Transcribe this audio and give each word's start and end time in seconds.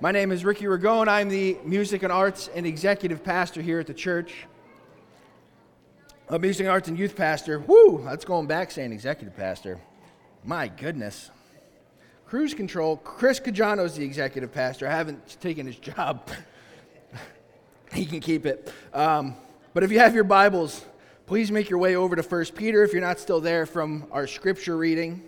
My 0.00 0.10
name 0.10 0.32
is 0.32 0.44
Ricky 0.44 0.64
Ragone. 0.64 1.06
I'm 1.06 1.28
the 1.28 1.56
music 1.64 2.02
and 2.02 2.10
arts 2.10 2.50
and 2.52 2.66
executive 2.66 3.22
pastor 3.22 3.62
here 3.62 3.78
at 3.78 3.86
the 3.86 3.94
church. 3.94 4.34
A 6.28 6.38
music 6.38 6.64
and 6.64 6.72
arts 6.72 6.88
and 6.88 6.98
youth 6.98 7.14
pastor. 7.14 7.60
Woo, 7.60 8.02
that's 8.04 8.24
going 8.24 8.48
back 8.48 8.72
saying 8.72 8.92
executive 8.92 9.36
pastor. 9.36 9.80
My 10.42 10.66
goodness. 10.66 11.30
Cruise 12.26 12.54
control. 12.54 12.96
Chris 12.96 13.38
Cajano 13.38 13.84
is 13.84 13.94
the 13.94 14.04
executive 14.04 14.52
pastor. 14.52 14.88
I 14.88 14.90
haven't 14.90 15.40
taken 15.40 15.64
his 15.64 15.76
job. 15.76 16.28
he 17.92 18.04
can 18.04 18.18
keep 18.18 18.46
it. 18.46 18.72
Um, 18.92 19.36
but 19.74 19.84
if 19.84 19.92
you 19.92 20.00
have 20.00 20.12
your 20.12 20.24
Bibles, 20.24 20.84
please 21.26 21.52
make 21.52 21.70
your 21.70 21.78
way 21.78 21.94
over 21.94 22.16
to 22.16 22.22
1 22.22 22.46
Peter 22.56 22.82
if 22.82 22.92
you're 22.92 23.00
not 23.00 23.20
still 23.20 23.40
there 23.40 23.64
from 23.64 24.08
our 24.10 24.26
scripture 24.26 24.76
reading. 24.76 25.22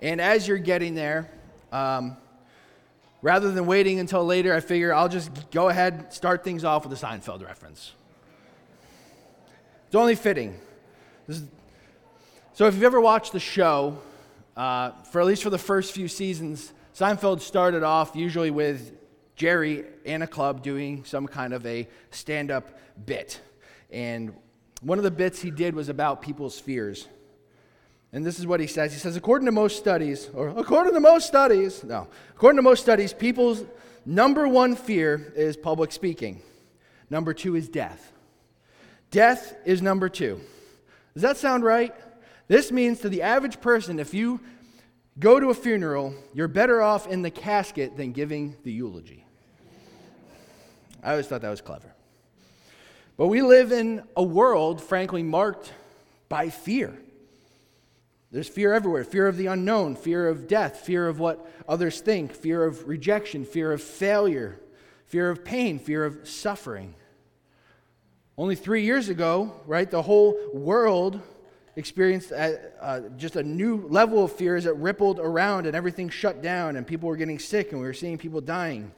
And 0.00 0.18
as 0.18 0.48
you're 0.48 0.56
getting 0.56 0.94
there, 0.94 1.30
um, 1.72 2.16
Rather 3.20 3.50
than 3.50 3.66
waiting 3.66 3.98
until 3.98 4.24
later, 4.24 4.54
I 4.54 4.60
figure 4.60 4.94
I'll 4.94 5.08
just 5.08 5.50
go 5.50 5.68
ahead, 5.68 5.94
and 5.94 6.12
start 6.12 6.44
things 6.44 6.64
off 6.64 6.86
with 6.86 6.92
a 6.92 7.06
Seinfeld 7.06 7.44
reference. 7.44 7.92
It's 9.86 9.94
only 9.94 10.14
fitting. 10.14 10.54
Is, 11.26 11.42
so, 12.52 12.66
if 12.66 12.74
you've 12.74 12.84
ever 12.84 13.00
watched 13.00 13.32
the 13.32 13.40
show, 13.40 13.98
uh, 14.56 14.90
for 15.10 15.20
at 15.20 15.26
least 15.26 15.42
for 15.42 15.50
the 15.50 15.58
first 15.58 15.92
few 15.92 16.08
seasons, 16.08 16.72
Seinfeld 16.94 17.40
started 17.40 17.82
off 17.82 18.16
usually 18.16 18.50
with 18.50 18.92
Jerry 19.36 19.84
and 20.04 20.22
a 20.22 20.26
club 20.26 20.62
doing 20.62 21.04
some 21.04 21.26
kind 21.26 21.52
of 21.54 21.64
a 21.64 21.88
stand 22.10 22.50
up 22.50 22.78
bit. 23.06 23.40
And 23.90 24.34
one 24.80 24.98
of 24.98 25.04
the 25.04 25.10
bits 25.10 25.40
he 25.40 25.50
did 25.50 25.74
was 25.74 25.88
about 25.88 26.22
people's 26.22 26.58
fears. 26.58 27.06
And 28.12 28.24
this 28.24 28.38
is 28.38 28.46
what 28.46 28.60
he 28.60 28.66
says. 28.66 28.92
He 28.92 28.98
says, 28.98 29.16
according 29.16 29.46
to 29.46 29.52
most 29.52 29.76
studies, 29.76 30.30
or 30.32 30.48
according 30.48 30.94
to 30.94 31.00
most 31.00 31.26
studies, 31.26 31.84
no, 31.84 32.08
according 32.30 32.56
to 32.56 32.62
most 32.62 32.80
studies, 32.80 33.12
people's 33.12 33.64
number 34.06 34.48
one 34.48 34.76
fear 34.76 35.32
is 35.36 35.56
public 35.56 35.92
speaking. 35.92 36.40
Number 37.10 37.34
two 37.34 37.54
is 37.54 37.68
death. 37.68 38.12
Death 39.10 39.54
is 39.64 39.82
number 39.82 40.08
two. 40.08 40.40
Does 41.14 41.22
that 41.22 41.36
sound 41.36 41.64
right? 41.64 41.94
This 42.46 42.72
means 42.72 43.00
to 43.00 43.10
the 43.10 43.22
average 43.22 43.60
person, 43.60 43.98
if 43.98 44.14
you 44.14 44.40
go 45.18 45.38
to 45.38 45.50
a 45.50 45.54
funeral, 45.54 46.14
you're 46.32 46.48
better 46.48 46.80
off 46.80 47.06
in 47.06 47.22
the 47.22 47.30
casket 47.30 47.96
than 47.96 48.12
giving 48.12 48.56
the 48.64 48.72
eulogy. 48.72 49.26
I 51.02 51.10
always 51.10 51.26
thought 51.26 51.42
that 51.42 51.50
was 51.50 51.60
clever. 51.60 51.94
But 53.16 53.26
we 53.26 53.42
live 53.42 53.72
in 53.72 54.02
a 54.16 54.22
world, 54.22 54.82
frankly, 54.82 55.22
marked 55.22 55.72
by 56.28 56.48
fear. 56.50 56.96
There's 58.30 58.48
fear 58.48 58.74
everywhere 58.74 59.04
fear 59.04 59.26
of 59.26 59.36
the 59.36 59.46
unknown, 59.46 59.96
fear 59.96 60.28
of 60.28 60.46
death, 60.46 60.80
fear 60.80 61.08
of 61.08 61.18
what 61.18 61.46
others 61.68 62.00
think, 62.00 62.34
fear 62.34 62.64
of 62.64 62.86
rejection, 62.86 63.44
fear 63.44 63.72
of 63.72 63.82
failure, 63.82 64.60
fear 65.06 65.30
of 65.30 65.44
pain, 65.44 65.78
fear 65.78 66.04
of 66.04 66.28
suffering. 66.28 66.94
Only 68.36 68.54
three 68.54 68.84
years 68.84 69.08
ago, 69.08 69.52
right, 69.66 69.90
the 69.90 70.02
whole 70.02 70.38
world 70.52 71.20
experienced 71.74 72.30
a, 72.32 72.60
uh, 72.80 73.00
just 73.16 73.36
a 73.36 73.42
new 73.42 73.86
level 73.88 74.24
of 74.24 74.32
fear 74.32 74.56
as 74.56 74.66
it 74.66 74.74
rippled 74.76 75.18
around 75.20 75.66
and 75.66 75.74
everything 75.74 76.08
shut 76.08 76.42
down 76.42 76.76
and 76.76 76.86
people 76.86 77.08
were 77.08 77.16
getting 77.16 77.38
sick 77.38 77.72
and 77.72 77.80
we 77.80 77.86
were 77.86 77.94
seeing 77.94 78.18
people 78.18 78.40
dying. 78.40 78.92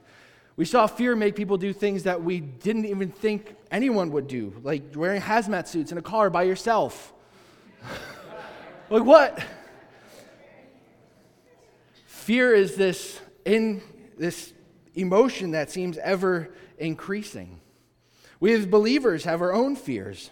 We 0.56 0.64
saw 0.64 0.86
fear 0.86 1.14
make 1.14 1.36
people 1.36 1.56
do 1.56 1.72
things 1.72 2.02
that 2.02 2.22
we 2.22 2.40
didn't 2.40 2.86
even 2.86 3.10
think 3.10 3.54
anyone 3.70 4.10
would 4.12 4.26
do, 4.26 4.54
like 4.62 4.82
wearing 4.94 5.22
hazmat 5.22 5.68
suits 5.68 5.92
in 5.92 5.98
a 5.98 6.02
car 6.02 6.28
by 6.30 6.42
yourself. 6.42 7.12
Like 8.90 9.04
what? 9.04 9.40
Fear 12.06 12.54
is 12.54 12.74
this 12.74 13.20
in 13.44 13.82
this 14.18 14.52
emotion 14.96 15.52
that 15.52 15.70
seems 15.70 15.96
ever 15.98 16.52
increasing. 16.76 17.60
We 18.40 18.52
as 18.52 18.66
believers 18.66 19.24
have 19.24 19.42
our 19.42 19.52
own 19.52 19.76
fears 19.76 20.30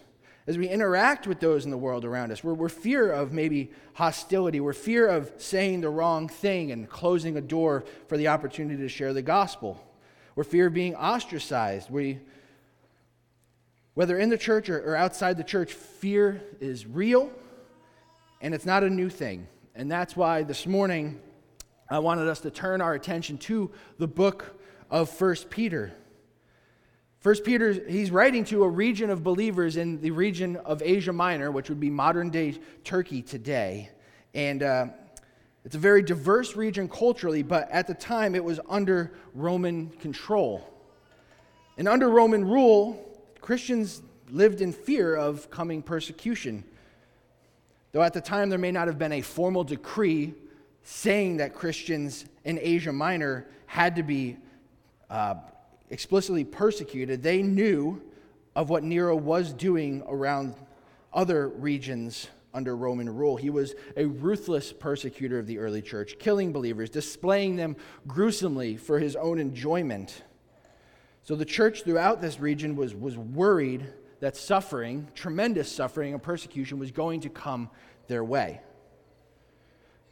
as 0.48 0.59
we 0.59 0.69
interact 0.69 1.28
with 1.28 1.39
those 1.39 1.67
in 1.67 1.70
the 1.70 1.78
world 1.78 2.05
around 2.05 2.33
us. 2.33 2.43
We're, 2.43 2.55
we're 2.55 2.69
fear 2.69 3.12
of 3.12 3.33
maybe 3.33 3.71
hostility. 3.94 4.59
We're 4.59 4.72
fear 4.72 5.06
of 5.06 5.31
saying 5.37 5.83
the 5.83 5.91
wrong 5.91 6.27
thing 6.27 6.72
and 6.72 6.88
closing 6.88 7.37
a 7.37 7.41
door 7.41 7.84
for 8.09 8.16
the 8.16 8.28
opportunity 8.28 8.83
to 8.83 8.88
share 8.88 9.12
the 9.12 9.22
gospel. 9.22 9.81
We're 10.34 10.44
fear 10.44 10.66
of 10.66 10.75
being 10.75 10.97
ostracized. 10.97 11.91
We, 11.91 12.19
whether 13.94 14.19
in 14.19 14.31
the 14.31 14.38
church 14.38 14.69
or, 14.69 14.81
or 14.81 14.97
outside 14.97 15.37
the 15.37 15.44
church, 15.44 15.72
fear 15.75 16.43
is 16.60 16.87
real 16.87 17.31
and 18.41 18.54
it's 18.54 18.66
not 18.66 18.84
a 18.84 18.91
new 18.91 19.10
thing. 19.10 19.47
And 19.75 19.91
that's 19.91 20.16
why 20.16 20.43
this 20.43 20.66
morning 20.66 21.21
I 21.91 21.99
wanted 21.99 22.28
us 22.28 22.41
to 22.41 22.50
turn 22.50 22.81
our 22.81 22.94
attention 22.94 23.38
to 23.38 23.71
the 23.99 24.06
book 24.06 24.60
of 24.91 25.09
First 25.09 25.50
Peter. 25.50 25.93
First 27.21 27.44
Peter, 27.44 27.72
he's 27.72 28.10
writing 28.10 28.44
to 28.44 28.62
a 28.62 28.69
region 28.69 29.10
of 29.10 29.25
believers 29.25 29.77
in 29.77 30.00
the 30.00 30.12
region 30.12 30.56
of 30.56 30.82
Asia 30.82 31.12
Minor, 31.12 31.50
which 31.50 31.69
would 31.69 31.81
be 31.81 31.91
modern 31.91 32.31
day 32.31 32.59
Turkey 32.84 33.22
today. 33.22 33.91
And 34.34 34.62
uh, 34.62 34.87
it's 35.65 35.75
a 35.75 35.78
very 35.78 36.03
diverse 36.03 36.54
region 36.54 36.88
culturally, 36.88 37.43
but 37.43 37.69
at 37.71 37.87
the 37.87 37.94
time 37.94 38.34
it 38.34 38.44
was 38.44 38.60
under 38.69 39.12
Roman 39.34 39.91
control. 39.91 40.72
And 41.77 41.88
under 41.88 42.09
Roman 42.09 42.44
rule, 42.44 43.04
Christians 43.41 44.03
lived 44.31 44.60
in 44.60 44.72
fear 44.72 45.15
of 45.15 45.50
coming 45.50 45.82
persecution. 45.82 46.65
Though 47.93 48.03
at 48.03 48.12
the 48.12 48.21
time 48.21 48.50
there 48.50 48.59
may 48.59 48.72
not 48.72 48.87
have 48.87 48.99
been 48.99 49.12
a 49.12 49.22
formal 49.22 49.65
decree 49.65 50.34
saying 50.82 51.38
that 51.38 51.54
Christians 51.54 52.25
in 52.44 52.59
Asia 52.60 52.93
Minor 52.93 53.47
had 53.66 53.97
to 53.97 54.03
be 54.03 54.37
uh, 55.10 55.37
explicitly 55.91 56.44
persecuted, 56.44 57.22
they 57.22 57.43
knew 57.43 58.03
of 58.54 58.71
what 58.71 58.82
Nero 58.82 59.16
was 59.16 59.53
doing 59.53 60.03
around 60.06 60.54
other 61.12 61.48
regions 61.48 62.28
under 62.54 62.77
Roman 62.77 63.15
rule. 63.15 63.37
He 63.37 63.50
was 63.50 63.75
a 63.97 64.06
ruthless 64.06 64.72
persecutor 64.72 65.38
of 65.38 65.47
the 65.47 65.59
early 65.59 65.82
church, 65.82 66.16
killing 66.19 66.53
believers, 66.53 66.91
displaying 66.91 67.56
them 67.56 67.77
gruesomely 68.06 68.77
for 68.77 68.98
his 68.98 69.16
own 69.16 69.38
enjoyment. 69.38 70.22
So 71.22 71.37
the 71.37 71.44
church 71.44 71.84
throughout 71.84 72.21
this 72.21 72.41
region 72.41 72.75
was, 72.75 72.94
was 72.94 73.16
worried 73.16 73.87
that 74.21 74.37
suffering, 74.37 75.09
tremendous 75.15 75.71
suffering 75.71 76.12
and 76.12 76.23
persecution, 76.23 76.79
was 76.79 76.91
going 76.91 77.21
to 77.21 77.29
come 77.29 77.71
their 78.09 78.25
way. 78.25 78.61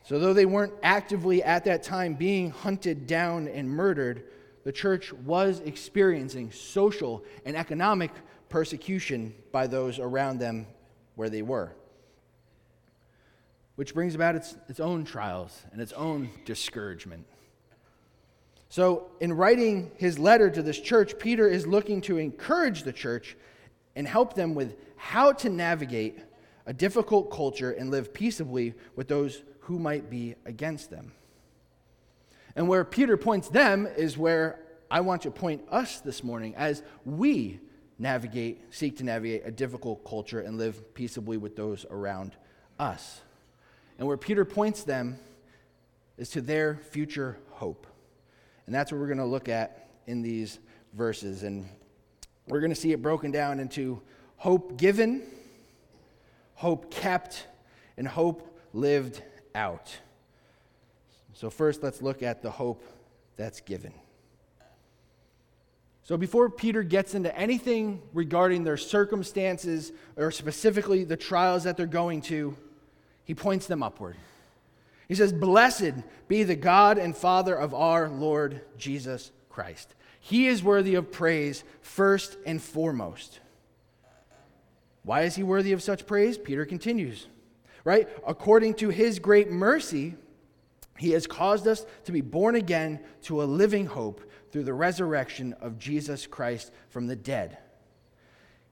So, 0.04 0.20
though 0.20 0.32
they 0.32 0.46
weren't 0.46 0.74
actively 0.84 1.42
at 1.42 1.64
that 1.64 1.82
time 1.82 2.14
being 2.14 2.50
hunted 2.50 3.08
down 3.08 3.48
and 3.48 3.68
murdered, 3.68 4.24
the 4.62 4.70
church 4.70 5.12
was 5.12 5.60
experiencing 5.60 6.52
social 6.52 7.24
and 7.44 7.56
economic 7.56 8.12
persecution 8.48 9.34
by 9.50 9.66
those 9.66 9.98
around 9.98 10.38
them 10.38 10.66
where 11.16 11.28
they 11.28 11.42
were. 11.42 11.72
Which 13.74 13.94
brings 13.94 14.14
about 14.14 14.36
its, 14.36 14.56
its 14.68 14.78
own 14.78 15.04
trials 15.04 15.62
and 15.72 15.80
its 15.80 15.92
own 15.92 16.30
discouragement. 16.44 17.26
So, 18.68 19.10
in 19.20 19.32
writing 19.32 19.90
his 19.96 20.18
letter 20.18 20.50
to 20.50 20.62
this 20.62 20.80
church, 20.80 21.18
Peter 21.18 21.48
is 21.48 21.66
looking 21.66 22.00
to 22.02 22.18
encourage 22.18 22.84
the 22.84 22.92
church 22.92 23.36
and 23.96 24.06
help 24.06 24.34
them 24.34 24.54
with 24.54 24.76
how 24.94 25.32
to 25.32 25.48
navigate 25.48 26.18
a 26.66 26.72
difficult 26.72 27.30
culture 27.30 27.72
and 27.72 27.90
live 27.90 28.12
peaceably 28.12 28.74
with 28.94 29.08
those 29.08 29.42
who 29.60 29.78
might 29.78 30.08
be 30.10 30.36
against 30.44 30.90
them. 30.90 31.12
And 32.54 32.68
where 32.68 32.84
Peter 32.84 33.16
points 33.16 33.48
them 33.48 33.86
is 33.96 34.16
where 34.16 34.60
I 34.90 35.00
want 35.00 35.22
to 35.22 35.30
point 35.30 35.62
us 35.70 36.00
this 36.00 36.22
morning 36.22 36.54
as 36.56 36.82
we 37.04 37.60
navigate, 37.98 38.72
seek 38.74 38.98
to 38.98 39.04
navigate 39.04 39.42
a 39.44 39.50
difficult 39.50 40.04
culture 40.04 40.40
and 40.40 40.58
live 40.58 40.94
peaceably 40.94 41.38
with 41.38 41.56
those 41.56 41.86
around 41.90 42.32
us. 42.78 43.20
And 43.98 44.06
where 44.06 44.16
Peter 44.16 44.44
points 44.44 44.84
them 44.84 45.18
is 46.18 46.30
to 46.30 46.40
their 46.40 46.76
future 46.90 47.38
hope. 47.50 47.86
And 48.66 48.74
that's 48.74 48.92
what 48.92 49.00
we're 49.00 49.06
going 49.06 49.18
to 49.18 49.24
look 49.24 49.48
at 49.48 49.88
in 50.06 50.22
these 50.22 50.58
verses. 50.92 51.42
And 51.42 51.68
we're 52.48 52.60
going 52.60 52.70
to 52.70 52.80
see 52.80 52.92
it 52.92 53.02
broken 53.02 53.30
down 53.30 53.60
into 53.60 54.00
hope 54.36 54.76
given, 54.76 55.22
hope 56.54 56.90
kept, 56.90 57.46
and 57.96 58.06
hope 58.06 58.58
lived 58.72 59.22
out. 59.54 59.96
So, 61.32 61.50
first, 61.50 61.82
let's 61.82 62.00
look 62.00 62.22
at 62.22 62.42
the 62.42 62.50
hope 62.50 62.82
that's 63.36 63.60
given. 63.60 63.92
So, 66.04 66.16
before 66.16 66.48
Peter 66.48 66.82
gets 66.82 67.14
into 67.14 67.36
anything 67.36 68.00
regarding 68.12 68.64
their 68.64 68.76
circumstances 68.76 69.92
or 70.16 70.30
specifically 70.30 71.04
the 71.04 71.16
trials 71.16 71.64
that 71.64 71.76
they're 71.76 71.86
going 71.86 72.22
to, 72.22 72.56
he 73.24 73.34
points 73.34 73.66
them 73.66 73.82
upward. 73.82 74.16
He 75.08 75.14
says, 75.14 75.32
Blessed 75.32 75.94
be 76.28 76.42
the 76.44 76.54
God 76.54 76.96
and 76.96 77.16
Father 77.16 77.54
of 77.54 77.74
our 77.74 78.08
Lord 78.08 78.60
Jesus 78.78 79.32
Christ. 79.48 79.94
He 80.26 80.48
is 80.48 80.60
worthy 80.60 80.96
of 80.96 81.12
praise 81.12 81.62
first 81.82 82.36
and 82.44 82.60
foremost. 82.60 83.38
Why 85.04 85.22
is 85.22 85.36
he 85.36 85.44
worthy 85.44 85.70
of 85.70 85.84
such 85.84 86.04
praise? 86.04 86.36
Peter 86.36 86.66
continues, 86.66 87.28
right? 87.84 88.08
According 88.26 88.74
to 88.74 88.88
his 88.88 89.20
great 89.20 89.52
mercy, 89.52 90.16
He 90.98 91.12
has 91.12 91.28
caused 91.28 91.68
us 91.68 91.86
to 92.06 92.10
be 92.10 92.22
born 92.22 92.56
again 92.56 92.98
to 93.22 93.40
a 93.40 93.44
living 93.44 93.86
hope 93.86 94.28
through 94.50 94.64
the 94.64 94.74
resurrection 94.74 95.52
of 95.60 95.78
Jesus 95.78 96.26
Christ 96.26 96.72
from 96.88 97.06
the 97.06 97.14
dead. 97.14 97.58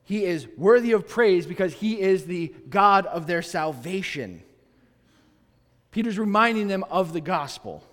He 0.03 0.25
is 0.25 0.49
worthy 0.57 0.91
of 0.91 1.07
praise 1.07 1.47
because 1.47 1.75
he 1.75 2.01
is 2.01 2.25
the 2.25 2.53
God 2.69 3.07
of 3.07 3.29
their 3.29 3.43
salvation. 3.43 4.43
Peter's 5.93 6.19
reminding 6.19 6.67
them 6.67 6.85
of 6.91 7.13
the 7.13 7.21
gospel. 7.21 7.85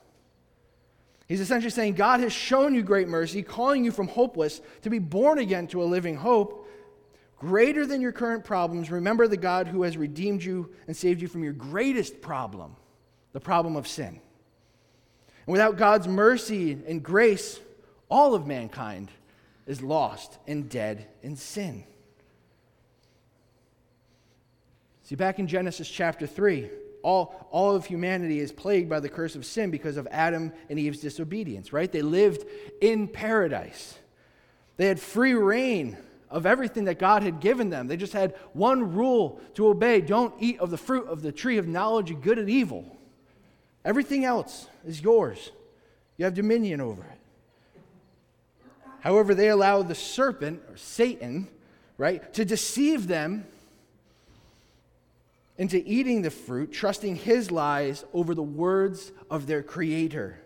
He's 1.31 1.39
essentially 1.39 1.71
saying, 1.71 1.93
God 1.93 2.19
has 2.19 2.33
shown 2.33 2.75
you 2.75 2.83
great 2.83 3.07
mercy, 3.07 3.41
calling 3.41 3.85
you 3.85 3.91
from 3.93 4.09
hopeless 4.09 4.59
to 4.81 4.89
be 4.89 4.99
born 4.99 5.39
again 5.39 5.65
to 5.67 5.81
a 5.81 5.85
living 5.85 6.17
hope. 6.17 6.67
Greater 7.39 7.85
than 7.85 8.01
your 8.01 8.11
current 8.11 8.43
problems, 8.43 8.91
remember 8.91 9.29
the 9.29 9.37
God 9.37 9.67
who 9.67 9.83
has 9.83 9.95
redeemed 9.95 10.43
you 10.43 10.73
and 10.87 10.97
saved 10.97 11.21
you 11.21 11.29
from 11.29 11.41
your 11.41 11.53
greatest 11.53 12.19
problem, 12.19 12.75
the 13.31 13.39
problem 13.39 13.77
of 13.77 13.87
sin. 13.87 14.19
And 15.45 15.53
without 15.53 15.77
God's 15.77 16.05
mercy 16.05 16.73
and 16.85 17.01
grace, 17.01 17.61
all 18.09 18.35
of 18.35 18.45
mankind 18.45 19.09
is 19.65 19.81
lost 19.81 20.37
and 20.47 20.69
dead 20.69 21.07
in 21.23 21.37
sin. 21.37 21.85
See, 25.03 25.15
back 25.15 25.39
in 25.39 25.47
Genesis 25.47 25.87
chapter 25.87 26.27
3, 26.27 26.69
all, 27.03 27.47
all 27.51 27.75
of 27.75 27.85
humanity 27.85 28.39
is 28.39 28.51
plagued 28.51 28.89
by 28.89 28.99
the 28.99 29.09
curse 29.09 29.35
of 29.35 29.45
sin 29.45 29.71
because 29.71 29.97
of 29.97 30.07
Adam 30.11 30.51
and 30.69 30.79
Eve's 30.79 30.99
disobedience, 30.99 31.73
right? 31.73 31.91
They 31.91 32.01
lived 32.01 32.45
in 32.81 33.07
paradise. 33.07 33.97
They 34.77 34.87
had 34.87 34.99
free 34.99 35.33
rein 35.33 35.97
of 36.29 36.45
everything 36.45 36.85
that 36.85 36.97
God 36.97 37.23
had 37.23 37.39
given 37.39 37.69
them. 37.69 37.87
They 37.87 37.97
just 37.97 38.13
had 38.13 38.35
one 38.53 38.93
rule 38.93 39.41
to 39.55 39.67
obey 39.67 40.01
don't 40.01 40.33
eat 40.39 40.59
of 40.59 40.71
the 40.71 40.77
fruit 40.77 41.07
of 41.07 41.21
the 41.21 41.31
tree 41.31 41.57
of 41.57 41.67
knowledge 41.67 42.09
of 42.09 42.21
good 42.21 42.39
and 42.39 42.49
evil. 42.49 42.85
Everything 43.83 44.23
else 44.23 44.67
is 44.85 45.01
yours, 45.01 45.51
you 46.17 46.25
have 46.25 46.33
dominion 46.33 46.81
over 46.81 47.03
it. 47.03 47.17
However, 49.01 49.33
they 49.33 49.49
allowed 49.49 49.87
the 49.87 49.95
serpent, 49.95 50.61
or 50.69 50.77
Satan, 50.77 51.47
right, 51.97 52.31
to 52.35 52.45
deceive 52.45 53.07
them 53.07 53.45
into 55.57 55.83
eating 55.87 56.21
the 56.21 56.31
fruit, 56.31 56.71
trusting 56.71 57.15
his 57.15 57.51
lies 57.51 58.05
over 58.13 58.33
the 58.33 58.41
words 58.41 59.11
of 59.29 59.47
their 59.47 59.61
Creator. 59.61 60.39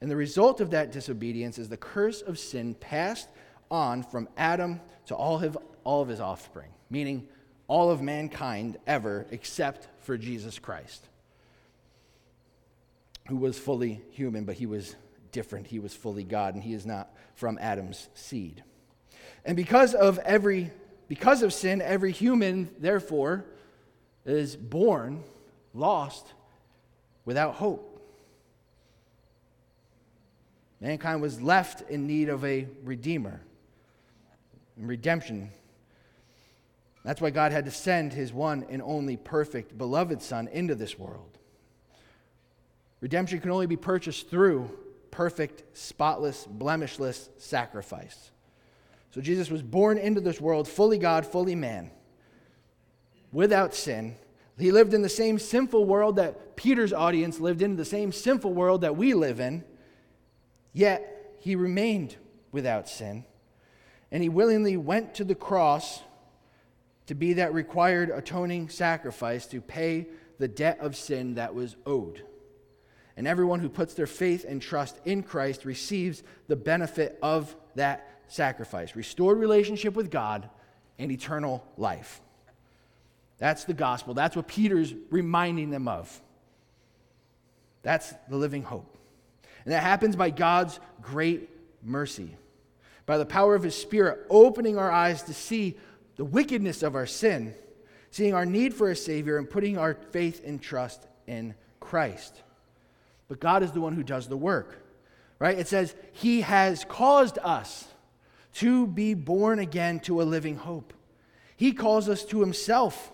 And 0.00 0.10
the 0.10 0.16
result 0.16 0.60
of 0.60 0.70
that 0.70 0.92
disobedience 0.92 1.58
is 1.58 1.68
the 1.68 1.76
curse 1.76 2.22
of 2.22 2.38
sin 2.38 2.74
passed 2.74 3.28
on 3.70 4.02
from 4.02 4.28
Adam 4.36 4.80
to 5.06 5.14
all, 5.14 5.38
his, 5.38 5.56
all 5.84 6.00
of 6.00 6.08
his 6.08 6.20
offspring, 6.20 6.70
meaning 6.88 7.28
all 7.68 7.90
of 7.90 8.00
mankind 8.00 8.78
ever 8.86 9.26
except 9.30 9.88
for 10.00 10.16
Jesus 10.16 10.58
Christ, 10.58 11.06
who 13.28 13.36
was 13.36 13.58
fully 13.58 14.00
human, 14.10 14.44
but 14.44 14.56
he 14.56 14.66
was 14.66 14.96
different. 15.32 15.66
He 15.66 15.78
was 15.78 15.94
fully 15.94 16.24
God, 16.24 16.54
and 16.54 16.64
he 16.64 16.72
is 16.72 16.86
not 16.86 17.14
from 17.34 17.58
Adam's 17.60 18.08
seed. 18.14 18.64
And 19.44 19.56
because 19.56 19.94
of 19.94 20.18
every 20.18 20.70
because 21.08 21.42
of 21.42 21.52
sin, 21.52 21.82
every 21.82 22.12
human, 22.12 22.70
therefore, 22.78 23.44
is 24.24 24.56
born 24.56 25.22
lost 25.74 26.26
without 27.24 27.54
hope. 27.54 27.86
Mankind 30.80 31.20
was 31.20 31.40
left 31.40 31.88
in 31.90 32.06
need 32.06 32.28
of 32.28 32.44
a 32.44 32.66
redeemer 32.84 33.40
and 34.76 34.88
redemption. 34.88 35.50
That's 37.04 37.20
why 37.20 37.30
God 37.30 37.52
had 37.52 37.66
to 37.66 37.70
send 37.70 38.12
his 38.12 38.32
one 38.32 38.66
and 38.70 38.82
only 38.82 39.16
perfect, 39.16 39.76
beloved 39.76 40.22
Son 40.22 40.48
into 40.48 40.74
this 40.74 40.98
world. 40.98 41.38
Redemption 43.00 43.40
can 43.40 43.50
only 43.50 43.66
be 43.66 43.76
purchased 43.76 44.28
through 44.30 44.70
perfect, 45.10 45.76
spotless, 45.76 46.46
blemishless 46.46 47.28
sacrifice. 47.38 48.30
So 49.12 49.20
Jesus 49.20 49.50
was 49.50 49.62
born 49.62 49.98
into 49.98 50.20
this 50.20 50.40
world 50.40 50.68
fully 50.68 50.98
God, 50.98 51.26
fully 51.26 51.54
man, 51.54 51.90
without 53.32 53.74
sin. 53.74 54.16
He 54.58 54.72
lived 54.72 54.92
in 54.92 55.02
the 55.02 55.08
same 55.08 55.38
sinful 55.38 55.84
world 55.84 56.16
that 56.16 56.56
Peter's 56.56 56.92
audience 56.92 57.40
lived 57.40 57.62
in, 57.62 57.76
the 57.76 57.84
same 57.84 58.12
sinful 58.12 58.52
world 58.52 58.82
that 58.82 58.96
we 58.96 59.14
live 59.14 59.40
in, 59.40 59.64
yet 60.72 61.34
he 61.40 61.56
remained 61.56 62.16
without 62.52 62.88
sin. 62.88 63.24
And 64.12 64.22
he 64.22 64.28
willingly 64.28 64.76
went 64.76 65.14
to 65.14 65.24
the 65.24 65.34
cross 65.34 66.02
to 67.06 67.14
be 67.14 67.34
that 67.34 67.54
required 67.54 68.10
atoning 68.10 68.68
sacrifice 68.68 69.46
to 69.46 69.60
pay 69.60 70.08
the 70.38 70.48
debt 70.48 70.78
of 70.80 70.96
sin 70.96 71.34
that 71.34 71.54
was 71.54 71.76
owed. 71.86 72.22
And 73.16 73.26
everyone 73.26 73.60
who 73.60 73.68
puts 73.68 73.94
their 73.94 74.06
faith 74.06 74.44
and 74.48 74.60
trust 74.60 74.98
in 75.04 75.22
Christ 75.22 75.64
receives 75.64 76.22
the 76.48 76.56
benefit 76.56 77.18
of 77.22 77.54
that 77.74 78.22
sacrifice 78.28 78.94
restored 78.94 79.38
relationship 79.38 79.94
with 79.94 80.10
God 80.10 80.48
and 80.98 81.10
eternal 81.10 81.64
life. 81.76 82.20
That's 83.40 83.64
the 83.64 83.74
gospel. 83.74 84.14
That's 84.14 84.36
what 84.36 84.46
Peter's 84.46 84.94
reminding 85.10 85.70
them 85.70 85.88
of. 85.88 86.20
That's 87.82 88.14
the 88.28 88.36
living 88.36 88.62
hope. 88.62 88.96
And 89.64 89.74
that 89.74 89.82
happens 89.82 90.14
by 90.14 90.30
God's 90.30 90.78
great 91.02 91.50
mercy, 91.82 92.36
by 93.06 93.18
the 93.18 93.26
power 93.26 93.56
of 93.56 93.64
His 93.64 93.74
Spirit 93.74 94.24
opening 94.30 94.78
our 94.78 94.92
eyes 94.92 95.24
to 95.24 95.34
see 95.34 95.76
the 96.14 96.24
wickedness 96.24 96.84
of 96.84 96.94
our 96.94 97.06
sin, 97.06 97.52
seeing 98.12 98.34
our 98.34 98.46
need 98.46 98.74
for 98.74 98.88
a 98.88 98.96
Savior, 98.96 99.38
and 99.38 99.50
putting 99.50 99.76
our 99.76 99.94
faith 100.12 100.40
and 100.46 100.62
trust 100.62 101.08
in 101.26 101.56
Christ 101.80 102.44
but 103.30 103.38
God 103.38 103.62
is 103.62 103.70
the 103.70 103.80
one 103.80 103.94
who 103.94 104.02
does 104.02 104.26
the 104.26 104.36
work. 104.36 104.84
Right? 105.38 105.56
It 105.56 105.68
says, 105.68 105.94
He 106.12 106.40
has 106.40 106.84
caused 106.84 107.38
us 107.38 107.86
to 108.54 108.88
be 108.88 109.14
born 109.14 109.60
again 109.60 110.00
to 110.00 110.20
a 110.20 110.24
living 110.24 110.56
hope. 110.56 110.92
He 111.56 111.72
calls 111.72 112.08
us 112.08 112.24
to 112.24 112.40
Himself, 112.40 113.12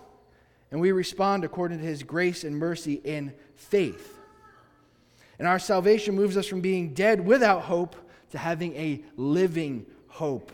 and 0.71 0.81
we 0.81 0.91
respond 0.91 1.43
according 1.43 1.79
to 1.79 1.85
His 1.85 2.03
grace 2.03 2.43
and 2.43 2.57
mercy 2.57 2.95
in 3.03 3.33
faith. 3.55 4.17
And 5.39 5.47
our 5.47 5.59
salvation 5.59 6.15
moves 6.15 6.35
us 6.35 6.47
from 6.47 6.61
being 6.61 6.93
dead 6.93 7.25
without 7.25 7.63
hope 7.63 7.95
to 8.31 8.37
having 8.37 8.75
a 8.75 9.01
living 9.15 9.85
hope, 10.07 10.51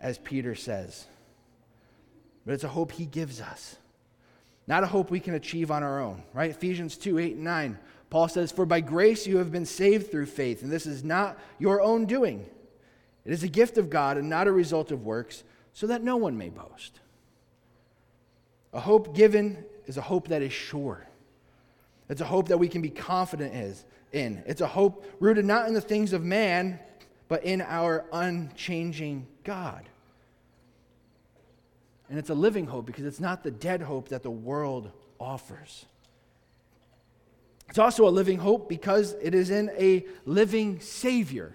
as 0.00 0.18
Peter 0.18 0.54
says. 0.54 1.06
But 2.44 2.54
it's 2.54 2.64
a 2.64 2.68
hope 2.68 2.92
He 2.92 3.06
gives 3.06 3.40
us, 3.40 3.76
not 4.66 4.84
a 4.84 4.86
hope 4.86 5.10
we 5.10 5.20
can 5.20 5.34
achieve 5.34 5.70
on 5.70 5.82
our 5.82 6.00
own, 6.00 6.22
right? 6.32 6.50
Ephesians 6.50 6.96
2 6.96 7.18
8 7.18 7.34
and 7.36 7.44
9. 7.44 7.78
Paul 8.08 8.28
says, 8.28 8.52
For 8.52 8.64
by 8.64 8.80
grace 8.80 9.26
you 9.26 9.38
have 9.38 9.50
been 9.50 9.66
saved 9.66 10.10
through 10.10 10.26
faith, 10.26 10.62
and 10.62 10.70
this 10.70 10.86
is 10.86 11.02
not 11.02 11.38
your 11.58 11.80
own 11.80 12.06
doing. 12.06 12.46
It 13.24 13.32
is 13.32 13.42
a 13.42 13.48
gift 13.48 13.78
of 13.78 13.90
God 13.90 14.16
and 14.16 14.30
not 14.30 14.46
a 14.46 14.52
result 14.52 14.92
of 14.92 15.04
works, 15.04 15.42
so 15.72 15.88
that 15.88 16.04
no 16.04 16.16
one 16.16 16.38
may 16.38 16.48
boast. 16.48 17.00
A 18.76 18.80
hope 18.80 19.16
given 19.16 19.64
is 19.86 19.96
a 19.96 20.02
hope 20.02 20.28
that 20.28 20.42
is 20.42 20.52
sure. 20.52 21.08
It's 22.10 22.20
a 22.20 22.26
hope 22.26 22.48
that 22.48 22.58
we 22.58 22.68
can 22.68 22.82
be 22.82 22.90
confident 22.90 23.54
is, 23.54 23.86
in. 24.12 24.42
It's 24.46 24.60
a 24.60 24.66
hope 24.66 25.02
rooted 25.18 25.46
not 25.46 25.66
in 25.66 25.72
the 25.72 25.80
things 25.80 26.12
of 26.12 26.22
man, 26.22 26.78
but 27.26 27.42
in 27.42 27.62
our 27.62 28.04
unchanging 28.12 29.26
God. 29.44 29.82
And 32.10 32.18
it's 32.18 32.28
a 32.28 32.34
living 32.34 32.66
hope 32.66 32.84
because 32.84 33.06
it's 33.06 33.18
not 33.18 33.42
the 33.42 33.50
dead 33.50 33.80
hope 33.80 34.10
that 34.10 34.22
the 34.22 34.30
world 34.30 34.90
offers. 35.18 35.86
It's 37.70 37.78
also 37.78 38.06
a 38.06 38.10
living 38.10 38.38
hope 38.38 38.68
because 38.68 39.14
it 39.22 39.34
is 39.34 39.48
in 39.48 39.70
a 39.78 40.04
living 40.26 40.80
Savior. 40.80 41.54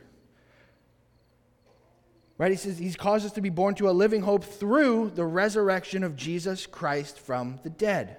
Right? 2.42 2.50
He 2.50 2.58
says 2.58 2.80
he's 2.80 2.96
caused 2.96 3.24
us 3.24 3.34
to 3.34 3.42
be 3.42 3.52
born 3.52 3.76
to 3.76 3.88
a 3.88 3.92
living 3.92 4.24
hope 4.24 4.44
through 4.44 5.12
the 5.14 5.24
resurrection 5.24 6.04
of 6.04 6.16
Jesus 6.16 6.66
Christ 6.66 7.20
from 7.20 7.60
the 7.62 7.70
dead. 7.70 8.18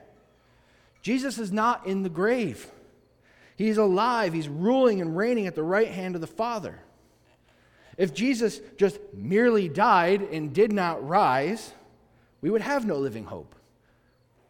Jesus 1.02 1.38
is 1.38 1.50
not 1.50 1.88
in 1.88 2.04
the 2.04 2.08
grave. 2.08 2.70
He's 3.56 3.78
alive. 3.78 4.32
He's 4.32 4.46
ruling 4.46 5.00
and 5.00 5.16
reigning 5.16 5.48
at 5.48 5.56
the 5.56 5.64
right 5.64 5.88
hand 5.88 6.14
of 6.14 6.20
the 6.20 6.28
Father. 6.28 6.78
If 7.98 8.14
Jesus 8.14 8.60
just 8.76 9.00
merely 9.12 9.68
died 9.68 10.22
and 10.22 10.54
did 10.54 10.72
not 10.72 11.04
rise, 11.04 11.72
we 12.40 12.48
would 12.48 12.62
have 12.62 12.86
no 12.86 12.98
living 12.98 13.24
hope. 13.24 13.56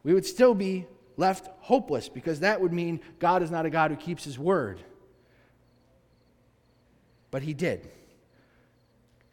We 0.04 0.12
would 0.12 0.26
still 0.26 0.54
be 0.54 0.86
left 1.16 1.48
hopeless 1.60 2.10
because 2.10 2.40
that 2.40 2.60
would 2.60 2.74
mean 2.74 3.00
God 3.18 3.42
is 3.42 3.50
not 3.50 3.64
a 3.64 3.70
God 3.70 3.90
who 3.90 3.96
keeps 3.96 4.22
his 4.22 4.38
word. 4.38 4.82
But 7.30 7.40
he 7.40 7.54
did. 7.54 7.88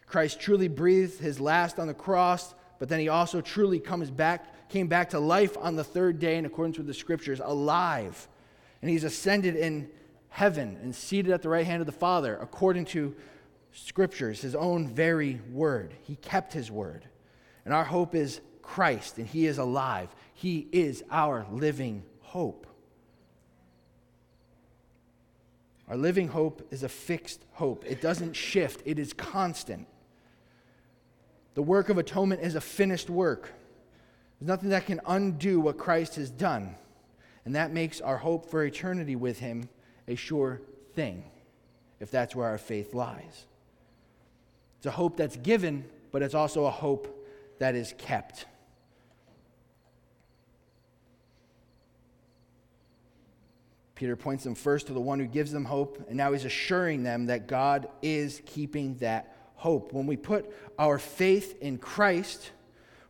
Christ 0.10 0.40
truly 0.40 0.68
breathed 0.68 1.20
his 1.20 1.40
last 1.40 1.78
on 1.78 1.86
the 1.86 1.94
cross, 1.94 2.56
but 2.80 2.90
then 2.90 3.00
he 3.00 3.10
also 3.10 3.42
truly 3.42 3.80
comes 3.80 4.10
back, 4.10 4.68
came 4.68 4.88
back 4.88 5.12
to 5.12 5.20
life 5.20 5.56
on 5.58 5.76
the 5.76 5.84
third 5.84 6.20
day 6.20 6.38
in 6.38 6.46
accordance 6.46 6.80
with 6.80 6.88
the 6.88 6.96
scriptures, 6.96 7.40
alive. 7.40 8.28
And 8.82 8.90
he's 8.90 9.04
ascended 9.04 9.56
in 9.56 9.88
heaven 10.30 10.80
and 10.82 10.96
seated 10.96 11.32
at 11.32 11.44
the 11.44 11.50
right 11.50 11.66
hand 11.66 11.82
of 11.82 11.86
the 11.86 11.92
Father 11.92 12.38
according 12.42 12.86
to 12.86 13.16
scriptures, 13.72 14.42
his 14.42 14.56
own 14.56 14.88
very 14.88 15.42
word. 15.52 15.94
He 16.02 16.16
kept 16.16 16.54
his 16.54 16.72
word. 16.72 17.06
And 17.64 17.72
our 17.72 17.84
hope 17.84 18.16
is 18.16 18.42
Christ, 18.64 19.20
and 19.20 19.28
he 19.28 19.46
is 19.46 19.60
alive. 19.60 20.10
He 20.34 20.68
is 20.72 21.04
our 21.12 21.46
living 21.52 22.04
hope. 22.22 22.66
Our 25.88 25.98
living 25.98 26.30
hope 26.30 26.68
is 26.72 26.82
a 26.82 26.90
fixed 26.90 27.46
hope, 27.54 27.86
it 27.86 28.02
doesn't 28.02 28.34
shift, 28.34 28.82
it 28.86 28.98
is 28.98 29.14
constant. 29.14 29.88
The 31.60 31.64
work 31.64 31.90
of 31.90 31.98
atonement 31.98 32.42
is 32.42 32.56
a 32.56 32.62
finished 32.62 33.10
work. 33.10 33.52
There's 34.40 34.48
nothing 34.48 34.70
that 34.70 34.86
can 34.86 35.02
undo 35.06 35.60
what 35.60 35.78
Christ 35.78 36.16
has 36.16 36.30
done. 36.30 36.74
And 37.44 37.54
that 37.58 37.74
makes 37.74 38.00
our 38.00 38.16
hope 38.16 38.50
for 38.50 38.64
eternity 38.64 39.18
with 39.18 39.40
Him 39.40 39.68
a 40.08 40.16
sure 40.16 40.62
thing, 40.94 41.22
if 42.00 42.12
that's 42.12 42.34
where 42.34 42.48
our 42.48 42.58
faith 42.58 42.94
lies. 42.94 43.46
It's 44.78 44.86
a 44.86 44.92
hope 44.92 45.18
that's 45.18 45.36
given, 45.36 45.84
but 46.14 46.22
it's 46.22 46.34
also 46.34 46.64
a 46.64 46.72
hope 46.72 47.28
that 47.60 47.76
is 47.76 47.94
kept. 47.98 48.46
Peter 53.96 54.16
points 54.16 54.46
them 54.46 54.56
first 54.56 54.88
to 54.88 54.94
the 54.94 55.02
one 55.02 55.20
who 55.20 55.28
gives 55.28 55.52
them 55.52 55.66
hope, 55.66 56.06
and 56.08 56.16
now 56.16 56.32
he's 56.32 56.46
assuring 56.46 57.04
them 57.04 57.26
that 57.26 57.48
God 57.48 57.90
is 58.02 58.42
keeping 58.46 58.96
that 59.00 59.36
hope. 59.60 59.92
When 59.92 60.08
we 60.08 60.16
put 60.16 60.52
our 60.78 60.98
faith 60.98 61.62
in 61.62 61.78
Christ, 61.78 62.52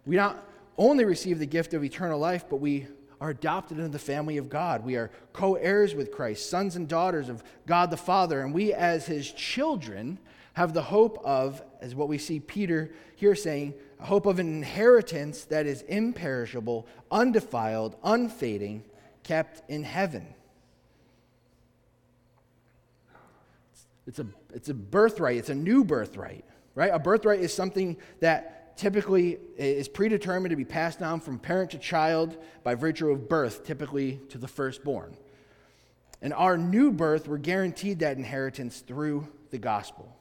we 0.05 0.15
not 0.15 0.43
only 0.77 1.05
receive 1.05 1.37
the 1.37 1.45
gift 1.45 1.73
of 1.75 1.83
eternal 1.83 2.19
life, 2.19 2.45
but 2.49 2.57
we 2.57 2.87
are 3.21 3.29
adopted 3.29 3.77
into 3.77 3.89
the 3.89 3.99
family 3.99 4.37
of 4.37 4.49
God. 4.49 4.83
We 4.83 4.95
are 4.95 5.11
co 5.31 5.55
heirs 5.55 5.93
with 5.93 6.11
Christ, 6.11 6.49
sons 6.49 6.75
and 6.75 6.87
daughters 6.87 7.29
of 7.29 7.43
God 7.67 7.91
the 7.91 7.97
Father, 7.97 8.41
and 8.41 8.53
we, 8.53 8.73
as 8.73 9.05
his 9.05 9.31
children, 9.31 10.17
have 10.53 10.73
the 10.73 10.81
hope 10.81 11.21
of, 11.23 11.61
as 11.81 11.93
what 11.93 12.07
we 12.07 12.17
see 12.17 12.39
Peter 12.39 12.91
here 13.15 13.35
saying, 13.35 13.75
a 13.99 14.05
hope 14.05 14.25
of 14.25 14.39
an 14.39 14.47
inheritance 14.47 15.45
that 15.45 15.65
is 15.65 15.83
imperishable, 15.83 16.87
undefiled, 17.11 17.95
unfading, 18.03 18.83
kept 19.23 19.69
in 19.69 19.83
heaven. 19.83 20.33
It's 24.09 24.17
a, 24.17 24.25
it's 24.55 24.69
a 24.69 24.73
birthright, 24.73 25.37
it's 25.37 25.49
a 25.49 25.55
new 25.55 25.85
birthright, 25.85 26.43
right? 26.73 26.89
A 26.91 26.97
birthright 26.97 27.41
is 27.41 27.53
something 27.53 27.95
that 28.21 28.75
typically 28.75 29.37
is 29.55 29.87
predetermined 29.87 30.49
to 30.49 30.55
be 30.55 30.65
passed 30.65 30.97
down 30.97 31.19
from 31.19 31.37
parent 31.37 31.69
to 31.71 31.77
child 31.77 32.35
by 32.63 32.73
virtue 32.73 33.11
of 33.11 33.29
birth, 33.29 33.63
typically 33.63 34.19
to 34.29 34.39
the 34.39 34.47
firstborn. 34.47 35.15
And 36.23 36.33
our 36.33 36.57
new 36.57 36.91
birth, 36.91 37.27
we're 37.27 37.37
guaranteed 37.37 37.99
that 37.99 38.17
inheritance 38.17 38.79
through 38.79 39.27
the 39.51 39.59
gospel. 39.59 40.11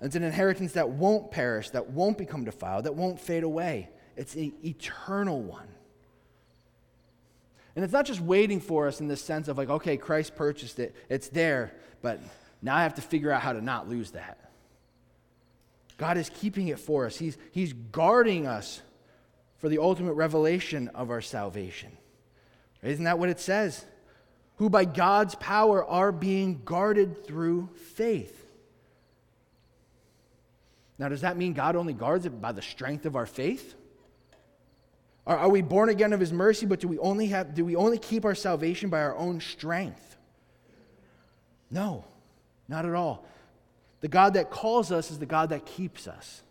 It's 0.00 0.16
an 0.16 0.22
inheritance 0.22 0.72
that 0.72 0.88
won't 0.88 1.30
perish, 1.30 1.68
that 1.70 1.90
won't 1.90 2.16
become 2.16 2.44
defiled, 2.44 2.84
that 2.84 2.94
won't 2.94 3.20
fade 3.20 3.42
away. 3.42 3.90
It's 4.16 4.36
an 4.36 4.54
eternal 4.64 5.42
one. 5.42 5.68
And 7.76 7.84
it's 7.84 7.92
not 7.92 8.06
just 8.06 8.22
waiting 8.22 8.60
for 8.60 8.88
us 8.88 9.00
in 9.00 9.08
the 9.08 9.18
sense 9.18 9.48
of 9.48 9.58
like, 9.58 9.68
okay, 9.68 9.98
Christ 9.98 10.34
purchased 10.34 10.78
it, 10.78 10.94
it's 11.10 11.28
there, 11.28 11.74
but 12.00 12.20
now 12.64 12.76
I 12.76 12.82
have 12.82 12.94
to 12.94 13.02
figure 13.02 13.30
out 13.30 13.42
how 13.42 13.52
to 13.52 13.60
not 13.60 13.88
lose 13.88 14.12
that. 14.12 14.38
God 15.98 16.16
is 16.16 16.30
keeping 16.30 16.68
it 16.68 16.80
for 16.80 17.06
us, 17.06 17.16
He's, 17.16 17.36
he's 17.52 17.72
guarding 17.72 18.46
us 18.46 18.80
for 19.58 19.68
the 19.68 19.78
ultimate 19.78 20.14
revelation 20.14 20.88
of 20.88 21.10
our 21.10 21.20
salvation. 21.20 21.92
Isn't 22.82 23.04
that 23.04 23.18
what 23.18 23.28
it 23.28 23.38
says? 23.38 23.84
Who 24.56 24.68
by 24.68 24.84
God's 24.84 25.34
power 25.36 25.84
are 25.84 26.12
being 26.12 26.62
guarded 26.64 27.26
through 27.26 27.70
faith. 27.94 28.40
Now, 30.98 31.08
does 31.08 31.22
that 31.22 31.36
mean 31.36 31.54
God 31.54 31.76
only 31.76 31.92
guards 31.92 32.24
it 32.24 32.40
by 32.40 32.52
the 32.52 32.62
strength 32.62 33.04
of 33.04 33.16
our 33.16 33.26
faith? 33.26 33.74
Are, 35.26 35.36
are 35.36 35.48
we 35.48 35.60
born 35.60 35.88
again 35.88 36.12
of 36.12 36.20
his 36.20 36.32
mercy, 36.32 36.66
but 36.66 36.80
do 36.80 36.88
we 36.88 36.98
only 36.98 37.26
have 37.28 37.54
do 37.54 37.64
we 37.64 37.74
only 37.76 37.98
keep 37.98 38.24
our 38.24 38.34
salvation 38.34 38.90
by 38.90 39.00
our 39.00 39.16
own 39.16 39.40
strength? 39.40 40.16
No. 41.70 42.04
Not 42.68 42.86
at 42.86 42.94
all. 42.94 43.26
The 44.00 44.08
God 44.08 44.34
that 44.34 44.50
calls 44.50 44.92
us 44.92 45.10
is 45.10 45.18
the 45.18 45.26
God 45.26 45.50
that 45.50 45.66
keeps 45.66 46.06
us. 46.06 46.42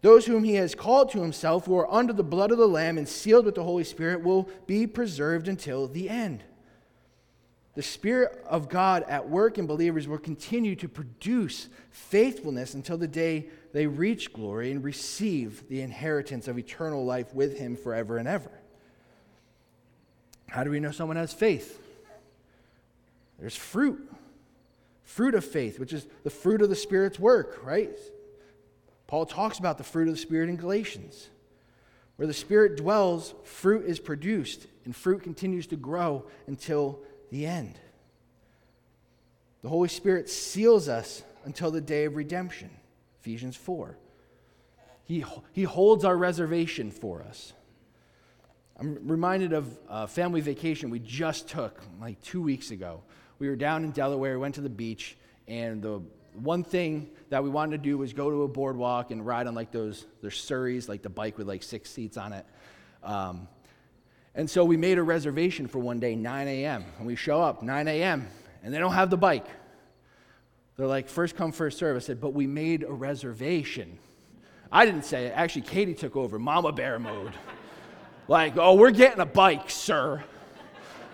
Those 0.00 0.26
whom 0.26 0.42
he 0.42 0.56
has 0.56 0.74
called 0.74 1.10
to 1.12 1.22
himself, 1.22 1.66
who 1.66 1.78
are 1.78 1.92
under 1.92 2.12
the 2.12 2.24
blood 2.24 2.50
of 2.50 2.58
the 2.58 2.66
Lamb 2.66 2.98
and 2.98 3.08
sealed 3.08 3.46
with 3.46 3.54
the 3.54 3.62
Holy 3.62 3.84
Spirit, 3.84 4.22
will 4.22 4.48
be 4.66 4.86
preserved 4.86 5.46
until 5.46 5.86
the 5.86 6.10
end. 6.10 6.42
The 7.74 7.82
Spirit 7.82 8.44
of 8.46 8.68
God 8.68 9.04
at 9.08 9.28
work 9.28 9.56
in 9.56 9.66
believers 9.66 10.06
will 10.06 10.18
continue 10.18 10.74
to 10.76 10.88
produce 10.88 11.68
faithfulness 11.90 12.74
until 12.74 12.98
the 12.98 13.08
day 13.08 13.46
they 13.72 13.86
reach 13.86 14.32
glory 14.32 14.72
and 14.72 14.84
receive 14.84 15.68
the 15.68 15.80
inheritance 15.80 16.48
of 16.48 16.58
eternal 16.58 17.04
life 17.04 17.32
with 17.32 17.58
Him 17.58 17.76
forever 17.76 18.18
and 18.18 18.28
ever. 18.28 18.50
How 20.48 20.64
do 20.64 20.70
we 20.70 20.80
know 20.80 20.90
someone 20.90 21.16
has 21.16 21.32
faith? 21.32 21.80
There's 23.38 23.56
fruit 23.56 24.06
fruit 25.12 25.34
of 25.34 25.44
faith, 25.44 25.78
which 25.78 25.92
is 25.92 26.06
the 26.24 26.30
fruit 26.30 26.62
of 26.62 26.70
the 26.70 26.76
Spirit's 26.76 27.18
work, 27.18 27.60
right? 27.62 27.90
Paul 29.06 29.26
talks 29.26 29.58
about 29.58 29.76
the 29.76 29.84
fruit 29.84 30.08
of 30.08 30.14
the 30.14 30.20
Spirit 30.20 30.48
in 30.48 30.56
Galatians. 30.56 31.28
Where 32.16 32.26
the 32.26 32.32
Spirit 32.32 32.78
dwells, 32.78 33.34
fruit 33.44 33.84
is 33.84 34.00
produced, 34.00 34.66
and 34.86 34.96
fruit 34.96 35.22
continues 35.22 35.66
to 35.66 35.76
grow 35.76 36.24
until 36.46 37.00
the 37.30 37.44
end. 37.44 37.78
The 39.60 39.68
Holy 39.68 39.88
Spirit 39.88 40.30
seals 40.30 40.88
us 40.88 41.22
until 41.44 41.70
the 41.70 41.82
day 41.82 42.06
of 42.06 42.16
redemption, 42.16 42.70
Ephesians 43.20 43.56
4. 43.56 43.98
He, 45.04 45.24
he 45.52 45.64
holds 45.64 46.06
our 46.06 46.16
reservation 46.16 46.90
for 46.90 47.22
us. 47.22 47.52
I'm 48.80 49.06
reminded 49.06 49.52
of 49.52 49.78
a 49.90 50.08
family 50.08 50.40
vacation 50.40 50.88
we 50.88 51.00
just 51.00 51.48
took 51.48 51.82
like 52.00 52.20
two 52.22 52.40
weeks 52.40 52.70
ago 52.70 53.02
we 53.42 53.48
were 53.48 53.56
down 53.56 53.82
in 53.82 53.90
Delaware, 53.90 54.38
went 54.38 54.54
to 54.54 54.60
the 54.60 54.70
beach, 54.70 55.16
and 55.48 55.82
the 55.82 56.00
one 56.34 56.62
thing 56.62 57.10
that 57.28 57.42
we 57.42 57.50
wanted 57.50 57.72
to 57.72 57.82
do 57.82 57.98
was 57.98 58.12
go 58.12 58.30
to 58.30 58.44
a 58.44 58.48
boardwalk 58.48 59.10
and 59.10 59.26
ride 59.26 59.48
on 59.48 59.54
like 59.56 59.72
those, 59.72 60.06
those 60.22 60.34
Surreys, 60.34 60.88
like 60.88 61.02
the 61.02 61.10
bike 61.10 61.38
with 61.38 61.48
like 61.48 61.64
six 61.64 61.90
seats 61.90 62.16
on 62.16 62.32
it. 62.32 62.46
Um, 63.02 63.48
and 64.36 64.48
so 64.48 64.64
we 64.64 64.76
made 64.76 64.96
a 64.96 65.02
reservation 65.02 65.66
for 65.66 65.80
one 65.80 65.98
day, 65.98 66.14
9 66.14 66.46
a.m. 66.46 66.84
And 66.98 67.04
we 67.04 67.16
show 67.16 67.42
up, 67.42 67.64
9 67.64 67.88
a.m., 67.88 68.28
and 68.62 68.72
they 68.72 68.78
don't 68.78 68.92
have 68.92 69.10
the 69.10 69.16
bike. 69.16 69.46
They're 70.76 70.86
like, 70.86 71.08
first 71.08 71.34
come, 71.34 71.50
first 71.50 71.78
serve. 71.78 71.96
I 71.96 71.98
said, 71.98 72.20
but 72.20 72.34
we 72.34 72.46
made 72.46 72.84
a 72.84 72.92
reservation. 72.92 73.98
I 74.70 74.86
didn't 74.86 75.04
say 75.04 75.26
it. 75.26 75.32
Actually, 75.34 75.62
Katie 75.62 75.94
took 75.94 76.14
over, 76.14 76.38
mama 76.38 76.70
bear 76.70 77.00
mode. 77.00 77.32
like, 78.28 78.56
oh, 78.56 78.74
we're 78.74 78.92
getting 78.92 79.18
a 79.18 79.26
bike, 79.26 79.68
sir. 79.68 80.22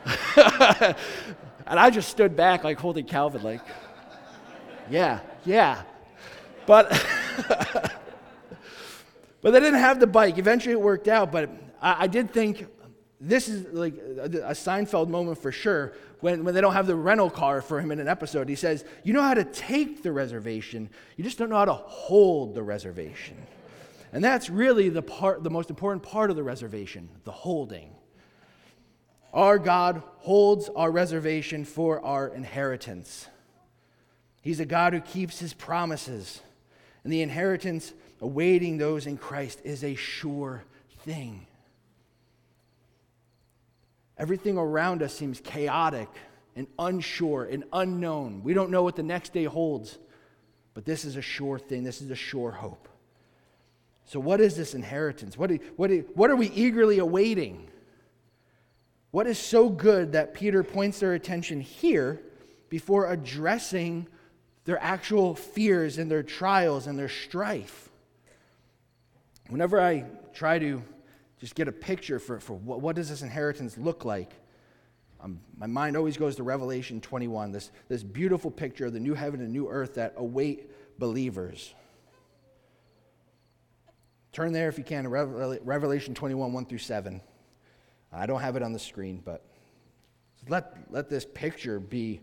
And 1.68 1.78
I 1.78 1.90
just 1.90 2.08
stood 2.08 2.34
back, 2.34 2.64
like 2.64 2.78
holding 2.78 3.04
Calvin, 3.04 3.42
like, 3.42 3.60
yeah, 4.90 5.20
yeah. 5.44 5.82
But, 6.66 6.90
but 9.42 9.50
they 9.50 9.60
didn't 9.60 9.80
have 9.80 10.00
the 10.00 10.06
bike. 10.06 10.38
Eventually 10.38 10.72
it 10.72 10.80
worked 10.80 11.08
out, 11.08 11.30
but 11.30 11.50
I, 11.80 12.04
I 12.04 12.06
did 12.06 12.32
think 12.32 12.66
this 13.20 13.48
is 13.48 13.72
like 13.72 13.94
a, 13.96 14.24
a 14.24 14.52
Seinfeld 14.52 15.08
moment 15.08 15.38
for 15.38 15.52
sure 15.52 15.92
when, 16.20 16.44
when 16.44 16.54
they 16.54 16.60
don't 16.60 16.72
have 16.72 16.86
the 16.86 16.96
rental 16.96 17.30
car 17.30 17.60
for 17.60 17.80
him 17.80 17.90
in 17.90 18.00
an 18.00 18.08
episode. 18.08 18.48
He 18.48 18.54
says, 18.54 18.84
You 19.04 19.12
know 19.12 19.22
how 19.22 19.34
to 19.34 19.44
take 19.44 20.02
the 20.02 20.12
reservation, 20.12 20.88
you 21.16 21.24
just 21.24 21.38
don't 21.38 21.50
know 21.50 21.56
how 21.56 21.66
to 21.66 21.74
hold 21.74 22.54
the 22.54 22.62
reservation. 22.62 23.36
And 24.10 24.24
that's 24.24 24.48
really 24.48 24.88
the 24.88 25.02
part, 25.02 25.44
the 25.44 25.50
most 25.50 25.68
important 25.68 26.02
part 26.02 26.30
of 26.30 26.36
the 26.36 26.42
reservation, 26.42 27.10
the 27.24 27.32
holding. 27.32 27.90
Our 29.32 29.58
God 29.58 30.02
holds 30.18 30.68
our 30.70 30.90
reservation 30.90 31.64
for 31.64 32.04
our 32.04 32.28
inheritance. 32.28 33.26
He's 34.42 34.60
a 34.60 34.66
God 34.66 34.94
who 34.94 35.00
keeps 35.00 35.38
his 35.38 35.52
promises, 35.52 36.40
and 37.04 37.12
the 37.12 37.22
inheritance 37.22 37.92
awaiting 38.20 38.78
those 38.78 39.06
in 39.06 39.18
Christ 39.18 39.60
is 39.64 39.84
a 39.84 39.94
sure 39.94 40.64
thing. 41.00 41.46
Everything 44.16 44.58
around 44.58 45.02
us 45.02 45.14
seems 45.14 45.40
chaotic 45.40 46.08
and 46.56 46.66
unsure 46.78 47.44
and 47.44 47.64
unknown. 47.72 48.42
We 48.42 48.54
don't 48.54 48.70
know 48.70 48.82
what 48.82 48.96
the 48.96 49.02
next 49.02 49.32
day 49.32 49.44
holds, 49.44 49.98
but 50.74 50.84
this 50.84 51.04
is 51.04 51.16
a 51.16 51.22
sure 51.22 51.58
thing. 51.58 51.84
This 51.84 52.02
is 52.02 52.10
a 52.10 52.16
sure 52.16 52.50
hope. 52.50 52.88
So, 54.06 54.18
what 54.18 54.40
is 54.40 54.56
this 54.56 54.74
inheritance? 54.74 55.36
What, 55.36 55.50
what, 55.76 55.90
what 56.16 56.30
are 56.30 56.36
we 56.36 56.48
eagerly 56.50 56.98
awaiting? 56.98 57.67
What 59.18 59.26
is 59.26 59.36
so 59.36 59.68
good 59.68 60.12
that 60.12 60.32
Peter 60.32 60.62
points 60.62 61.00
their 61.00 61.14
attention 61.14 61.60
here 61.60 62.20
before 62.68 63.10
addressing 63.10 64.06
their 64.64 64.80
actual 64.80 65.34
fears 65.34 65.98
and 65.98 66.08
their 66.08 66.22
trials 66.22 66.86
and 66.86 66.96
their 66.96 67.08
strife? 67.08 67.90
Whenever 69.48 69.80
I 69.80 70.04
try 70.32 70.60
to 70.60 70.84
just 71.40 71.56
get 71.56 71.66
a 71.66 71.72
picture 71.72 72.20
for, 72.20 72.38
for 72.38 72.52
what, 72.58 72.80
what 72.80 72.94
does 72.94 73.08
this 73.08 73.22
inheritance 73.22 73.76
look 73.76 74.04
like, 74.04 74.30
um, 75.20 75.40
my 75.56 75.66
mind 75.66 75.96
always 75.96 76.16
goes 76.16 76.36
to 76.36 76.44
Revelation 76.44 77.00
21, 77.00 77.50
this, 77.50 77.72
this 77.88 78.04
beautiful 78.04 78.52
picture 78.52 78.86
of 78.86 78.92
the 78.92 79.00
new 79.00 79.14
heaven 79.14 79.40
and 79.40 79.52
new 79.52 79.68
earth 79.68 79.96
that 79.96 80.14
await 80.16 80.70
believers. 81.00 81.74
Turn 84.30 84.52
there 84.52 84.68
if 84.68 84.78
you 84.78 84.84
can 84.84 85.02
to 85.02 85.10
Revelation 85.10 86.14
21, 86.14 86.52
1 86.52 86.66
through 86.66 86.78
7. 86.78 87.20
I 88.12 88.26
don't 88.26 88.40
have 88.40 88.56
it 88.56 88.62
on 88.62 88.72
the 88.72 88.78
screen, 88.78 89.22
but 89.24 89.44
let, 90.48 90.76
let 90.90 91.08
this 91.10 91.24
picture 91.24 91.78
be 91.78 92.20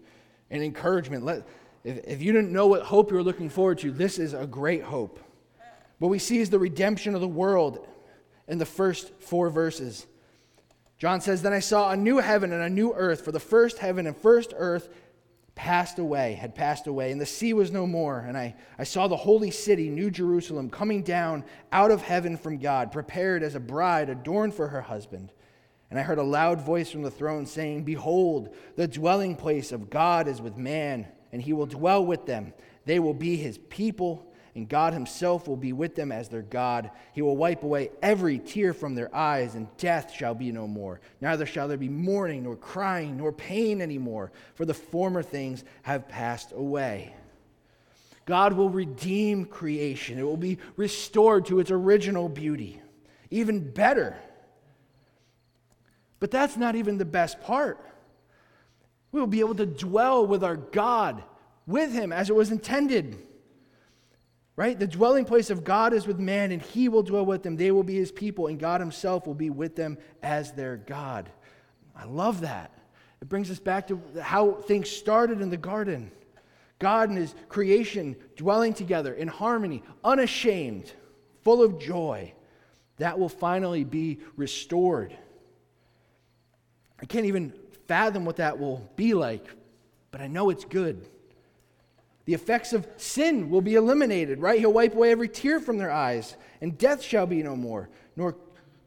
an 0.49 0.61
encouragement. 0.61 1.23
Let, 1.23 1.47
if, 1.83 1.99
if 2.05 2.21
you 2.21 2.31
didn't 2.31 2.51
know 2.51 2.67
what 2.67 2.83
hope 2.83 3.11
you 3.11 3.17
were 3.17 3.23
looking 3.23 3.49
forward 3.49 3.79
to, 3.79 3.91
this 3.91 4.19
is 4.19 4.33
a 4.33 4.47
great 4.47 4.83
hope. 4.83 5.19
What 5.99 6.09
we 6.09 6.19
see 6.19 6.39
is 6.39 6.49
the 6.49 6.59
redemption 6.59 7.15
of 7.15 7.21
the 7.21 7.27
world 7.27 7.87
in 8.47 8.57
the 8.57 8.65
first 8.65 9.13
four 9.19 9.49
verses. 9.49 10.05
John 10.97 11.21
says, 11.21 11.41
Then 11.41 11.53
I 11.53 11.59
saw 11.59 11.91
a 11.91 11.97
new 11.97 12.17
heaven 12.17 12.51
and 12.51 12.63
a 12.63 12.69
new 12.69 12.93
earth, 12.93 13.23
for 13.23 13.31
the 13.31 13.39
first 13.39 13.79
heaven 13.79 14.07
and 14.07 14.15
first 14.15 14.53
earth 14.57 14.89
passed 15.55 15.99
away, 15.99 16.33
had 16.33 16.53
passed 16.53 16.85
away, 16.87 17.11
and 17.11 17.19
the 17.19 17.25
sea 17.25 17.53
was 17.53 17.71
no 17.71 17.87
more. 17.87 18.19
And 18.19 18.37
I, 18.37 18.55
I 18.77 18.83
saw 18.83 19.07
the 19.07 19.15
holy 19.15 19.51
city, 19.51 19.89
New 19.89 20.11
Jerusalem, 20.11 20.69
coming 20.69 21.01
down 21.01 21.45
out 21.71 21.91
of 21.91 22.01
heaven 22.01 22.37
from 22.37 22.57
God, 22.57 22.91
prepared 22.91 23.41
as 23.41 23.55
a 23.55 23.59
bride 23.59 24.09
adorned 24.09 24.53
for 24.53 24.67
her 24.67 24.81
husband. 24.81 25.31
And 25.89 25.99
I 25.99 26.03
heard 26.03 26.17
a 26.17 26.23
loud 26.23 26.61
voice 26.61 26.89
from 26.89 27.03
the 27.03 27.11
throne 27.11 27.45
saying, 27.45 27.83
Behold, 27.83 28.55
the 28.75 28.87
dwelling 28.87 29.35
place 29.35 29.71
of 29.71 29.89
God 29.89 30.27
is 30.27 30.41
with 30.41 30.57
man, 30.57 31.07
and 31.31 31.41
he 31.41 31.53
will 31.53 31.67
dwell 31.67 32.05
with 32.05 32.25
them. 32.25 32.53
They 32.85 32.99
will 32.99 33.13
be 33.13 33.37
his 33.37 33.57
people 33.69 34.31
and 34.55 34.69
God 34.69 34.93
Himself 34.93 35.49
will 35.49 35.57
be 35.57 35.73
with 35.73 35.95
them 35.95 36.13
as 36.13 36.29
their 36.29 36.41
God. 36.41 36.89
He 37.11 37.21
will 37.21 37.35
wipe 37.35 37.63
away 37.63 37.91
every 38.01 38.39
tear 38.39 38.73
from 38.73 38.95
their 38.95 39.13
eyes, 39.13 39.55
and 39.55 39.67
death 39.75 40.13
shall 40.13 40.33
be 40.33 40.51
no 40.51 40.65
more. 40.65 41.01
Neither 41.19 41.45
shall 41.45 41.67
there 41.67 41.77
be 41.77 41.89
mourning, 41.89 42.43
nor 42.43 42.55
crying, 42.55 43.17
nor 43.17 43.33
pain 43.33 43.81
anymore, 43.81 44.31
for 44.55 44.63
the 44.63 44.73
former 44.73 45.21
things 45.21 45.65
have 45.81 46.07
passed 46.07 46.53
away. 46.53 47.13
God 48.25 48.53
will 48.53 48.69
redeem 48.69 49.45
creation, 49.45 50.17
it 50.17 50.23
will 50.23 50.37
be 50.37 50.57
restored 50.77 51.45
to 51.47 51.59
its 51.59 51.69
original 51.69 52.29
beauty. 52.29 52.81
Even 53.29 53.59
better. 53.71 54.15
But 56.25 56.31
that's 56.31 56.57
not 56.57 56.75
even 56.75 56.97
the 56.97 57.05
best 57.05 57.39
part. 57.41 57.79
We 59.11 59.19
will 59.19 59.27
be 59.27 59.41
able 59.41 59.53
to 59.53 59.65
dwell 59.67 60.25
with 60.25 60.43
our 60.43 60.55
God, 60.55 61.23
with 61.67 61.93
Him 61.93 62.11
as 62.11 62.31
it 62.31 62.35
was 62.35 62.49
intended. 62.49 63.19
Right? 64.55 64.79
The 64.79 64.87
dwelling 64.87 65.25
place 65.25 65.51
of 65.51 65.63
God 65.63 65.93
is 65.93 66.07
with 66.07 66.17
man, 66.17 66.51
and 66.51 66.63
he 66.63 66.89
will 66.89 67.03
dwell 67.03 67.27
with 67.27 67.43
them. 67.43 67.57
They 67.57 67.69
will 67.69 67.83
be 67.83 67.93
his 67.93 68.11
people, 68.11 68.47
and 68.47 68.57
God 68.57 68.81
himself 68.81 69.27
will 69.27 69.35
be 69.35 69.51
with 69.51 69.75
them 69.75 69.99
as 70.23 70.51
their 70.51 70.77
God. 70.77 71.29
I 71.95 72.05
love 72.05 72.41
that. 72.41 72.71
It 73.21 73.29
brings 73.29 73.51
us 73.51 73.59
back 73.59 73.87
to 73.89 74.01
how 74.19 74.53
things 74.53 74.89
started 74.89 75.41
in 75.41 75.51
the 75.51 75.57
garden. 75.57 76.09
God 76.79 77.09
and 77.09 77.19
his 77.19 77.35
creation 77.49 78.15
dwelling 78.35 78.73
together 78.73 79.13
in 79.13 79.27
harmony, 79.27 79.83
unashamed, 80.03 80.91
full 81.43 81.61
of 81.61 81.77
joy. 81.77 82.33
That 82.97 83.19
will 83.19 83.29
finally 83.29 83.83
be 83.83 84.21
restored. 84.35 85.15
I 87.01 87.05
can't 87.05 87.25
even 87.25 87.53
fathom 87.87 88.25
what 88.25 88.37
that 88.37 88.59
will 88.59 88.89
be 88.95 89.13
like, 89.13 89.45
but 90.11 90.21
I 90.21 90.27
know 90.27 90.49
it's 90.49 90.65
good. 90.65 91.07
The 92.25 92.33
effects 92.33 92.73
of 92.73 92.87
sin 92.97 93.49
will 93.49 93.61
be 93.61 93.75
eliminated, 93.75 94.39
right? 94.39 94.59
He'll 94.59 94.73
wipe 94.73 94.95
away 94.95 95.11
every 95.11 95.29
tear 95.29 95.59
from 95.59 95.77
their 95.77 95.91
eyes, 95.91 96.35
and 96.61 96.77
death 96.77 97.03
shall 97.03 97.27
be 97.27 97.43
no 97.43 97.55
more, 97.55 97.89
nor 98.15 98.35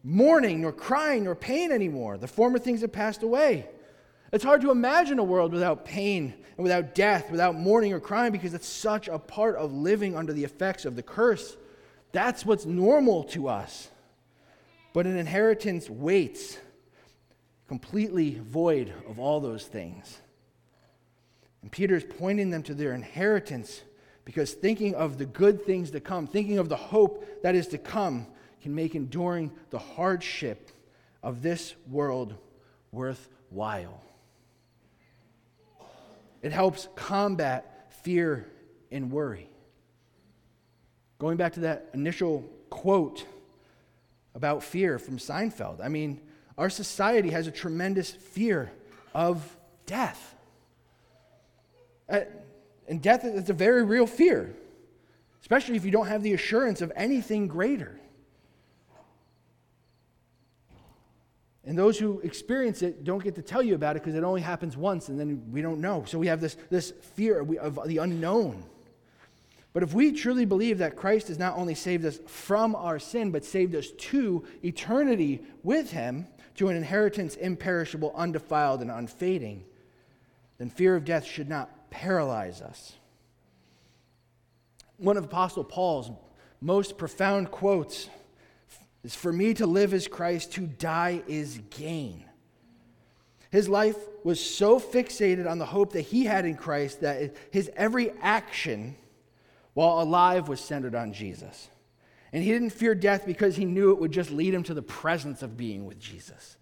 mourning, 0.03 0.61
nor 0.61 0.73
crying, 0.73 1.25
nor 1.25 1.35
pain 1.35 1.71
anymore. 1.71 2.19
The 2.19 2.27
former 2.27 2.59
things 2.59 2.81
have 2.81 2.93
passed 2.93 3.23
away. 3.23 3.69
It's 4.33 4.45
hard 4.45 4.61
to 4.63 4.71
imagine 4.71 5.19
a 5.19 5.25
world 5.25 5.53
without 5.53 5.85
pain 5.85 6.35
and 6.57 6.63
without 6.65 6.95
death, 6.95 7.31
without 7.31 7.55
mourning 7.55 7.93
or 7.93 8.01
crying, 8.01 8.33
because 8.33 8.55
it's 8.55 8.69
such 8.69 9.09
a 9.09 9.19
part 9.19 9.57
of 9.57 9.73
living 9.73 10.17
under 10.17 10.33
the 10.33 10.45
effects 10.45 10.85
of 10.85 10.97
the 10.97 11.03
curse. 11.03 11.57
That's 12.13 12.45
what's 12.45 12.67
normal 12.67 13.25
to 13.25 13.49
us. 13.49 13.89
But 14.93 15.07
an 15.07 15.17
inheritance 15.17 15.89
waits, 15.89 16.59
completely 17.69 18.41
void 18.43 18.93
of 19.07 19.19
all 19.19 19.41
those 19.41 19.67
things. 19.67 20.19
And 21.63 21.71
Peter 21.71 21.97
is 21.97 22.05
pointing 22.05 22.51
them 22.51 22.63
to 22.65 22.75
their 22.75 22.95
inheritance 22.95 23.83
because 24.25 24.53
thinking 24.53 24.95
of 24.95 25.19
the 25.19 25.27
good 25.27 25.65
things 25.65 25.91
to 25.93 26.01
come, 26.01 26.27
thinking 26.27 26.59
of 26.59 26.69
the 26.69 26.77
hope 26.77 27.43
that 27.43 27.55
is 27.55 27.69
to 27.69 27.79
come, 27.79 28.27
can 28.63 28.75
make 28.75 28.95
enduring 28.95 29.53
the 29.71 29.79
hardship 29.79 30.71
of 31.23 31.43
this 31.43 31.75
world 31.89 32.35
worthwhile. 32.91 34.03
It 36.43 36.53
helps 36.53 36.89
combat 36.95 37.93
fear 38.03 38.47
and 38.91 39.11
worry. 39.11 39.51
Going 41.19 41.37
back 41.37 41.55
to 41.55 41.61
that 41.61 41.91
initial 41.95 42.49
quote 42.71 43.27
about 44.35 44.63
fear 44.63 44.99
from 44.99 45.19
Seinfeld, 45.19 45.85
I 45.85 45.89
mean, 45.89 46.21
our 46.59 46.69
society 46.69 47.31
has 47.31 47.47
a 47.47 47.53
tremendous 47.53 48.11
fear 48.11 48.71
of 49.15 49.57
death. 49.87 50.35
Uh, 52.09 52.21
and 52.89 53.01
death 53.01 53.25
is 53.25 53.49
a 53.49 53.53
very 53.53 53.85
real 53.85 54.07
fear, 54.07 54.55
especially 55.41 55.77
if 55.77 55.85
you 55.85 55.93
don't 55.93 56.09
have 56.09 56.23
the 56.23 56.33
assurance 56.33 56.83
of 56.83 56.93
anything 56.97 57.47
greater. 57.47 57.99
And 61.65 61.79
those 61.79 61.99
who 61.99 62.19
experience 62.21 62.83
it 62.83 63.05
don't 63.05 63.23
get 63.23 63.35
to 63.37 63.43
tell 63.43 63.63
you 63.63 63.75
about 63.75 63.97
it 63.97 64.03
because 64.03 64.17
it 64.17 64.25
only 64.25 64.41
happens 64.41 64.77
once 64.77 65.11
and 65.11 65.21
then 65.21 65.53
we 65.53 65.63
don't 65.63 65.81
know. 65.81 66.05
So 66.07 66.19
we 66.19 66.27
have 66.27 66.41
this, 66.41 66.57
this 66.71 66.93
fear 67.15 67.47
of 67.61 67.79
the 67.87 67.99
unknown. 67.99 68.65
But 69.75 69.83
if 69.83 69.93
we 69.93 70.13
truly 70.13 70.47
believe 70.47 70.79
that 70.79 70.97
Christ 70.97 71.29
has 71.29 71.39
not 71.39 71.57
only 71.57 71.75
saved 71.75 72.05
us 72.07 72.19
from 72.27 72.75
our 72.75 72.99
sin, 72.99 73.31
but 73.31 73.45
saved 73.45 73.75
us 73.75 73.91
to 73.91 74.45
eternity 74.65 75.43
with 75.63 75.93
Him, 75.93 76.27
to 76.59 76.69
an 76.69 76.77
inheritance 76.77 77.37
imperishable, 77.37 78.13
undefiled, 78.17 78.83
and 78.83 78.91
unfading, 78.91 79.65
then 80.59 80.69
fear 80.69 80.97
of 80.97 81.05
death 81.05 81.25
should 81.25 81.49
not 81.49 81.89
paralyze 81.89 82.61
us. 82.61 82.95
One 84.97 85.17
of 85.17 85.25
Apostle 85.25 85.63
Paul's 85.63 86.11
most 86.61 86.99
profound 86.99 87.53
quotes 87.53 88.09
is 89.05 89.15
For 89.15 89.33
me 89.33 89.55
to 89.55 89.67
live 89.67 89.95
is 89.95 90.09
Christ, 90.09 90.53
to 90.55 90.63
die 90.63 91.23
is 91.29 91.61
gain. 91.71 92.25
His 93.51 93.69
life 93.69 93.97
was 94.25 94.45
so 94.45 94.81
fixated 94.81 95.49
on 95.49 95.59
the 95.59 95.67
hope 95.67 95.93
that 95.93 96.03
he 96.03 96.25
had 96.25 96.45
in 96.45 96.57
Christ 96.57 97.03
that 97.03 97.37
his 97.53 97.71
every 97.77 98.11
action 98.21 98.97
while 99.75 100.03
alive 100.03 100.49
was 100.49 100.61
centered 100.61 100.97
on 100.97 101.13
Jesus. 101.13 101.69
And 102.33 102.43
he 102.43 102.51
didn't 102.51 102.71
fear 102.71 102.95
death 102.95 103.25
because 103.25 103.57
he 103.57 103.65
knew 103.65 103.91
it 103.91 103.99
would 103.99 104.13
just 104.13 104.31
lead 104.31 104.53
him 104.53 104.63
to 104.65 104.75
the 104.75 104.83
presence 104.83 105.43
of 105.43 105.57
being 105.57 105.87
with 105.87 105.99
Jesus. 105.99 106.57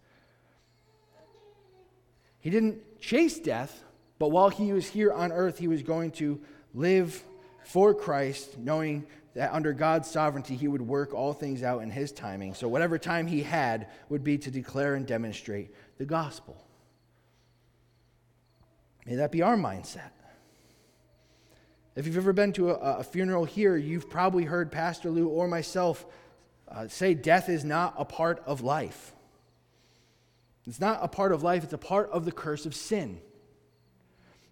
He 2.39 2.51
didn't 2.51 3.01
chase 3.01 3.39
death 3.39 3.83
but 4.19 4.29
while 4.29 4.49
he 4.49 4.73
was 4.73 4.87
here 4.87 5.13
on 5.13 5.33
earth, 5.33 5.59
he 5.59 5.69
was 5.69 5.83
going 5.83 6.13
to 6.13 6.41
live 6.75 7.23
for 7.65 7.95
Christ, 7.95 8.59
knowing 8.59 9.07
that 9.35 9.53
under 9.53 9.73
God's 9.73 10.11
sovereignty, 10.11 10.57
he 10.57 10.69
would 10.69 10.81
work 10.81 11.13
all 11.13 11.35
things 11.35 11.63
out 11.63 11.83
in 11.83 11.91
his 11.91 12.13
timing. 12.13 12.55
So, 12.55 12.69
whatever 12.69 12.99
time 12.99 13.27
he 13.27 13.43
had 13.43 13.89
would 14.09 14.25
be 14.25 14.39
to 14.39 14.51
declare 14.51 14.95
and 14.95 15.07
demonstrate 15.07 15.75
the 15.99 16.07
gospel. 16.07 16.57
May 19.05 19.17
that 19.17 19.31
be 19.31 19.43
our 19.43 19.57
mindset. 19.57 20.11
If 21.97 22.07
you've 22.07 22.17
ever 22.17 22.33
been 22.33 22.53
to 22.53 22.71
a, 22.71 22.99
a 22.99 23.05
funeral 23.05 23.45
here, 23.45 23.77
you've 23.77 24.09
probably 24.09 24.45
heard 24.45 24.71
Pastor 24.71 25.11
Lou 25.11 25.29
or 25.29 25.49
myself 25.49 26.07
uh, 26.69 26.87
say 26.89 27.15
death 27.15 27.49
is 27.49 27.65
not 27.65 27.95
a 27.99 28.05
part 28.05 28.43
of 28.47 28.61
life. 28.61 29.13
It's 30.67 30.81
not 30.81 31.01
a 31.03 31.09
part 31.09 31.33
of 31.33 31.43
life, 31.43 31.65
it's 31.65 31.73
a 31.73 31.79
part 31.79 32.11
of 32.11 32.25
the 32.25 32.33
curse 32.33 32.67
of 32.67 32.75
sin 32.75 33.21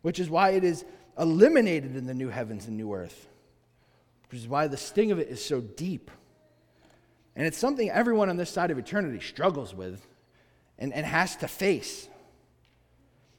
which 0.04 0.20
is 0.20 0.28
why 0.28 0.50
it 0.50 0.64
is 0.64 0.84
eliminated 1.18 1.96
in 1.96 2.04
the 2.04 2.12
new 2.12 2.28
heavens 2.28 2.66
and 2.66 2.76
new 2.76 2.92
earth, 2.92 3.26
which 4.30 4.38
is 4.38 4.46
why 4.46 4.66
the 4.66 4.76
sting 4.76 5.10
of 5.10 5.18
it 5.18 5.28
is 5.28 5.42
so 5.42 5.62
deep. 5.62 6.10
And 7.34 7.46
it's 7.46 7.56
something 7.56 7.88
everyone 7.88 8.28
on 8.28 8.36
this 8.36 8.50
side 8.50 8.70
of 8.70 8.76
eternity 8.76 9.24
struggles 9.24 9.74
with 9.74 10.06
and, 10.78 10.92
and 10.92 11.06
has 11.06 11.36
to 11.36 11.48
face. 11.48 12.06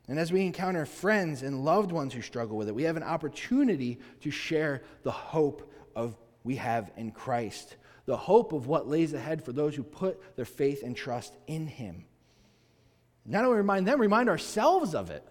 And 0.08 0.20
as 0.20 0.32
we 0.32 0.46
encounter 0.46 0.86
friends 0.86 1.42
and 1.42 1.66
loved 1.66 1.92
ones 1.92 2.14
who 2.14 2.22
struggle 2.22 2.58
with 2.58 2.68
it, 2.68 2.76
we 2.76 2.84
have 2.84 2.98
an 2.98 3.04
opportunity 3.04 4.00
to 4.22 4.32
share 4.32 4.84
the 5.04 5.12
hope 5.12 5.72
of 5.96 6.16
we 6.44 6.58
have 6.58 6.92
in 6.96 7.12
Christ, 7.12 7.76
the 8.06 8.18
hope 8.18 8.54
of 8.54 8.68
what 8.68 8.88
lays 8.88 9.14
ahead 9.14 9.44
for 9.44 9.52
those 9.52 9.76
who 9.76 9.84
put 9.84 10.36
their 10.36 10.46
faith 10.46 10.84
and 10.84 10.96
trust 10.96 11.34
in 11.48 11.66
Him. 11.66 12.06
Not 13.26 13.46
only 13.46 13.58
remind 13.58 13.88
them, 13.88 14.00
remind 14.00 14.30
ourselves 14.30 14.94
of 14.94 15.10
it. 15.10 15.28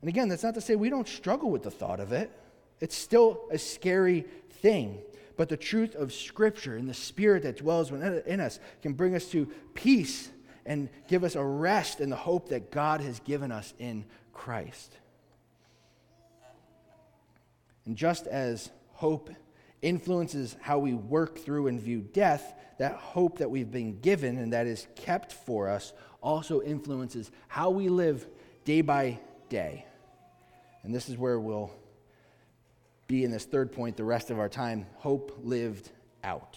And 0.00 0.08
again, 0.08 0.28
that's 0.28 0.44
not 0.44 0.54
to 0.54 0.60
say 0.60 0.76
we 0.76 0.90
don't 0.90 1.08
struggle 1.08 1.50
with 1.50 1.64
the 1.64 1.70
thought 1.70 1.98
of 1.98 2.12
it. 2.12 2.30
It's 2.80 2.96
still 2.96 3.40
a 3.50 3.58
scary 3.58 4.24
thing. 4.50 5.00
But 5.36 5.48
the 5.48 5.56
truth 5.56 5.96
of 5.96 6.12
Scripture 6.12 6.76
and 6.76 6.88
the 6.88 6.94
Spirit 6.94 7.42
that 7.42 7.56
dwells 7.56 7.90
in 7.90 8.40
us 8.40 8.60
can 8.82 8.92
bring 8.92 9.14
us 9.16 9.26
to 9.26 9.46
peace 9.74 10.30
and 10.64 10.88
give 11.08 11.24
us 11.24 11.34
a 11.34 11.44
rest 11.44 12.00
in 12.00 12.10
the 12.10 12.16
hope 12.16 12.50
that 12.50 12.70
God 12.70 13.00
has 13.00 13.20
given 13.20 13.50
us 13.50 13.74
in 13.78 14.04
Christ. 14.32 14.96
And 17.84 17.96
just 17.96 18.26
as 18.26 18.70
hope 18.92 19.30
influences 19.80 20.56
how 20.60 20.78
we 20.78 20.94
work 20.94 21.38
through 21.38 21.66
and 21.66 21.80
view 21.80 22.00
death, 22.00 22.54
that 22.78 22.94
hope 22.94 23.38
that 23.38 23.50
we've 23.50 23.70
been 23.70 24.00
given 24.00 24.38
and 24.38 24.52
that 24.52 24.66
is 24.66 24.86
kept 24.94 25.32
for 25.32 25.68
us 25.68 25.92
also 26.22 26.62
influences 26.62 27.30
how 27.48 27.70
we 27.70 27.88
live 27.88 28.26
day 28.64 28.80
by 28.80 29.18
day. 29.48 29.84
And 30.84 30.94
this 30.94 31.08
is 31.08 31.18
where 31.18 31.38
we'll 31.38 31.72
be 33.08 33.24
in 33.24 33.30
this 33.30 33.44
third 33.44 33.72
point 33.72 33.96
the 33.96 34.04
rest 34.04 34.30
of 34.30 34.38
our 34.38 34.48
time 34.48 34.86
hope 34.94 35.38
lived 35.42 35.90
out. 36.22 36.56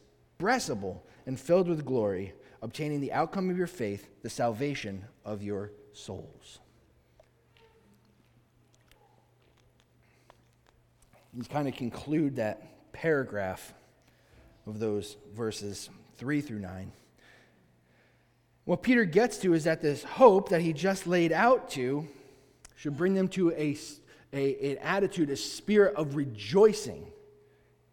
inexpressible 0.41 1.03
and 1.27 1.39
filled 1.39 1.67
with 1.67 1.85
glory, 1.85 2.33
obtaining 2.61 2.99
the 2.99 3.13
outcome 3.13 3.49
of 3.49 3.57
your 3.57 3.67
faith, 3.67 4.09
the 4.23 4.29
salvation 4.29 5.05
of 5.23 5.43
your 5.43 5.71
souls. 5.93 6.59
You 11.33 11.43
kind 11.43 11.67
of 11.67 11.75
conclude 11.75 12.37
that 12.37 12.91
paragraph 12.91 13.73
of 14.65 14.79
those 14.79 15.15
verses 15.33 15.89
3 16.17 16.41
through 16.41 16.59
9. 16.59 16.91
What 18.65 18.81
Peter 18.81 19.05
gets 19.05 19.37
to 19.39 19.53
is 19.53 19.63
that 19.65 19.81
this 19.81 20.03
hope 20.03 20.49
that 20.49 20.61
he 20.61 20.73
just 20.73 21.07
laid 21.07 21.31
out 21.31 21.69
to 21.71 22.07
should 22.75 22.97
bring 22.97 23.13
them 23.13 23.27
to 23.29 23.51
a, 23.51 23.77
a, 24.33 24.71
an 24.71 24.77
attitude, 24.79 25.29
a 25.29 25.35
spirit 25.35 25.95
of 25.95 26.15
rejoicing 26.15 27.05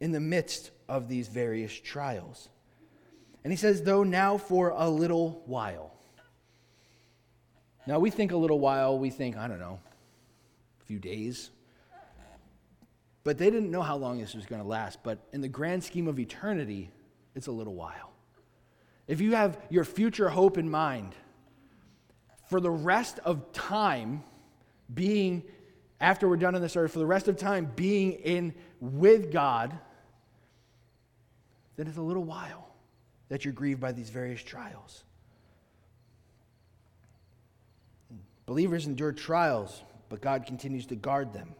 in 0.00 0.12
the 0.12 0.20
midst 0.20 0.70
of 0.88 1.08
these 1.08 1.28
various 1.28 1.72
trials. 1.72 2.48
And 3.44 3.52
he 3.52 3.56
says, 3.56 3.82
though 3.82 4.02
now 4.02 4.38
for 4.38 4.70
a 4.70 4.88
little 4.88 5.42
while. 5.46 5.94
Now, 7.86 7.98
we 7.98 8.10
think 8.10 8.32
a 8.32 8.36
little 8.36 8.58
while, 8.58 8.98
we 8.98 9.08
think, 9.10 9.36
I 9.36 9.48
don't 9.48 9.60
know, 9.60 9.78
a 10.82 10.84
few 10.84 10.98
days. 10.98 11.50
But 13.24 13.38
they 13.38 13.50
didn't 13.50 13.70
know 13.70 13.82
how 13.82 13.96
long 13.96 14.18
this 14.20 14.34
was 14.34 14.46
going 14.46 14.60
to 14.60 14.68
last. 14.68 15.02
But 15.02 15.18
in 15.32 15.40
the 15.40 15.48
grand 15.48 15.84
scheme 15.84 16.08
of 16.08 16.18
eternity, 16.18 16.90
it's 17.34 17.46
a 17.46 17.52
little 17.52 17.74
while. 17.74 18.12
If 19.06 19.22
you 19.22 19.34
have 19.34 19.58
your 19.70 19.84
future 19.84 20.28
hope 20.28 20.58
in 20.58 20.70
mind, 20.70 21.14
for 22.48 22.60
the 22.60 22.70
rest 22.70 23.20
of 23.24 23.52
time 23.52 24.22
being, 24.92 25.42
after 26.00 26.28
we're 26.28 26.36
done 26.36 26.54
on 26.54 26.60
this 26.60 26.76
earth, 26.76 26.92
for 26.92 26.98
the 26.98 27.06
rest 27.06 27.28
of 27.28 27.36
time 27.36 27.72
being 27.74 28.12
in 28.12 28.54
with 28.80 29.32
God, 29.32 29.78
then 31.78 31.86
it's 31.86 31.96
a 31.96 32.02
little 32.02 32.24
while 32.24 32.68
that 33.28 33.44
you're 33.44 33.54
grieved 33.54 33.80
by 33.80 33.92
these 33.92 34.10
various 34.10 34.42
trials. 34.42 35.04
Believers 38.46 38.86
endure 38.86 39.12
trials, 39.12 39.82
but 40.08 40.20
God 40.20 40.44
continues 40.44 40.86
to 40.86 40.96
guard 40.96 41.32
them. 41.32 41.54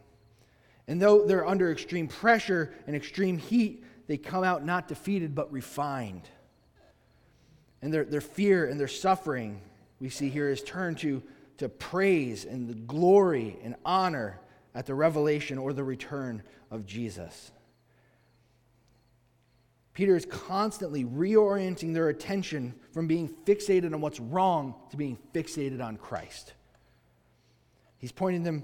And 0.89 1.01
though 1.01 1.25
they're 1.25 1.47
under 1.47 1.71
extreme 1.71 2.09
pressure 2.09 2.75
and 2.87 2.97
extreme 2.97 3.39
heat, 3.39 3.85
they 4.09 4.17
come 4.17 4.43
out 4.43 4.65
not 4.65 4.89
defeated, 4.89 5.37
but 5.37 5.53
refined. 5.53 6.29
And 7.81 7.95
their, 7.95 8.05
their 8.05 8.21
fear 8.21 8.67
and 8.67 8.81
their 8.81 8.89
suffering, 8.89 9.61
we 10.01 10.09
see 10.09 10.31
here, 10.31 10.49
is 10.49 10.63
turned 10.65 10.99
to, 10.99 11.23
to 11.59 11.69
praise 11.69 12.45
and 12.45 12.69
the 12.69 12.75
glory 12.75 13.57
and 13.63 13.77
honor 13.85 14.41
at 14.75 14.87
the 14.87 14.95
revelation 14.95 15.59
or 15.59 15.73
the 15.73 15.85
return 15.85 16.43
of 16.73 16.87
Jesus. 16.87 17.53
Peter 19.99 20.15
is 20.15 20.27
constantly 20.27 21.05
reorienting 21.05 21.93
their 21.93 22.09
attention 22.09 22.73
from 22.93 23.09
being 23.09 23.29
fixated 23.45 23.93
on 23.93 24.01
what's 24.01 24.21
wrong 24.21 24.77
to 24.91 24.97
being 24.97 25.19
fixated 25.35 25.85
on 25.85 25.97
Christ. 25.97 26.53
He's 27.99 28.13
pointing 28.13 28.45
them 28.45 28.63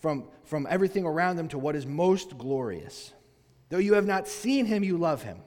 from, 0.00 0.24
from 0.42 0.66
everything 0.68 1.04
around 1.04 1.36
them 1.36 1.46
to 1.50 1.58
what 1.60 1.76
is 1.76 1.86
most 1.86 2.36
glorious. 2.36 3.12
Though 3.68 3.78
you 3.78 3.94
have 3.94 4.06
not 4.06 4.26
seen 4.26 4.66
him, 4.66 4.82
you 4.82 4.96
love 4.96 5.22
him. 5.22 5.38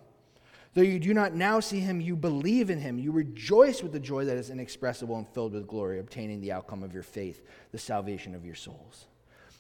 Though 0.74 0.84
you 0.84 1.00
do 1.00 1.14
not 1.14 1.34
now 1.34 1.60
see 1.60 1.82
him, 1.82 2.00
you 2.00 2.16
believe 2.16 2.70
in 2.70 2.80
him. 2.80 2.98
You 2.98 3.12
rejoice 3.12 3.84
with 3.84 3.92
the 3.92 4.00
joy 4.00 4.24
that 4.24 4.38
is 4.38 4.50
inexpressible 4.50 5.18
and 5.18 5.28
filled 5.28 5.52
with 5.52 5.68
glory, 5.68 6.00
obtaining 6.00 6.40
the 6.40 6.54
outcome 6.54 6.82
of 6.82 6.94
your 6.94 7.04
faith, 7.04 7.46
the 7.74 7.78
salvation 7.78 8.36
of 8.36 8.46
your 8.46 8.56
souls. 8.56 9.08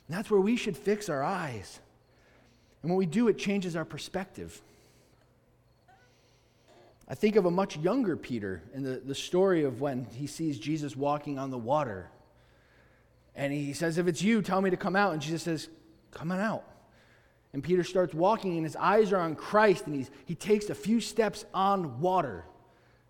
And 0.08 0.16
that's 0.16 0.32
where 0.32 0.40
we 0.40 0.56
should 0.56 0.78
fix 0.78 1.10
our 1.10 1.22
eyes. 1.22 1.82
And 2.82 2.90
when 2.90 2.98
we 2.98 3.06
do, 3.06 3.28
it 3.28 3.38
changes 3.38 3.76
our 3.76 3.84
perspective. 3.84 4.62
I 7.08 7.16
think 7.16 7.36
of 7.36 7.46
a 7.46 7.52
much 7.52 7.78
younger 7.78 8.18
Peter 8.18 8.64
in 8.74 8.84
the, 8.84 9.02
the 9.04 9.16
story 9.16 9.64
of 9.64 9.80
when 9.80 10.06
he 10.06 10.26
sees 10.26 10.58
Jesus 10.58 10.96
walking 10.96 11.38
on 11.38 11.52
the 11.52 11.58
water. 11.58 12.10
And 13.36 13.54
he 13.54 13.74
says, 13.74 13.98
If 13.98 14.08
it's 14.08 14.22
you, 14.22 14.42
tell 14.42 14.62
me 14.62 14.70
to 14.70 14.78
come 14.78 14.96
out. 14.96 15.14
And 15.14 15.22
Jesus 15.22 15.44
says, 15.44 15.70
Come 16.12 16.32
on 16.32 16.40
out. 16.40 16.64
And 17.54 17.64
Peter 17.64 17.84
starts 17.84 18.14
walking, 18.14 18.56
and 18.58 18.66
his 18.66 18.76
eyes 18.76 19.14
are 19.14 19.20
on 19.20 19.36
Christ, 19.36 19.86
and 19.86 19.96
he's, 19.96 20.12
he 20.26 20.36
takes 20.36 20.70
a 20.70 20.76
few 20.76 21.00
steps 21.00 21.46
on 21.54 22.02
water. 22.02 22.44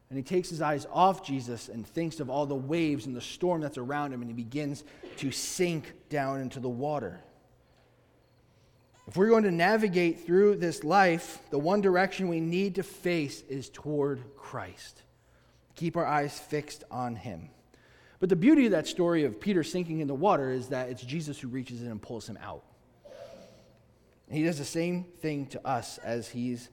And 0.09 0.17
he 0.17 0.23
takes 0.23 0.49
his 0.49 0.61
eyes 0.61 0.85
off 0.91 1.25
Jesus 1.25 1.67
and 1.67 1.85
thinks 1.85 2.19
of 2.19 2.29
all 2.29 2.45
the 2.45 2.53
waves 2.53 3.07
and 3.07 3.15
the 3.15 3.21
storm 3.21 3.61
that's 3.61 3.77
around 3.77 4.13
him, 4.13 4.21
and 4.21 4.29
he 4.29 4.35
begins 4.35 4.83
to 5.17 5.31
sink 5.31 5.93
down 6.09 6.41
into 6.41 6.59
the 6.59 6.69
water. 6.69 7.21
If 9.07 9.15
we're 9.17 9.29
going 9.29 9.43
to 9.43 9.51
navigate 9.51 10.25
through 10.25 10.55
this 10.55 10.83
life, 10.83 11.39
the 11.51 11.59
one 11.59 11.81
direction 11.81 12.27
we 12.27 12.39
need 12.39 12.75
to 12.75 12.83
face 12.83 13.43
is 13.49 13.69
toward 13.69 14.35
Christ. 14.35 15.03
Keep 15.75 15.95
our 15.95 16.05
eyes 16.05 16.39
fixed 16.39 16.83
on 16.89 17.15
Him. 17.15 17.49
But 18.19 18.29
the 18.29 18.35
beauty 18.35 18.65
of 18.65 18.71
that 18.71 18.87
story 18.87 19.23
of 19.23 19.39
Peter 19.39 19.63
sinking 19.63 19.99
in 19.99 20.07
the 20.07 20.15
water 20.15 20.49
is 20.49 20.69
that 20.69 20.89
it's 20.89 21.03
Jesus 21.03 21.39
who 21.39 21.47
reaches 21.47 21.81
in 21.81 21.91
and 21.91 22.01
pulls 22.01 22.27
him 22.27 22.39
out. 22.41 22.63
And 24.27 24.37
he 24.37 24.43
does 24.43 24.57
the 24.57 24.65
same 24.65 25.03
thing 25.03 25.45
to 25.47 25.67
us 25.67 25.99
as 25.99 26.29
He's 26.29 26.69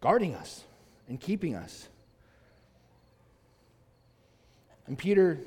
guarding 0.00 0.34
us 0.34 0.62
and 1.08 1.20
keeping 1.20 1.56
us. 1.56 1.88
And 4.86 4.96
Peter 4.96 5.40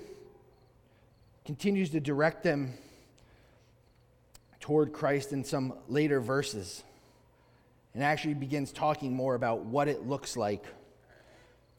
continues 1.45 1.91
to 1.91 2.01
direct 2.01 2.43
them 2.43 2.73
toward 4.69 4.93
Christ 4.93 5.33
in 5.33 5.43
some 5.43 5.73
later 5.87 6.19
verses 6.19 6.83
and 7.95 8.03
actually 8.03 8.35
begins 8.35 8.71
talking 8.71 9.11
more 9.11 9.33
about 9.33 9.65
what 9.65 9.87
it 9.87 10.05
looks 10.05 10.37
like 10.37 10.63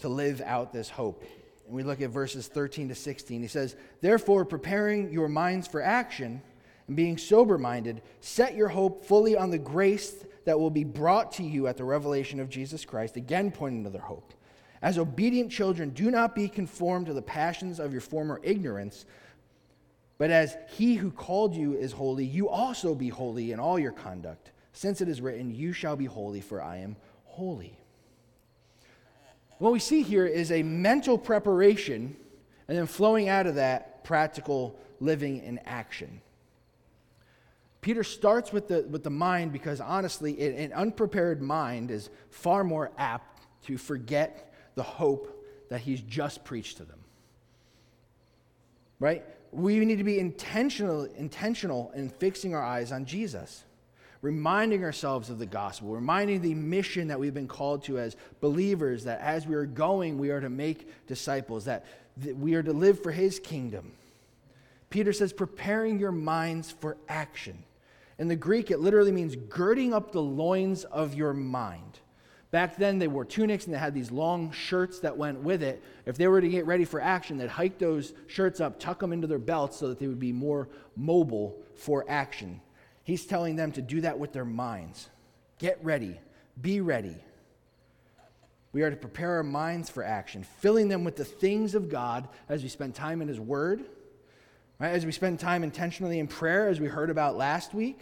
to 0.01 0.09
live 0.09 0.41
out 0.45 0.73
this 0.73 0.91
hope. 0.91 1.23
And 1.67 1.77
we 1.77 1.85
look 1.85 2.01
at 2.01 2.11
verses 2.11 2.49
13 2.49 2.89
to 2.89 2.97
16. 2.97 3.43
He 3.43 3.47
says, 3.47 3.77
Therefore, 4.01 4.45
preparing 4.45 5.13
your 5.13 5.29
minds 5.29 5.69
for 5.69 5.81
action 5.81 6.43
and 6.89 6.97
being 6.97 7.17
sober 7.17 7.59
minded, 7.59 8.03
set 8.19 8.57
your 8.57 8.67
hope 8.67 9.07
fully 9.07 9.37
on 9.37 9.53
the 9.53 9.59
grace 9.59 10.25
that 10.45 10.59
will 10.59 10.69
be 10.69 10.83
brought 10.83 11.31
to 11.35 11.45
you 11.45 11.69
at 11.69 11.77
the 11.77 11.85
revelation 11.85 12.41
of 12.41 12.51
Jesus 12.51 12.85
Christ, 12.85 13.15
again 13.15 13.53
pointing 13.53 13.85
to 13.85 13.91
their 13.91 14.01
hope. 14.01 14.35
As 14.83 14.99
obedient 14.99 15.53
children, 15.53 15.91
do 15.91 16.11
not 16.11 16.35
be 16.35 16.49
conformed 16.49 17.07
to 17.07 17.15
the 17.15 17.23
passions 17.23 17.79
of 17.79 17.93
your 17.93 18.01
former 18.01 18.41
ignorance 18.43 19.07
but 20.21 20.31
as 20.31 20.55
he 20.77 20.97
who 20.97 21.11
called 21.11 21.55
you 21.55 21.73
is 21.73 21.93
holy, 21.93 22.27
you 22.27 22.51
also 22.51 22.95
be 22.95 23.09
holy 23.09 23.53
in 23.53 23.59
all 23.59 23.79
your 23.79 23.91
conduct, 23.91 24.53
since 24.75 25.01
it 25.01 25.09
is 25.09 25.23
written, 25.23 25.51
You 25.51 25.73
shall 25.73 25.97
be 25.97 26.05
holy, 26.05 26.43
for 26.43 26.61
I 26.61 26.77
am 26.77 26.97
holy. 27.25 27.79
What 29.57 29.73
we 29.73 29.79
see 29.79 30.03
here 30.03 30.27
is 30.27 30.53
a 30.53 30.63
mental 30.63 31.17
preparation, 31.17 32.15
and 32.69 32.77
then 32.77 32.85
flowing 32.85 33.31
out 33.31 33.47
of 33.47 33.55
that, 33.55 34.05
practical 34.05 34.79
living 35.01 35.43
in 35.43 35.59
action. 35.65 36.21
Peter 37.81 38.05
starts 38.05 38.53
with 38.53 38.69
the, 38.69 38.83
with 38.91 39.03
the 39.03 39.09
mind 39.09 39.55
because 39.55 39.81
honestly, 39.81 40.39
an 40.55 40.75
unprepared 40.75 41.41
mind 41.41 41.91
is 41.91 42.11
far 42.29 42.63
more 42.63 42.93
apt 42.99 43.47
to 43.65 43.79
forget 43.79 44.53
the 44.75 44.83
hope 44.83 45.47
that 45.71 45.81
he's 45.81 46.03
just 46.03 46.45
preached 46.45 46.77
to 46.77 46.85
them. 46.85 47.01
Right? 48.99 49.25
We 49.53 49.85
need 49.85 49.99
to 49.99 50.05
be 50.05 50.19
intentional, 50.19 51.05
intentional 51.17 51.91
in 51.95 52.09
fixing 52.09 52.55
our 52.55 52.63
eyes 52.63 52.93
on 52.93 53.05
Jesus, 53.05 53.65
reminding 54.23 54.85
ourselves 54.85 55.31
of 55.31 55.39
the 55.39 55.47
gospel, 55.47 55.89
reminding 55.89 56.41
the 56.41 56.55
mission 56.55 57.09
that 57.09 57.19
we've 57.19 57.35
been 57.35 57.49
called 57.49 57.83
to 57.85 57.99
as 57.99 58.17
believers, 58.41 59.05
that 59.05 59.21
as 59.21 59.47
we 59.47 59.55
are 59.55 59.67
going, 59.67 60.19
we 60.19 60.31
are 60.31 60.41
to 60.41 60.51
make 60.51 61.07
disciples, 61.07 61.65
that, 61.65 61.85
that 62.19 62.37
we 62.37 62.55
are 62.55 62.63
to 62.63 62.73
live 62.73 63.03
for 63.03 63.11
his 63.11 63.41
kingdom. 63.41 63.93
Peter 64.89 65.13
says, 65.13 65.33
preparing 65.33 65.99
your 65.99 66.13
minds 66.13 66.71
for 66.71 66.97
action. 67.09 67.63
In 68.19 68.29
the 68.29 68.37
Greek, 68.37 68.71
it 68.71 68.81
literally 68.81 69.13
means 69.13 69.35
girding 69.35 69.95
up 69.95 70.13
the 70.13 70.21
loins 70.21 70.85
of 70.85 71.15
your 71.15 71.33
mind, 71.33 72.01
Back 72.51 72.77
then, 72.77 72.99
they 72.99 73.07
wore 73.07 73.25
tunics 73.25 73.67
and 73.67 73.75
they 73.75 73.79
had 73.79 73.95
these 73.95 74.11
long 74.11 74.51
shirts 74.51 74.99
that 75.01 75.17
went 75.17 75.41
with 75.41 75.63
it. 75.63 75.83
If 76.05 76.17
they 76.17 76.27
were 76.27 76.41
to 76.41 76.49
get 76.49 76.67
ready 76.67 76.85
for 76.85 77.01
action, 77.01 77.39
they'd 77.39 77.49
hike 77.49 77.79
those 77.79 78.13
shirts 78.27 78.61
up, 78.61 78.81
tuck 78.81 78.99
them 78.99 79.13
into 79.13 79.29
their 79.29 79.39
belts 79.39 79.77
so 79.77 79.89
that 79.89 80.01
they 80.01 80.09
would 80.09 80.19
be 80.19 80.33
more 80.33 80.69
mobile 80.97 81.57
for 81.77 82.05
action. 82.09 82.61
He's 83.05 83.25
telling 83.25 83.55
them 83.55 83.71
to 83.73 83.83
do 83.83 84.01
that 84.01 84.19
with 84.19 84.33
their 84.33 84.45
minds. 84.45 85.09
Get 85.59 85.79
ready, 85.85 86.19
be 86.61 86.81
ready. 86.81 87.17
We 88.73 88.83
are 88.83 88.91
to 88.91 88.97
prepare 88.97 89.37
our 89.37 89.43
minds 89.43 89.89
for 89.89 90.03
action, 90.03 90.45
filling 90.59 90.89
them 90.89 91.05
with 91.05 91.17
the 91.17 91.25
things 91.25 91.75
of 91.75 91.89
God 91.89 92.29
as 92.49 92.63
we 92.63 92.69
spend 92.69 92.95
time 92.95 93.23
in 93.23 93.29
His 93.29 93.41
Word, 93.41 93.85
right? 94.79 94.91
as 94.91 95.07
we 95.07 95.13
spend 95.13 95.39
time 95.39 95.63
intentionally 95.63 96.19
in 96.19 96.27
prayer, 96.27 96.69
as 96.69 96.81
we 96.81 96.87
heard 96.87 97.11
about 97.11 97.37
last 97.37 97.75
week 97.75 98.01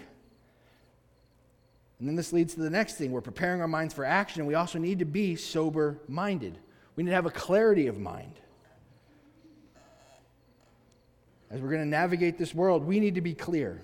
and 1.99 2.09
then 2.09 2.15
this 2.15 2.33
leads 2.33 2.55
to 2.55 2.61
the 2.61 2.71
next 2.71 2.95
thing. 2.95 3.11
We're 3.11 3.21
preparing 3.21 3.61
our 3.61 3.69
minds 3.69 3.93
for 3.93 4.05
action, 4.05 4.41
and 4.41 4.49
we 4.49 4.55
also 4.55 4.79
need 4.79 5.01
to 5.01 5.05
be 5.05 5.35
sober 5.35 5.99
minded. 6.07 6.59
We 6.95 7.03
need 7.03 7.11
to 7.11 7.17
have 7.17 7.27
a 7.27 7.31
clarity 7.31 7.89
of 7.89 7.99
mind. 7.99 8.35
As 11.51 11.61
we're 11.61 11.71
going 11.71 11.83
to 11.83 11.89
navigate 11.89 12.39
this 12.39 12.55
world, 12.55 12.85
we 12.85 13.01
need 13.01 13.15
to 13.15 13.21
be 13.21 13.35
clear 13.35 13.83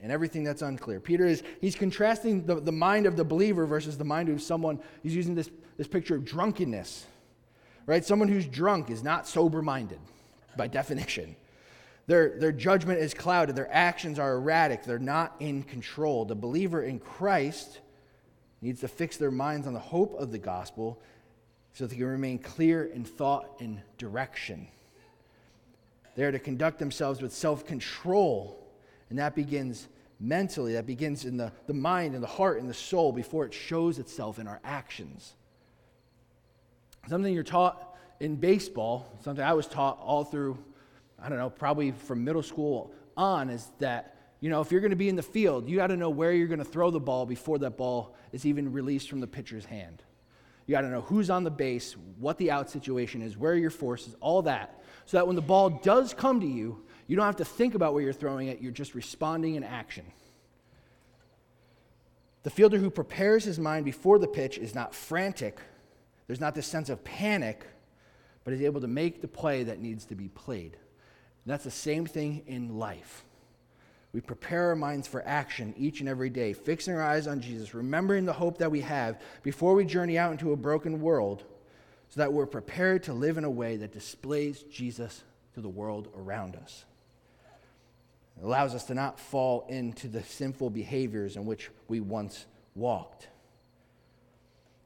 in 0.00 0.10
everything 0.10 0.44
that's 0.44 0.62
unclear. 0.62 1.00
Peter 1.00 1.26
is 1.26 1.42
he's 1.60 1.74
contrasting 1.74 2.46
the, 2.46 2.60
the 2.60 2.72
mind 2.72 3.06
of 3.06 3.16
the 3.16 3.24
believer 3.24 3.66
versus 3.66 3.98
the 3.98 4.04
mind 4.04 4.28
of 4.28 4.40
someone, 4.40 4.78
he's 5.02 5.16
using 5.16 5.34
this, 5.34 5.50
this 5.76 5.88
picture 5.88 6.14
of 6.14 6.24
drunkenness. 6.24 7.06
Right? 7.86 8.04
Someone 8.04 8.28
who's 8.28 8.46
drunk 8.46 8.90
is 8.90 9.02
not 9.02 9.26
sober 9.26 9.60
minded 9.60 9.98
by 10.56 10.68
definition. 10.68 11.36
Their, 12.06 12.38
their 12.38 12.52
judgment 12.52 13.00
is 13.00 13.14
clouded. 13.14 13.56
Their 13.56 13.72
actions 13.72 14.18
are 14.18 14.34
erratic. 14.34 14.84
They're 14.84 14.98
not 14.98 15.36
in 15.40 15.62
control. 15.62 16.24
The 16.24 16.34
believer 16.34 16.82
in 16.82 16.98
Christ 16.98 17.80
needs 18.60 18.80
to 18.80 18.88
fix 18.88 19.16
their 19.16 19.30
minds 19.30 19.66
on 19.66 19.72
the 19.72 19.80
hope 19.80 20.14
of 20.18 20.30
the 20.30 20.38
gospel 20.38 21.00
so 21.72 21.84
that 21.84 21.90
they 21.90 21.96
can 21.96 22.06
remain 22.06 22.38
clear 22.38 22.84
in 22.84 23.04
thought 23.04 23.60
and 23.60 23.80
direction. 23.98 24.68
They 26.14 26.24
are 26.24 26.32
to 26.32 26.38
conduct 26.38 26.78
themselves 26.78 27.20
with 27.20 27.32
self 27.32 27.66
control, 27.66 28.64
and 29.10 29.18
that 29.18 29.34
begins 29.34 29.88
mentally, 30.20 30.74
that 30.74 30.86
begins 30.86 31.24
in 31.24 31.36
the, 31.36 31.52
the 31.66 31.74
mind 31.74 32.14
and 32.14 32.22
the 32.22 32.28
heart 32.28 32.60
and 32.60 32.68
the 32.68 32.74
soul 32.74 33.12
before 33.12 33.44
it 33.44 33.52
shows 33.52 33.98
itself 33.98 34.38
in 34.38 34.46
our 34.46 34.60
actions. 34.62 35.34
Something 37.08 37.34
you're 37.34 37.42
taught 37.42 37.96
in 38.20 38.36
baseball, 38.36 39.12
something 39.22 39.44
I 39.44 39.54
was 39.54 39.66
taught 39.66 39.98
all 40.00 40.24
through 40.24 40.58
I 41.24 41.30
don't 41.30 41.38
know, 41.38 41.48
probably 41.48 41.92
from 41.92 42.22
middle 42.22 42.42
school 42.42 42.92
on, 43.16 43.48
is 43.48 43.70
that, 43.78 44.14
you 44.40 44.50
know, 44.50 44.60
if 44.60 44.70
you're 44.70 44.82
going 44.82 44.90
to 44.90 44.96
be 44.96 45.08
in 45.08 45.16
the 45.16 45.22
field, 45.22 45.66
you 45.66 45.76
got 45.76 45.86
to 45.86 45.96
know 45.96 46.10
where 46.10 46.32
you're 46.32 46.48
going 46.48 46.58
to 46.58 46.66
throw 46.66 46.90
the 46.90 47.00
ball 47.00 47.24
before 47.24 47.58
that 47.60 47.78
ball 47.78 48.14
is 48.32 48.44
even 48.44 48.72
released 48.72 49.08
from 49.08 49.20
the 49.20 49.26
pitcher's 49.26 49.64
hand. 49.64 50.02
You 50.66 50.72
got 50.72 50.82
to 50.82 50.90
know 50.90 51.00
who's 51.00 51.30
on 51.30 51.42
the 51.42 51.50
base, 51.50 51.96
what 52.18 52.36
the 52.36 52.50
out 52.50 52.68
situation 52.68 53.22
is, 53.22 53.38
where 53.38 53.54
your 53.54 53.70
force 53.70 54.06
is, 54.06 54.14
all 54.20 54.42
that. 54.42 54.82
So 55.06 55.16
that 55.16 55.26
when 55.26 55.34
the 55.34 55.42
ball 55.42 55.70
does 55.70 56.12
come 56.12 56.40
to 56.40 56.46
you, 56.46 56.84
you 57.06 57.16
don't 57.16 57.24
have 57.24 57.36
to 57.36 57.44
think 57.44 57.74
about 57.74 57.94
where 57.94 58.02
you're 58.02 58.12
throwing 58.12 58.48
it, 58.48 58.60
you're 58.60 58.70
just 58.70 58.94
responding 58.94 59.54
in 59.54 59.64
action. 59.64 60.04
The 62.42 62.50
fielder 62.50 62.76
who 62.76 62.90
prepares 62.90 63.44
his 63.44 63.58
mind 63.58 63.86
before 63.86 64.18
the 64.18 64.28
pitch 64.28 64.58
is 64.58 64.74
not 64.74 64.94
frantic. 64.94 65.58
There's 66.26 66.40
not 66.40 66.54
this 66.54 66.66
sense 66.66 66.90
of 66.90 67.02
panic, 67.02 67.66
but 68.44 68.52
is 68.52 68.60
able 68.60 68.82
to 68.82 68.88
make 68.88 69.22
the 69.22 69.28
play 69.28 69.62
that 69.64 69.80
needs 69.80 70.04
to 70.06 70.14
be 70.14 70.28
played. 70.28 70.76
And 71.44 71.52
that's 71.52 71.64
the 71.64 71.70
same 71.70 72.06
thing 72.06 72.42
in 72.46 72.78
life. 72.78 73.24
We 74.12 74.20
prepare 74.20 74.68
our 74.68 74.76
minds 74.76 75.08
for 75.08 75.26
action 75.26 75.74
each 75.76 76.00
and 76.00 76.08
every 76.08 76.30
day, 76.30 76.52
fixing 76.52 76.94
our 76.94 77.02
eyes 77.02 77.26
on 77.26 77.40
Jesus, 77.40 77.74
remembering 77.74 78.24
the 78.24 78.32
hope 78.32 78.58
that 78.58 78.70
we 78.70 78.80
have 78.80 79.20
before 79.42 79.74
we 79.74 79.84
journey 79.84 80.16
out 80.16 80.32
into 80.32 80.52
a 80.52 80.56
broken 80.56 81.00
world, 81.00 81.44
so 82.08 82.20
that 82.20 82.32
we're 82.32 82.46
prepared 82.46 83.02
to 83.02 83.12
live 83.12 83.38
in 83.38 83.44
a 83.44 83.50
way 83.50 83.76
that 83.76 83.92
displays 83.92 84.62
Jesus 84.62 85.24
to 85.54 85.60
the 85.60 85.68
world 85.68 86.08
around 86.16 86.54
us. 86.54 86.84
It 88.40 88.44
allows 88.44 88.74
us 88.74 88.84
to 88.84 88.94
not 88.94 89.18
fall 89.18 89.66
into 89.68 90.08
the 90.08 90.22
sinful 90.22 90.70
behaviors 90.70 91.36
in 91.36 91.44
which 91.44 91.70
we 91.88 92.00
once 92.00 92.46
walked. 92.74 93.28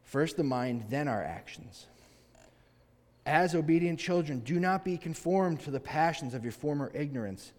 First 0.05 0.39
the 0.39 0.45
mind, 0.45 0.87
then 0.89 1.07
our 1.07 1.23
actions. 1.23 1.87
As 3.29 3.55
obedient 3.55 4.01
children, 4.01 4.39
do 4.39 4.59
not 4.59 4.87
be 4.87 4.97
conformed 4.97 5.61
to 5.61 5.71
the 5.71 5.79
passions 5.79 6.33
of 6.33 6.45
your 6.45 6.53
former 6.53 6.91
ignorance. 6.95 7.53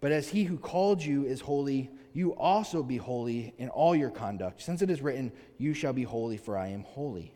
But 0.00 0.10
as 0.10 0.28
he 0.28 0.42
who 0.42 0.58
called 0.58 1.00
you 1.00 1.24
is 1.24 1.40
holy, 1.40 1.92
you 2.12 2.34
also 2.34 2.82
be 2.82 2.96
holy 2.96 3.54
in 3.56 3.68
all 3.68 3.94
your 3.94 4.10
conduct, 4.10 4.60
since 4.60 4.82
it 4.82 4.90
is 4.90 5.00
written, 5.00 5.30
You 5.58 5.74
shall 5.74 5.92
be 5.92 6.02
holy, 6.02 6.36
for 6.36 6.58
I 6.58 6.70
am 6.70 6.82
holy. 6.82 7.32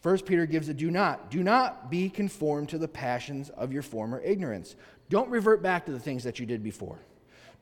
First 0.00 0.26
Peter 0.26 0.46
gives 0.46 0.68
a 0.68 0.74
do 0.74 0.92
not. 0.92 1.28
Do 1.28 1.42
not 1.42 1.90
be 1.90 2.08
conformed 2.08 2.68
to 2.68 2.78
the 2.78 2.86
passions 2.86 3.50
of 3.50 3.72
your 3.72 3.82
former 3.82 4.20
ignorance. 4.20 4.76
Don't 5.08 5.28
revert 5.28 5.60
back 5.60 5.86
to 5.86 5.92
the 5.92 5.98
things 5.98 6.22
that 6.22 6.38
you 6.38 6.46
did 6.46 6.62
before. 6.62 7.00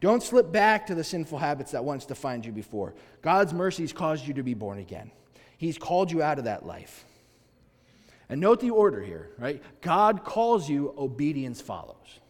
Don't 0.03 0.23
slip 0.23 0.53
back 0.53 0.87
to 0.89 0.95
the 0.95 1.03
sinful 1.03 1.39
habits 1.39 1.71
that 1.71 1.87
once 1.87 2.05
defined 2.05 2.45
you 2.45 2.53
before. 2.53 2.93
God's 3.23 3.55
mercies 3.55 3.95
caused 3.95 4.27
you 4.27 4.35
to 4.35 4.43
be 4.43 4.53
born 4.53 4.81
again. 4.81 5.11
He's 5.57 5.79
called 5.79 6.13
you 6.13 6.21
out 6.21 6.39
of 6.39 6.45
that 6.45 6.67
life. 6.67 7.07
And 8.33 8.41
note 8.41 8.61
the 8.61 8.71
order 8.71 9.03
here, 9.03 9.29
right? 9.39 9.63
God 9.83 10.25
calls 10.25 10.67
you, 10.67 10.95
obedience 10.97 11.61
follows. 11.61 12.21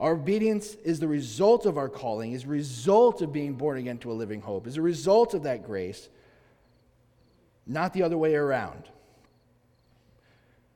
Our 0.00 0.12
obedience 0.12 0.76
is 0.76 0.98
the 0.98 1.06
result 1.06 1.66
of 1.66 1.76
our 1.76 1.90
calling, 1.90 2.32
is 2.32 2.44
a 2.44 2.48
result 2.48 3.20
of 3.20 3.30
being 3.30 3.52
born 3.52 3.76
again 3.76 3.98
to 3.98 4.10
a 4.10 4.14
living 4.14 4.40
hope, 4.40 4.66
is 4.66 4.78
a 4.78 4.82
result 4.82 5.34
of 5.34 5.42
that 5.42 5.62
grace, 5.62 6.08
not 7.66 7.92
the 7.92 8.02
other 8.02 8.16
way 8.16 8.34
around. 8.34 8.84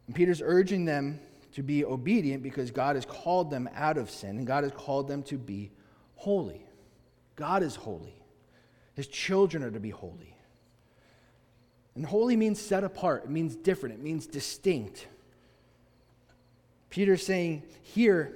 And 0.06 0.14
Peter's 0.14 0.42
urging 0.44 0.84
them 0.84 1.18
to 1.54 1.62
be 1.62 1.82
obedient 1.82 2.42
because 2.42 2.70
God 2.70 2.96
has 2.96 3.06
called 3.06 3.50
them 3.50 3.66
out 3.74 3.96
of 3.96 4.10
sin 4.10 4.36
and 4.36 4.46
God 4.46 4.64
has 4.64 4.74
called 4.74 5.08
them 5.08 5.22
to 5.22 5.38
be 5.38 5.70
holy. 6.16 6.66
God 7.34 7.62
is 7.62 7.76
holy. 7.76 8.22
His 8.94 9.06
children 9.06 9.62
are 9.62 9.70
to 9.70 9.80
be 9.80 9.88
holy. 9.88 10.31
And 11.94 12.06
holy 12.06 12.36
means 12.36 12.60
set 12.60 12.84
apart, 12.84 13.24
it 13.24 13.30
means 13.30 13.54
different, 13.54 13.96
it 13.96 14.02
means 14.02 14.26
distinct. 14.26 15.06
Peter's 16.88 17.24
saying 17.24 17.62
here 17.82 18.32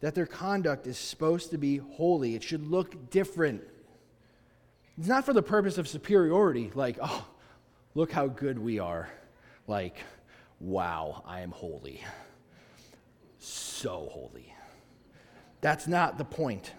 that 0.00 0.14
their 0.14 0.26
conduct 0.26 0.86
is 0.86 0.98
supposed 0.98 1.50
to 1.50 1.58
be 1.58 1.78
holy, 1.78 2.34
it 2.34 2.42
should 2.42 2.66
look 2.66 3.10
different. 3.10 3.62
It's 4.98 5.08
not 5.08 5.24
for 5.24 5.32
the 5.32 5.42
purpose 5.42 5.78
of 5.78 5.88
superiority, 5.88 6.70
like, 6.74 6.98
oh, 7.00 7.26
look 7.94 8.12
how 8.12 8.26
good 8.28 8.58
we 8.58 8.78
are. 8.78 9.08
Like, 9.66 9.96
wow, 10.60 11.22
I 11.26 11.40
am 11.40 11.50
holy. 11.50 12.02
So 13.38 14.08
holy. 14.10 14.54
That's 15.60 15.88
not 15.88 16.18
the 16.18 16.24
point. 16.24 16.72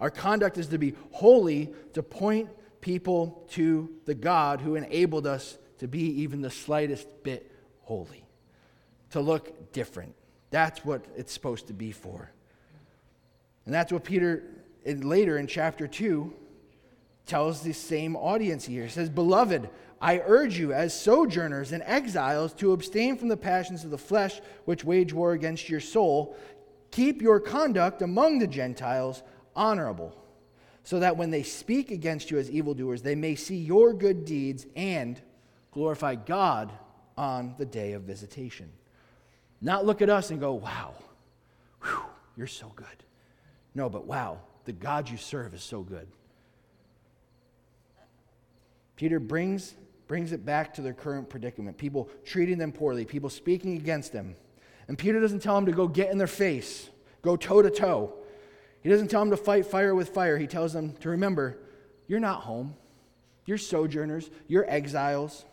Our 0.00 0.10
conduct 0.10 0.58
is 0.58 0.68
to 0.68 0.78
be 0.78 0.94
holy 1.12 1.72
to 1.92 2.02
point 2.02 2.48
people 2.84 3.42
to 3.48 3.88
the 4.04 4.14
God 4.14 4.60
who 4.60 4.74
enabled 4.74 5.26
us 5.26 5.56
to 5.78 5.88
be 5.88 6.02
even 6.20 6.42
the 6.42 6.50
slightest 6.50 7.08
bit 7.22 7.50
holy, 7.80 8.26
to 9.08 9.22
look 9.22 9.72
different. 9.72 10.14
That's 10.50 10.84
what 10.84 11.02
it's 11.16 11.32
supposed 11.32 11.68
to 11.68 11.72
be 11.72 11.92
for. 11.92 12.30
And 13.64 13.74
that's 13.74 13.90
what 13.90 14.04
Peter, 14.04 14.44
in, 14.84 15.08
later 15.08 15.38
in 15.38 15.46
chapter 15.46 15.88
2, 15.88 16.30
tells 17.24 17.62
the 17.62 17.72
same 17.72 18.16
audience 18.16 18.66
here. 18.66 18.84
He 18.84 18.90
says, 18.90 19.08
Beloved, 19.08 19.70
I 19.98 20.18
urge 20.18 20.58
you, 20.58 20.74
as 20.74 20.92
sojourners 20.92 21.72
and 21.72 21.82
exiles, 21.86 22.52
to 22.54 22.72
abstain 22.72 23.16
from 23.16 23.28
the 23.28 23.36
passions 23.38 23.84
of 23.84 23.92
the 23.92 23.98
flesh 23.98 24.42
which 24.66 24.84
wage 24.84 25.14
war 25.14 25.32
against 25.32 25.70
your 25.70 25.80
soul. 25.80 26.36
Keep 26.90 27.22
your 27.22 27.40
conduct 27.40 28.02
among 28.02 28.40
the 28.40 28.46
Gentiles 28.46 29.22
honorable 29.56 30.14
so 30.84 31.00
that 31.00 31.16
when 31.16 31.30
they 31.30 31.42
speak 31.42 31.90
against 31.90 32.30
you 32.30 32.38
as 32.38 32.50
evildoers, 32.50 33.02
they 33.02 33.14
may 33.14 33.34
see 33.34 33.56
your 33.56 33.94
good 33.94 34.24
deeds 34.26 34.66
and 34.76 35.20
glorify 35.72 36.14
God 36.14 36.70
on 37.16 37.54
the 37.58 37.64
day 37.64 37.92
of 37.92 38.02
visitation. 38.02 38.70
Not 39.62 39.86
look 39.86 40.02
at 40.02 40.10
us 40.10 40.30
and 40.30 40.38
go, 40.38 40.52
wow, 40.52 40.94
whew, 41.82 42.02
you're 42.36 42.46
so 42.46 42.70
good. 42.76 42.86
No, 43.74 43.88
but 43.88 44.06
wow, 44.06 44.40
the 44.66 44.72
God 44.72 45.08
you 45.08 45.16
serve 45.16 45.54
is 45.54 45.62
so 45.62 45.80
good. 45.82 46.06
Peter 48.96 49.18
brings, 49.18 49.74
brings 50.06 50.32
it 50.32 50.44
back 50.44 50.74
to 50.74 50.82
their 50.82 50.92
current 50.92 51.28
predicament 51.28 51.78
people 51.78 52.10
treating 52.24 52.58
them 52.58 52.72
poorly, 52.72 53.06
people 53.06 53.30
speaking 53.30 53.76
against 53.76 54.12
them. 54.12 54.34
And 54.86 54.98
Peter 54.98 55.18
doesn't 55.18 55.40
tell 55.40 55.54
them 55.54 55.66
to 55.66 55.72
go 55.72 55.88
get 55.88 56.12
in 56.12 56.18
their 56.18 56.26
face, 56.26 56.90
go 57.22 57.36
toe 57.36 57.62
to 57.62 57.70
toe. 57.70 58.14
He 58.84 58.90
doesn't 58.90 59.08
tell 59.08 59.22
them 59.22 59.30
to 59.30 59.36
fight 59.36 59.66
fire 59.66 59.94
with 59.94 60.10
fire. 60.10 60.38
He 60.38 60.46
tells 60.46 60.74
them 60.74 60.92
to 61.00 61.08
remember 61.08 61.58
you're 62.06 62.20
not 62.20 62.42
home. 62.42 62.74
You're 63.46 63.58
sojourners. 63.58 64.30
You're 64.46 64.70
exiles. 64.70 65.46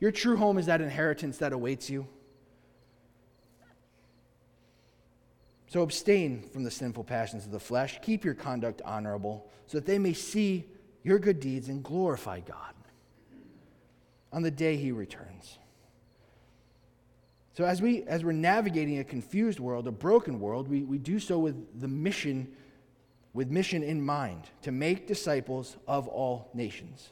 Your 0.00 0.10
true 0.10 0.36
home 0.36 0.58
is 0.58 0.66
that 0.66 0.80
inheritance 0.80 1.38
that 1.38 1.52
awaits 1.52 1.88
you. 1.88 2.08
So 5.66 5.82
abstain 5.82 6.48
from 6.52 6.64
the 6.64 6.70
sinful 6.70 7.04
passions 7.04 7.44
of 7.44 7.50
the 7.50 7.60
flesh. 7.60 7.98
Keep 8.00 8.24
your 8.24 8.34
conduct 8.34 8.80
honorable, 8.84 9.50
so 9.66 9.78
that 9.78 9.86
they 9.86 9.98
may 9.98 10.12
see 10.12 10.64
your 11.02 11.18
good 11.18 11.40
deeds 11.40 11.68
and 11.68 11.82
glorify 11.82 12.40
God 12.40 12.74
on 14.32 14.42
the 14.42 14.50
day 14.50 14.76
he 14.76 14.90
returns. 14.90 15.58
So 17.54 17.64
as 17.64 17.80
we 17.80 18.02
as 18.02 18.24
we're 18.24 18.32
navigating 18.32 18.98
a 18.98 19.04
confused 19.04 19.60
world, 19.60 19.86
a 19.86 19.92
broken 19.92 20.40
world, 20.40 20.68
we, 20.68 20.82
we 20.82 20.98
do 20.98 21.20
so 21.20 21.38
with 21.38 21.80
the 21.80 21.88
mission, 21.88 22.48
with 23.32 23.48
mission 23.48 23.82
in 23.82 24.04
mind, 24.04 24.42
to 24.62 24.72
make 24.72 25.06
disciples 25.06 25.76
of 25.86 26.08
all 26.08 26.50
nations. 26.52 27.10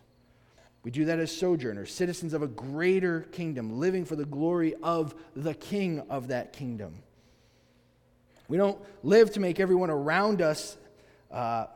We 0.83 0.91
do 0.91 1.05
that 1.05 1.21
as 1.21 1.31
sojourners, 1.31 1.95
citizens 1.95 2.35
of 2.35 2.43
a 2.43 2.49
greater 2.49 3.21
kingdom, 3.31 3.79
living 3.79 4.05
for 4.05 4.17
the 4.17 4.25
glory 4.25 4.75
of 4.83 5.15
the 5.37 5.55
king 5.55 6.01
of 6.11 6.29
that 6.29 6.53
kingdom. 6.53 7.03
We 8.49 8.57
don't 8.57 8.79
live 9.05 9.33
to 9.35 9.41
make 9.41 9.61
everyone 9.61 9.91
around 9.91 10.43
us 10.43 10.77
uh, 11.31 11.67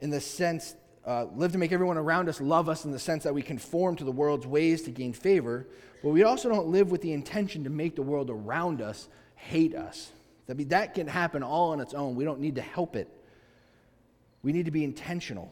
in 0.00 0.10
the 0.10 0.20
sense, 0.20 0.76
uh, 1.04 1.26
live 1.34 1.50
to 1.52 1.58
make 1.58 1.72
everyone 1.72 1.98
around 1.98 2.28
us 2.28 2.40
love 2.40 2.68
us 2.68 2.84
in 2.84 2.92
the 2.92 2.98
sense 3.00 3.24
that 3.24 3.34
we 3.34 3.42
conform 3.42 3.96
to 3.96 4.04
the 4.04 4.12
world's 4.12 4.46
ways 4.46 4.82
to 4.82 4.92
gain 4.92 5.12
favor, 5.12 5.66
but 6.04 6.10
we 6.10 6.22
also 6.22 6.50
don't 6.50 6.66
live 6.66 6.90
with 6.90 7.00
the 7.00 7.14
intention 7.14 7.64
to 7.64 7.70
make 7.70 7.96
the 7.96 8.02
world 8.02 8.28
around 8.28 8.82
us 8.82 9.08
hate 9.36 9.74
us. 9.74 10.12
I 10.50 10.52
mean, 10.52 10.68
that 10.68 10.92
can 10.92 11.06
happen 11.06 11.42
all 11.42 11.70
on 11.70 11.80
its 11.80 11.94
own. 11.94 12.14
We 12.14 12.24
don't 12.24 12.40
need 12.40 12.56
to 12.56 12.60
help 12.60 12.94
it. 12.94 13.08
We 14.42 14.52
need 14.52 14.66
to 14.66 14.70
be 14.70 14.84
intentional. 14.84 15.50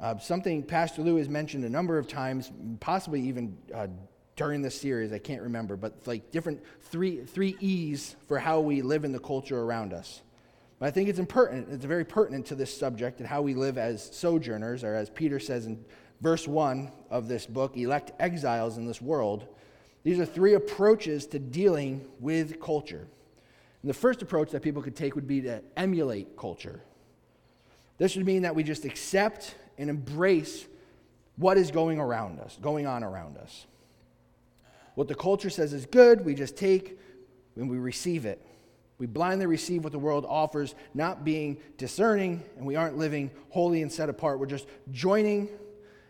Uh, 0.00 0.16
something 0.16 0.62
Pastor 0.62 1.02
Lou 1.02 1.16
has 1.16 1.28
mentioned 1.28 1.66
a 1.66 1.68
number 1.68 1.98
of 1.98 2.08
times, 2.08 2.50
possibly 2.80 3.20
even 3.20 3.58
uh, 3.74 3.88
during 4.36 4.62
this 4.62 4.80
series, 4.80 5.12
I 5.12 5.18
can't 5.18 5.42
remember, 5.42 5.76
but 5.76 6.06
like 6.06 6.30
different 6.30 6.62
three, 6.84 7.26
three 7.26 7.58
E's 7.60 8.16
for 8.26 8.38
how 8.38 8.60
we 8.60 8.80
live 8.80 9.04
in 9.04 9.12
the 9.12 9.18
culture 9.18 9.60
around 9.60 9.92
us. 9.92 10.22
But 10.78 10.86
I 10.86 10.92
think 10.92 11.10
it's 11.10 11.18
important, 11.18 11.68
it's 11.70 11.84
very 11.84 12.06
pertinent 12.06 12.46
to 12.46 12.54
this 12.54 12.74
subject 12.74 13.18
and 13.18 13.28
how 13.28 13.42
we 13.42 13.52
live 13.52 13.76
as 13.76 14.02
sojourners, 14.16 14.82
or 14.82 14.94
as 14.94 15.10
Peter 15.10 15.38
says 15.38 15.66
in 15.66 15.84
verse 16.20 16.48
1 16.48 16.90
of 17.10 17.28
this 17.28 17.46
book, 17.46 17.76
elect 17.76 18.12
exiles 18.18 18.76
in 18.76 18.86
this 18.86 19.00
world. 19.00 19.46
These 20.02 20.18
are 20.18 20.26
three 20.26 20.54
approaches 20.54 21.26
to 21.28 21.38
dealing 21.38 22.06
with 22.20 22.60
culture. 22.60 23.06
And 23.82 23.90
the 23.90 23.94
first 23.94 24.22
approach 24.22 24.50
that 24.50 24.62
people 24.62 24.82
could 24.82 24.96
take 24.96 25.14
would 25.14 25.28
be 25.28 25.42
to 25.42 25.62
emulate 25.76 26.36
culture. 26.36 26.82
This 27.98 28.16
would 28.16 28.26
mean 28.26 28.42
that 28.42 28.54
we 28.54 28.62
just 28.62 28.84
accept 28.84 29.54
and 29.76 29.90
embrace 29.90 30.66
what 31.36 31.56
is 31.56 31.70
going 31.70 32.00
around 32.00 32.40
us, 32.40 32.58
going 32.60 32.86
on 32.86 33.04
around 33.04 33.36
us. 33.36 33.66
What 34.94 35.06
the 35.06 35.14
culture 35.14 35.50
says 35.50 35.72
is 35.72 35.86
good, 35.86 36.24
we 36.24 36.34
just 36.34 36.56
take 36.56 36.98
and 37.56 37.70
we 37.70 37.78
receive 37.78 38.26
it. 38.26 38.44
We 38.98 39.06
blindly 39.06 39.46
receive 39.46 39.84
what 39.84 39.92
the 39.92 39.98
world 39.98 40.26
offers, 40.28 40.74
not 40.92 41.24
being 41.24 41.58
discerning, 41.76 42.42
and 42.56 42.66
we 42.66 42.74
aren't 42.74 42.98
living 42.98 43.30
holy 43.50 43.82
and 43.82 43.92
set 43.92 44.08
apart. 44.08 44.40
We're 44.40 44.46
just 44.46 44.66
joining 44.90 45.48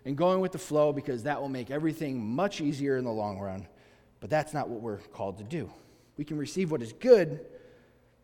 and 0.08 0.16
going 0.16 0.40
with 0.40 0.52
the 0.52 0.58
flow 0.58 0.90
because 0.90 1.24
that 1.24 1.38
will 1.38 1.50
make 1.50 1.70
everything 1.70 2.18
much 2.18 2.62
easier 2.62 2.96
in 2.96 3.04
the 3.04 3.12
long 3.12 3.38
run. 3.38 3.66
But 4.20 4.30
that's 4.30 4.54
not 4.54 4.66
what 4.70 4.80
we're 4.80 4.96
called 4.96 5.36
to 5.36 5.44
do. 5.44 5.70
We 6.16 6.24
can 6.24 6.38
receive 6.38 6.70
what 6.70 6.80
is 6.80 6.94
good 6.94 7.44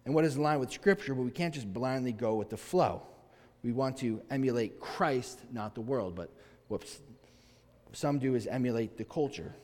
and 0.07 0.15
what 0.15 0.25
is 0.25 0.37
in 0.37 0.43
line 0.43 0.61
with 0.61 0.73
Scripture, 0.73 1.15
but 1.15 1.25
we 1.25 1.31
can't 1.31 1.53
just 1.53 1.71
blindly 1.71 2.13
go 2.13 2.37
with 2.37 2.49
the 2.49 2.57
flow. 2.57 3.03
We 3.63 3.73
want 3.73 3.99
to 3.99 4.23
emulate 4.31 4.81
Christ, 4.81 5.41
not 5.53 5.75
the 5.75 5.83
world. 5.83 6.15
But 6.15 6.31
what 6.69 6.87
some 7.93 8.19
do 8.19 8.35
is 8.35 8.47
emulate 8.47 8.97
the 8.97 9.05
culture. 9.05 9.55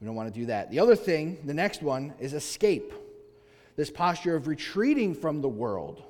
We 0.00 0.06
don't 0.08 0.16
want 0.16 0.34
to 0.34 0.40
do 0.40 0.46
that. 0.46 0.72
The 0.72 0.80
other 0.80 0.96
thing, 0.96 1.38
the 1.44 1.54
next 1.54 1.80
one, 1.80 2.12
is 2.18 2.34
escape. 2.34 2.92
This 3.76 3.88
posture 3.88 4.34
of 4.34 4.48
retreating 4.48 5.14
from 5.14 5.42
the 5.42 5.48
world, 5.48 6.02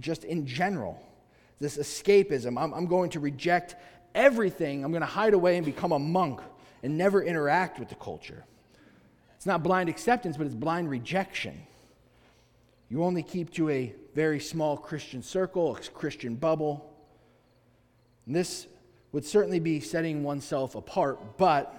just 0.00 0.24
in 0.24 0.48
general. 0.48 1.00
This 1.60 1.78
escapism. 1.78 2.60
I'm, 2.60 2.74
I'm 2.74 2.86
going 2.86 3.10
to 3.10 3.20
reject 3.20 3.76
everything. 4.14 4.84
I'm 4.84 4.92
going 4.92 5.02
to 5.02 5.06
hide 5.06 5.34
away 5.34 5.56
and 5.56 5.66
become 5.66 5.92
a 5.92 5.98
monk 5.98 6.40
and 6.82 6.96
never 6.98 7.22
interact 7.22 7.78
with 7.78 7.88
the 7.88 7.94
culture. 7.94 8.44
It's 9.36 9.46
not 9.46 9.62
blind 9.62 9.88
acceptance, 9.88 10.36
but 10.36 10.46
it's 10.46 10.54
blind 10.54 10.90
rejection. 10.90 11.62
You 12.88 13.02
only 13.04 13.22
keep 13.22 13.52
to 13.54 13.70
a 13.70 13.94
very 14.14 14.38
small 14.38 14.76
Christian 14.76 15.22
circle, 15.22 15.76
a 15.76 15.80
Christian 15.80 16.36
bubble. 16.36 16.94
And 18.26 18.34
this 18.34 18.66
would 19.12 19.24
certainly 19.24 19.60
be 19.60 19.80
setting 19.80 20.22
oneself 20.22 20.74
apart, 20.74 21.38
but 21.38 21.74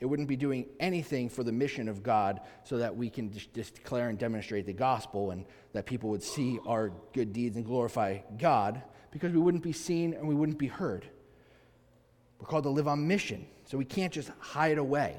it 0.00 0.06
wouldn't 0.06 0.28
be 0.28 0.36
doing 0.36 0.66
anything 0.80 1.28
for 1.28 1.44
the 1.44 1.52
mission 1.52 1.88
of 1.88 2.02
God 2.02 2.40
so 2.64 2.78
that 2.78 2.96
we 2.96 3.08
can 3.08 3.32
just 3.32 3.74
declare 3.74 4.08
and 4.08 4.18
demonstrate 4.18 4.66
the 4.66 4.72
gospel 4.72 5.30
and 5.30 5.46
that 5.72 5.86
people 5.86 6.10
would 6.10 6.22
see 6.22 6.58
our 6.66 6.92
good 7.12 7.32
deeds 7.32 7.56
and 7.56 7.64
glorify 7.64 8.18
God 8.38 8.82
because 9.12 9.32
we 9.32 9.38
wouldn't 9.38 9.62
be 9.62 9.72
seen 9.72 10.14
and 10.14 10.26
we 10.26 10.34
wouldn't 10.34 10.58
be 10.58 10.66
heard. 10.66 11.06
We're 12.44 12.50
called 12.50 12.64
to 12.64 12.68
live 12.70 12.88
on 12.88 13.08
mission, 13.08 13.46
so 13.64 13.78
we 13.78 13.86
can't 13.86 14.12
just 14.12 14.30
hide 14.38 14.76
away. 14.76 15.18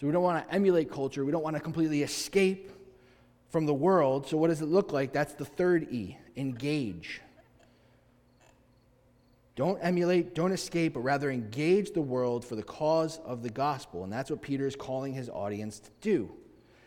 So 0.00 0.08
we 0.08 0.12
don't 0.12 0.24
want 0.24 0.44
to 0.44 0.52
emulate 0.52 0.90
culture, 0.90 1.24
we 1.24 1.30
don't 1.30 1.44
want 1.44 1.54
to 1.54 1.60
completely 1.60 2.02
escape 2.02 2.72
from 3.50 3.66
the 3.66 3.72
world. 3.72 4.26
So, 4.26 4.36
what 4.36 4.48
does 4.48 4.60
it 4.60 4.66
look 4.66 4.92
like? 4.92 5.12
That's 5.12 5.32
the 5.34 5.44
third 5.44 5.92
E 5.92 6.18
engage. 6.36 7.20
Don't 9.54 9.78
emulate, 9.78 10.34
don't 10.34 10.50
escape, 10.50 10.94
but 10.94 11.00
rather 11.00 11.30
engage 11.30 11.92
the 11.92 12.00
world 12.00 12.44
for 12.44 12.56
the 12.56 12.64
cause 12.64 13.20
of 13.24 13.44
the 13.44 13.50
gospel. 13.50 14.02
And 14.02 14.12
that's 14.12 14.28
what 14.28 14.42
Peter 14.42 14.66
is 14.66 14.74
calling 14.74 15.12
his 15.12 15.28
audience 15.28 15.78
to 15.78 15.90
do. 16.00 16.32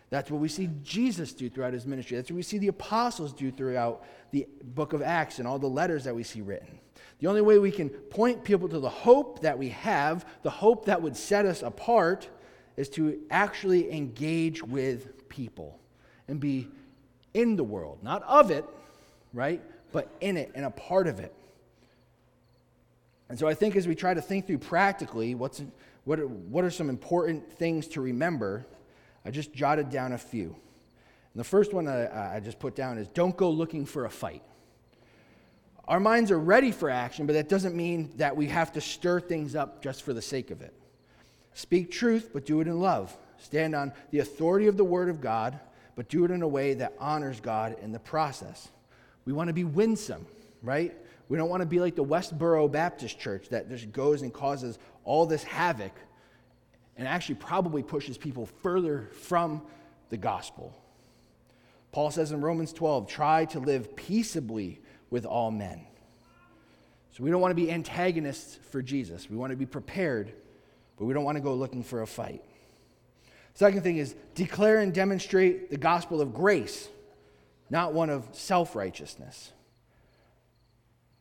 That's 0.09 0.29
what 0.29 0.41
we 0.41 0.49
see 0.49 0.71
Jesus 0.83 1.31
do 1.31 1.49
throughout 1.49 1.71
his 1.71 1.87
ministry. 1.87 2.17
That's 2.17 2.29
what 2.29 2.35
we 2.35 2.43
see 2.43 2.57
the 2.57 2.67
apostles 2.67 3.31
do 3.31 3.49
throughout 3.49 4.03
the 4.31 4.45
book 4.61 4.91
of 4.91 5.01
Acts 5.01 5.39
and 5.39 5.47
all 5.47 5.57
the 5.57 5.67
letters 5.67 6.03
that 6.03 6.13
we 6.13 6.23
see 6.23 6.41
written. 6.41 6.79
The 7.19 7.27
only 7.27 7.41
way 7.41 7.57
we 7.57 7.71
can 7.71 7.89
point 7.89 8.43
people 8.43 8.67
to 8.69 8.79
the 8.79 8.89
hope 8.89 9.41
that 9.41 9.57
we 9.57 9.69
have, 9.69 10.25
the 10.41 10.49
hope 10.49 10.85
that 10.85 11.01
would 11.01 11.15
set 11.15 11.45
us 11.45 11.61
apart, 11.61 12.29
is 12.75 12.89
to 12.89 13.19
actually 13.29 13.91
engage 13.91 14.63
with 14.63 15.29
people 15.29 15.79
and 16.27 16.39
be 16.39 16.67
in 17.33 17.55
the 17.55 17.63
world, 17.63 17.99
not 18.03 18.23
of 18.23 18.51
it, 18.51 18.65
right? 19.33 19.61
But 19.91 20.09
in 20.21 20.37
it 20.37 20.51
and 20.55 20.65
a 20.65 20.71
part 20.71 21.07
of 21.07 21.19
it. 21.19 21.33
And 23.29 23.39
so 23.39 23.47
I 23.47 23.53
think 23.53 23.75
as 23.75 23.87
we 23.87 23.95
try 23.95 24.13
to 24.13 24.21
think 24.21 24.47
through 24.47 24.59
practically 24.59 25.33
what's, 25.33 25.63
what, 26.03 26.19
are, 26.19 26.27
what 26.27 26.63
are 26.63 26.69
some 26.69 26.89
important 26.89 27.51
things 27.53 27.87
to 27.89 28.01
remember, 28.01 28.65
I 29.25 29.31
just 29.31 29.53
jotted 29.53 29.89
down 29.89 30.13
a 30.13 30.17
few. 30.17 30.47
And 30.47 31.39
the 31.39 31.43
first 31.43 31.73
one 31.73 31.87
I, 31.87 32.35
I 32.35 32.39
just 32.39 32.59
put 32.59 32.75
down 32.75 32.97
is 32.97 33.07
don't 33.07 33.35
go 33.35 33.49
looking 33.49 33.85
for 33.85 34.05
a 34.05 34.09
fight. 34.09 34.43
Our 35.87 35.99
minds 35.99 36.31
are 36.31 36.39
ready 36.39 36.71
for 36.71 36.89
action, 36.89 37.25
but 37.25 37.33
that 37.33 37.49
doesn't 37.49 37.75
mean 37.75 38.11
that 38.17 38.35
we 38.37 38.47
have 38.47 38.71
to 38.73 38.81
stir 38.81 39.19
things 39.19 39.55
up 39.55 39.81
just 39.81 40.03
for 40.03 40.13
the 40.13 40.21
sake 40.21 40.51
of 40.51 40.61
it. 40.61 40.73
Speak 41.53 41.91
truth, 41.91 42.29
but 42.33 42.45
do 42.45 42.61
it 42.61 42.67
in 42.67 42.79
love. 42.79 43.15
Stand 43.37 43.75
on 43.75 43.91
the 44.11 44.19
authority 44.19 44.67
of 44.67 44.77
the 44.77 44.85
Word 44.85 45.09
of 45.09 45.19
God 45.19 45.59
but 45.95 46.09
do 46.09 46.25
it 46.25 46.31
in 46.31 46.41
a 46.41 46.47
way 46.47 46.73
that 46.75 46.93
honors 46.99 47.39
God 47.39 47.77
in 47.81 47.91
the 47.91 47.99
process. 47.99 48.69
We 49.25 49.33
want 49.33 49.49
to 49.49 49.53
be 49.53 49.63
winsome, 49.63 50.25
right? 50.61 50.95
We 51.29 51.37
don't 51.37 51.49
want 51.49 51.61
to 51.61 51.67
be 51.67 51.79
like 51.79 51.95
the 51.95 52.03
Westboro 52.03 52.71
Baptist 52.71 53.19
Church 53.19 53.49
that 53.49 53.69
just 53.69 53.91
goes 53.91 54.21
and 54.21 54.33
causes 54.33 54.79
all 55.03 55.25
this 55.25 55.43
havoc 55.43 55.93
and 56.97 57.07
actually 57.07 57.35
probably 57.35 57.83
pushes 57.83 58.17
people 58.17 58.47
further 58.61 59.09
from 59.21 59.61
the 60.09 60.17
gospel. 60.17 60.75
Paul 61.91 62.11
says 62.11 62.31
in 62.31 62.41
Romans 62.41 62.73
12, 62.73 63.07
try 63.07 63.45
to 63.45 63.59
live 63.59 63.95
peaceably 63.95 64.81
with 65.13 65.27
all 65.27 65.51
men. 65.51 65.85
So 67.11 67.23
we 67.23 67.29
don't 67.29 67.39
want 67.39 67.51
to 67.51 67.55
be 67.55 67.71
antagonists 67.71 68.57
for 68.71 68.81
Jesus. 68.81 69.29
We 69.29 69.37
want 69.37 69.51
to 69.51 69.55
be 69.55 69.67
prepared, 69.67 70.33
but 70.97 71.05
we 71.05 71.13
don't 71.13 71.23
want 71.23 71.37
to 71.37 71.43
go 71.43 71.53
looking 71.53 71.83
for 71.83 72.01
a 72.01 72.07
fight. 72.07 72.43
Second 73.53 73.83
thing 73.83 73.97
is 73.97 74.15
declare 74.33 74.79
and 74.79 74.91
demonstrate 74.91 75.69
the 75.69 75.77
gospel 75.77 76.19
of 76.19 76.33
grace, 76.33 76.89
not 77.69 77.93
one 77.93 78.09
of 78.09 78.27
self 78.31 78.75
righteousness. 78.75 79.51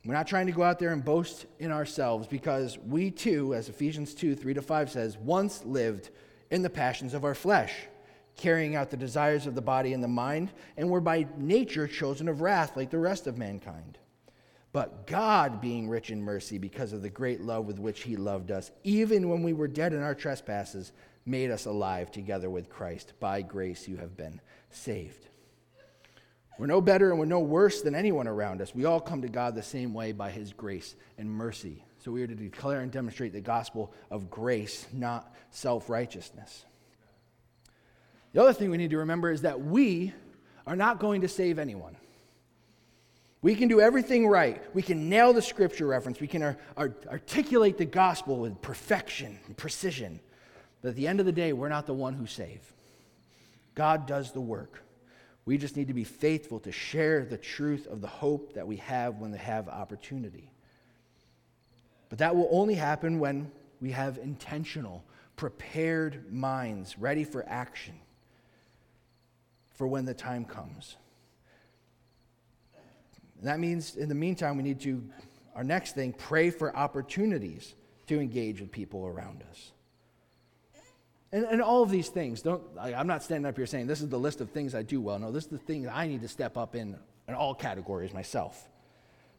We're 0.07 0.15
not 0.15 0.27
trying 0.27 0.47
to 0.47 0.53
go 0.53 0.63
out 0.63 0.79
there 0.79 0.95
and 0.95 1.05
boast 1.05 1.45
in 1.59 1.71
ourselves 1.71 2.27
because 2.27 2.79
we 2.79 3.11
too, 3.11 3.53
as 3.55 3.69
Ephesians 3.69 4.15
2 4.15 4.35
3 4.35 4.55
to 4.55 4.63
5 4.63 4.91
says, 4.91 5.19
once 5.19 5.67
lived 5.67 6.09
in 6.51 6.63
the 6.63 6.71
passions 6.71 7.13
of 7.13 7.27
our 7.27 7.35
flesh, 7.35 7.75
carrying 8.37 8.77
out 8.77 8.91
the 8.91 8.97
desires 8.97 9.47
of 9.47 9.55
the 9.55 9.63
body 9.63 9.93
and 9.93 10.03
the 10.03 10.09
mind, 10.09 10.51
and 10.77 10.89
were 10.91 11.01
by 11.01 11.27
nature 11.37 11.87
chosen 11.87 12.29
of 12.29 12.41
wrath 12.41 12.77
like 12.77 12.91
the 12.91 12.99
rest 12.99 13.27
of 13.27 13.39
mankind. 13.39 13.99
But 14.73 15.07
God, 15.07 15.61
being 15.61 15.89
rich 15.89 16.11
in 16.11 16.23
mercy 16.23 16.57
because 16.57 16.93
of 16.93 17.03
the 17.03 17.11
great 17.11 17.43
love 17.43 17.67
with 17.67 17.79
which 17.79 18.03
He 18.03 18.17
loved 18.17 18.51
us, 18.51 18.71
even 18.85 19.29
when 19.29 19.43
we 19.43 19.53
were 19.53 19.69
dead 19.69 19.93
in 19.93 20.03
our 20.03 20.15
trespasses, 20.15 20.93
made 21.27 21.51
us 21.51 21.67
alive 21.67 22.11
together 22.11 22.49
with 22.49 22.71
Christ. 22.71 23.13
By 23.21 23.43
grace 23.43 23.87
you 23.87 23.97
have 23.99 24.17
been 24.17 24.41
saved. 24.71 25.29
We're 26.59 26.67
no 26.67 26.81
better 26.81 27.11
and 27.11 27.19
we're 27.19 27.27
no 27.27 27.41
worse 27.41 27.83
than 27.83 27.95
anyone 27.95 28.29
around 28.29 28.61
us. 28.61 28.75
We 28.75 28.85
all 28.85 29.01
come 29.01 29.23
to 29.23 29.29
God 29.29 29.55
the 29.55 29.63
same 29.63 29.95
way 29.95 30.13
by 30.13 30.31
his 30.31 30.53
grace 30.53 30.95
and 31.19 31.31
mercy. 31.31 31.85
So 31.99 32.11
we 32.11 32.23
are 32.23 32.27
to 32.27 32.35
declare 32.35 32.81
and 32.81 32.91
demonstrate 32.91 33.33
the 33.33 33.41
gospel 33.41 33.93
of 34.11 34.31
grace, 34.31 34.87
not 34.93 35.35
self 35.51 35.89
righteousness. 35.89 36.65
The 38.33 38.41
other 38.41 38.53
thing 38.53 38.71
we 38.71 38.79
need 38.79 38.91
to 38.91 38.99
remember 38.99 39.31
is 39.31 39.43
that 39.43 39.61
we 39.61 40.13
are 40.67 40.77
not 40.77 40.99
going 40.99 41.21
to 41.21 41.29
save 41.29 41.59
anyone. 41.59 41.97
We 43.43 43.57
can 43.57 43.69
do 43.69 43.81
everything 43.81 44.29
right. 44.29 44.63
We 44.75 44.83
can 44.83 45.09
nail 45.09 45.33
the 45.33 45.43
scripture 45.43 45.87
reference. 45.87 46.21
We 46.21 46.29
can 46.29 46.43
ar- 46.43 46.59
ar- 46.77 46.95
articulate 47.09 47.77
the 47.77 47.85
gospel 47.85 48.39
with 48.39 48.63
perfection 48.63 49.39
and 49.47 49.57
precision. 49.57 50.21
But 50.81 50.91
at 50.91 50.97
the 50.97 51.09
end 51.09 51.21
of 51.21 51.27
the 51.27 51.33
day, 51.33 51.53
we're 51.53 51.69
not 51.69 51.87
the 51.87 51.95
one 51.95 52.15
who 52.15 52.27
save. 52.27 52.61
God 53.75 54.07
does 54.07 54.33
the 54.33 54.41
work. 54.41 54.85
We 55.45 55.59
just 55.59 55.77
need 55.77 55.89
to 55.89 55.95
be 55.95 56.05
faithful 56.05 56.61
to 56.61 56.71
share 56.71 57.25
the 57.25 57.37
truth 57.37 57.89
of 57.89 58.01
the 58.01 58.07
hope 58.07 58.55
that 58.55 58.67
we 58.67 58.77
have 58.77 59.17
when 59.17 59.33
we 59.33 59.39
have 59.39 59.69
opportunity. 59.69 60.53
But 62.09 62.19
that 62.19 62.37
will 62.37 62.49
only 62.53 62.75
happen 62.75 63.19
when 63.19 63.51
we 63.81 63.91
have 63.91 64.19
intentional, 64.19 65.05
prepared 65.35 66.33
minds 66.33 66.97
ready 66.97 67.25
for 67.25 67.45
action 67.49 67.95
for 69.75 69.87
when 69.87 70.05
the 70.05 70.15
time 70.15 70.45
comes. 70.45 70.97
And 73.39 73.49
that 73.49 73.59
means, 73.59 73.97
in 73.97 74.09
the 74.09 74.15
meantime, 74.15 74.57
we 74.57 74.63
need 74.63 74.81
to, 74.83 75.03
our 75.57 75.65
next 75.65 75.95
thing, 75.95 76.13
pray 76.13 76.51
for 76.51 76.75
opportunities 76.77 77.75
to 78.07 78.21
engage 78.21 78.61
with 78.61 78.71
people 78.71 79.07
around 79.07 79.43
us. 79.51 79.73
And, 81.33 81.45
and 81.47 81.63
all 81.63 81.83
of 81.83 81.91
these 81.91 82.09
things, 82.09 82.43
don't, 82.43 82.63
I, 82.79 82.95
I'm 82.95 83.07
not 83.07 83.23
standing 83.23 83.49
up 83.49 83.57
here 83.57 83.67
saying 83.67 83.87
this 83.87 84.03
is 84.03 84.09
the 84.09 84.19
list 84.19 84.41
of 84.41 84.51
things 84.51 84.75
I 84.75 84.83
do 84.83 85.01
well. 85.01 85.19
No, 85.19 85.33
this 85.33 85.45
is 85.45 85.51
the 85.51 85.59
things 85.59 85.89
I 85.91 86.07
need 86.07 86.21
to 86.21 86.29
step 86.29 86.57
up 86.57 86.77
in, 86.77 86.97
in 87.27 87.35
all 87.35 87.55
categories 87.55 88.13
myself. 88.13 88.69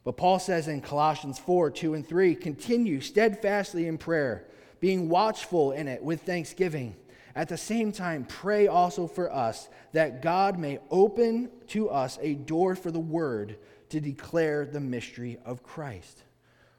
But 0.03 0.17
Paul 0.17 0.39
says 0.39 0.67
in 0.67 0.81
Colossians 0.81 1.39
4 1.39 1.71
2 1.71 1.93
and 1.93 2.05
3 2.05 2.35
continue 2.35 2.99
steadfastly 2.99 3.87
in 3.87 3.97
prayer, 3.97 4.47
being 4.79 5.07
watchful 5.07 5.71
in 5.71 5.87
it 5.87 6.03
with 6.03 6.23
thanksgiving. 6.23 6.95
At 7.35 7.49
the 7.49 7.57
same 7.57 7.91
time, 7.91 8.25
pray 8.25 8.67
also 8.67 9.07
for 9.07 9.33
us 9.33 9.69
that 9.91 10.21
God 10.21 10.59
may 10.59 10.79
open 10.91 11.49
to 11.67 11.89
us 11.89 12.19
a 12.21 12.35
door 12.35 12.75
for 12.75 12.91
the 12.91 12.99
word 12.99 13.57
to 13.89 13.99
declare 13.99 14.65
the 14.65 14.79
mystery 14.79 15.39
of 15.45 15.63
Christ. 15.63 16.21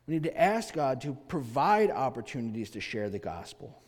We 0.07 0.15
need 0.15 0.25
to 0.25 0.41
ask 0.41 0.75
God 0.75 1.01
to 1.03 1.15
provide 1.29 1.91
opportunities 1.91 2.71
to 2.71 2.81
share 2.81 3.09
the 3.09 3.19
gospel. 3.19 3.81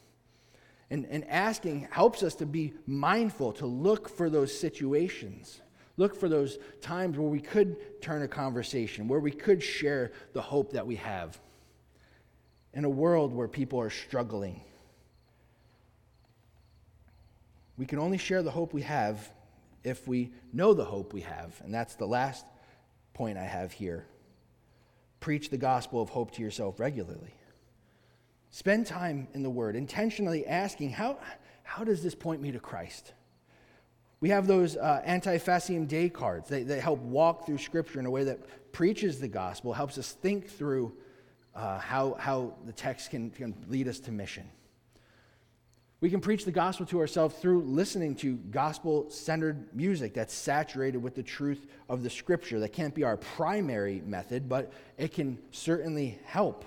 And, 0.91 1.07
and 1.07 1.25
asking 1.29 1.89
helps 1.91 2.23
us 2.23 2.35
to 2.37 2.47
be 2.47 2.75
mindful, 2.87 3.53
to 3.55 3.67
look 3.67 4.09
for 4.09 4.31
those 4.31 4.57
situations. 4.57 5.61
Look 5.97 6.15
for 6.15 6.29
those 6.29 6.59
times 6.81 7.17
where 7.19 7.29
we 7.29 7.41
could 7.41 8.01
turn 8.01 8.23
a 8.23 8.29
conversation, 8.29 9.09
where 9.09 9.21
we 9.21 9.31
could 9.31 9.63
share 9.63 10.13
the 10.33 10.43
hope 10.43 10.73
that 10.73 10.87
we 10.87 10.97
have 10.97 11.39
in 12.75 12.85
a 12.85 12.91
world 12.91 13.33
where 13.33 13.49
people 13.49 13.81
are 13.81 13.91
struggling. 13.91 14.61
We 17.79 17.87
can 17.87 17.99
only 17.99 18.19
share 18.19 18.43
the 18.43 18.51
hope 18.51 18.73
we 18.73 18.83
have 18.83 19.33
if 19.85 20.09
we 20.09 20.33
know 20.53 20.75
the 20.75 20.85
hope 20.85 21.13
we 21.13 21.21
have. 21.21 21.61
And 21.65 21.73
that's 21.73 21.95
the 21.95 22.07
last 22.07 22.45
point 23.15 23.39
I 23.39 23.45
have 23.45 23.73
here. 23.73 24.07
Preach 25.21 25.51
the 25.51 25.59
gospel 25.59 26.01
of 26.01 26.11
hope 26.11 26.33
to 26.33 26.43
yourself 26.43 26.81
regularly. 26.81 27.35
Spend 28.51 28.87
time 28.87 29.29
in 29.35 29.43
the 29.43 29.51
Word, 29.51 29.77
intentionally 29.77 30.47
asking, 30.47 30.91
how, 30.91 31.19
how 31.63 31.85
does 31.85 32.03
this 32.03 32.15
point 32.15 32.41
me 32.41 32.53
to 32.53 32.61
Christ? 32.61 33.13
We 34.21 34.31
have 34.31 34.47
those 34.47 34.77
uh, 34.77 35.03
Anti-Faciem 35.05 35.87
day 35.87 36.09
cards. 36.09 36.49
They 36.49 36.81
help 36.81 37.01
walk 37.01 37.45
through 37.45 37.59
Scripture 37.59 38.01
in 38.01 38.07
a 38.07 38.11
way 38.11 38.25
that 38.25 38.73
preaches 38.73 39.21
the 39.21 39.29
gospel, 39.29 39.73
helps 39.73 39.99
us 39.99 40.13
think 40.13 40.49
through 40.49 40.95
uh, 41.55 41.79
how, 41.79 42.15
how 42.19 42.55
the 42.65 42.73
text 42.73 43.11
can, 43.11 43.31
can 43.31 43.55
lead 43.69 43.89
us 43.89 44.01
to 44.01 44.13
mission. 44.13 44.49
We 46.03 46.11
can 46.11 46.21
preach 46.21 46.45
the 46.45 46.53
gospel 46.53 46.85
to 46.87 47.01
ourselves 47.01 47.37
through 47.37 47.63
listening 47.63 48.17
to 48.17 48.35
gospel 48.51 49.09
centered 49.09 49.75
music 49.75 50.13
that's 50.13 50.35
saturated 50.35 50.99
with 50.99 51.15
the 51.15 51.23
truth 51.23 51.67
of 51.89 52.03
the 52.03 52.11
scripture. 52.11 52.61
That 52.61 52.75
can't 52.75 52.95
be 52.95 53.03
our 53.03 53.17
primary 53.17 54.03
method, 54.05 54.47
but 54.47 54.73
it 54.99 55.15
can 55.15 55.39
certainly 55.53 56.19
help. 56.27 56.67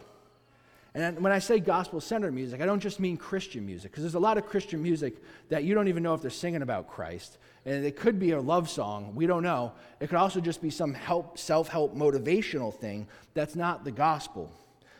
And 0.96 1.22
when 1.22 1.32
I 1.32 1.38
say 1.38 1.60
gospel 1.60 2.02
centered 2.02 2.34
music, 2.34 2.60
I 2.62 2.66
don't 2.66 2.80
just 2.80 3.00
mean 3.00 3.18
Christian 3.18 3.64
music, 3.64 3.92
because 3.92 4.04
there's 4.04 4.16
a 4.16 4.20
lot 4.20 4.40
of 4.40 4.48
Christian 4.48 4.82
music 4.82 5.18
that 5.50 5.64
you 5.64 5.76
don't 5.76 5.88
even 5.88 6.02
know 6.02 6.16
if 6.16 6.22
they're 6.22 6.32
singing 6.32 6.64
about 6.64 6.88
Christ. 6.88 7.38
And 7.66 7.86
it 7.86 7.96
could 7.96 8.18
be 8.18 8.32
a 8.32 8.42
love 8.42 8.68
song, 8.68 9.14
we 9.14 9.28
don't 9.28 9.44
know. 9.44 9.74
It 10.00 10.08
could 10.08 10.18
also 10.18 10.42
just 10.42 10.60
be 10.60 10.72
some 10.72 10.96
help, 10.96 11.38
self 11.38 11.68
help 11.68 11.96
motivational 11.96 12.74
thing 12.74 13.08
that's 13.36 13.56
not 13.56 13.84
the 13.84 13.92
gospel. 13.92 14.52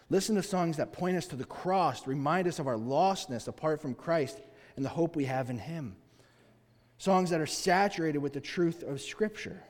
Listen 0.10 0.36
to 0.36 0.44
songs 0.44 0.78
that 0.78 0.92
point 0.92 1.18
us 1.18 1.28
to 1.28 1.36
the 1.36 1.46
cross, 1.46 2.08
remind 2.08 2.48
us 2.48 2.60
of 2.60 2.68
our 2.68 2.78
lostness 2.78 3.48
apart 3.48 3.82
from 3.82 3.94
Christ 3.94 4.40
and 4.76 4.84
the 4.84 4.90
hope 4.90 5.16
we 5.16 5.26
have 5.26 5.50
in 5.50 5.58
Him. 5.58 5.96
Songs 6.98 7.30
that 7.30 7.40
are 7.40 7.46
saturated 7.46 8.20
with 8.20 8.34
the 8.34 8.42
truth 8.42 8.84
of 8.84 9.02
Scripture. 9.02 9.64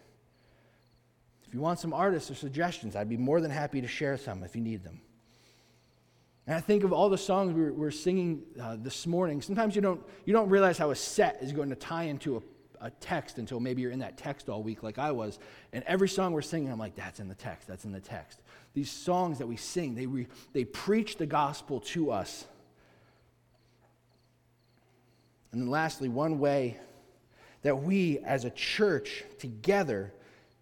If 1.46 1.54
you 1.54 1.60
want 1.60 1.80
some 1.80 1.94
artists 1.94 2.32
or 2.32 2.36
suggestions, 2.36 2.96
I'd 2.96 3.10
be 3.10 3.18
more 3.18 3.42
than 3.42 3.52
happy 3.52 3.82
to 3.82 3.88
share 3.88 4.18
some 4.18 4.44
if 4.44 4.56
you 4.56 4.62
need 4.62 4.84
them. 4.84 5.02
And 6.48 6.56
I 6.56 6.62
think 6.62 6.84
of 6.84 6.94
all 6.94 7.10
the 7.10 7.18
songs 7.18 7.54
we 7.54 7.70
were, 7.70 7.92
singing 7.92 8.44
uh, 8.60 8.78
this 8.80 9.06
morning. 9.06 9.42
Sometimes 9.42 9.76
you 9.76 9.82
don't, 9.82 10.02
you 10.26 10.34
don't 10.34 10.50
realize 10.50 10.78
how 10.78 10.92
a 10.92 10.96
set 10.96 11.38
is 11.42 11.52
going 11.52 11.70
to 11.70 11.76
tie 11.76 12.04
into 12.04 12.38
a, 12.38 12.88
a 12.88 12.92
text 12.92 13.38
until 13.38 13.60
maybe 13.60 13.82
you're 13.82 13.92
in 13.92 14.00
that 14.00 14.18
text 14.18 14.50
all 14.50 14.64
week, 14.64 14.82
like 14.82 14.98
I 14.98 15.12
was. 15.12 15.38
And 15.74 15.84
every 15.86 16.10
song 16.10 16.34
we're 16.34 16.42
singing, 16.42 16.72
I'm 16.72 16.80
like, 16.80 16.96
that's 16.96 17.20
in 17.20 17.28
the 17.28 17.36
text, 17.36 17.68
that's 17.68 17.86
in 17.86 17.92
the 17.92 18.00
text. 18.00 18.42
These 18.74 18.92
songs 18.92 19.40
that 19.40 19.48
we 19.48 19.58
sing, 19.58 19.96
they, 19.96 20.06
re, 20.06 20.28
they 20.54 20.64
preach 20.64 21.18
the 21.18 21.26
gospel 21.26 21.80
to 21.82 22.12
us. 22.12 22.46
And 25.52 25.62
then, 25.62 25.70
lastly, 25.70 26.10
one 26.10 26.40
way 26.40 26.78
that 27.64 27.82
we 27.82 28.20
as 28.20 28.46
a 28.46 28.50
church 28.52 29.24
together 29.40 30.14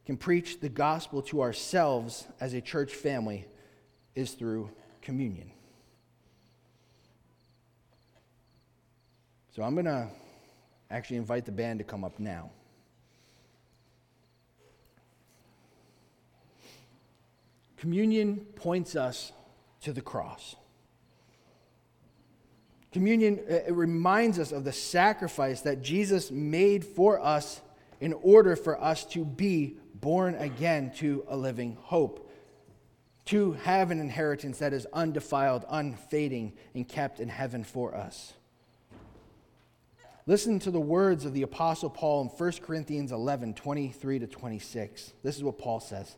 can 0.05 0.16
preach 0.16 0.62
the 0.62 0.70
gospel 0.70 1.22
to 1.24 1.41
ourselves 1.41 2.26
as 2.39 2.53
a 2.53 2.62
church 2.62 2.93
family 2.93 3.45
is 4.16 4.32
through 4.32 4.70
communion. 5.01 5.51
So 9.53 9.64
I'm 9.64 9.74
going 9.74 9.86
to 9.86 10.08
actually 10.89 11.18
invite 11.18 11.45
the 11.45 11.51
band 11.51 11.80
to 11.80 11.86
come 11.86 12.03
up 12.03 12.20
now. 12.20 12.51
Communion 17.78 18.38
points 18.55 18.95
us 18.95 19.32
to 19.82 19.93
the 19.93 20.01
cross. 20.01 20.55
Communion 22.91 23.39
uh, 23.49 23.53
it 23.53 23.73
reminds 23.73 24.39
us 24.39 24.51
of 24.51 24.63
the 24.63 24.71
sacrifice 24.71 25.61
that 25.61 25.82
Jesus 25.82 26.32
made 26.32 26.84
for 26.84 27.19
us 27.19 27.61
in 27.99 28.13
order 28.13 28.55
for 28.55 28.82
us 28.82 29.05
to 29.05 29.23
be 29.23 29.78
born 29.95 30.36
again 30.36 30.91
to 30.97 31.23
a 31.28 31.38
living 31.38 31.78
hope, 31.82 32.32
to 33.25 33.53
have 33.53 33.91
an 33.91 33.99
inheritance 33.99 34.59
that 34.59 34.73
is 34.73 34.88
undefiled, 34.93 35.65
unfading, 35.69 36.53
and 36.73 36.88
kept 36.88 37.19
in 37.19 37.30
heaven 37.30 37.63
for 37.63 37.95
us. 37.95 38.34
Listen 40.25 40.59
to 40.59 40.71
the 40.71 40.80
words 40.80 41.23
of 41.23 41.34
the 41.34 41.43
Apostle 41.43 41.89
Paul 41.89 42.23
in 42.23 42.28
1 42.28 42.51
Corinthians 42.63 43.11
11 43.11 43.53
23 43.53 44.19
to 44.19 44.28
26. 44.28 45.13
This 45.23 45.38
is 45.38 45.43
what 45.43 45.57
Paul 45.57 45.80
says. 45.80 46.17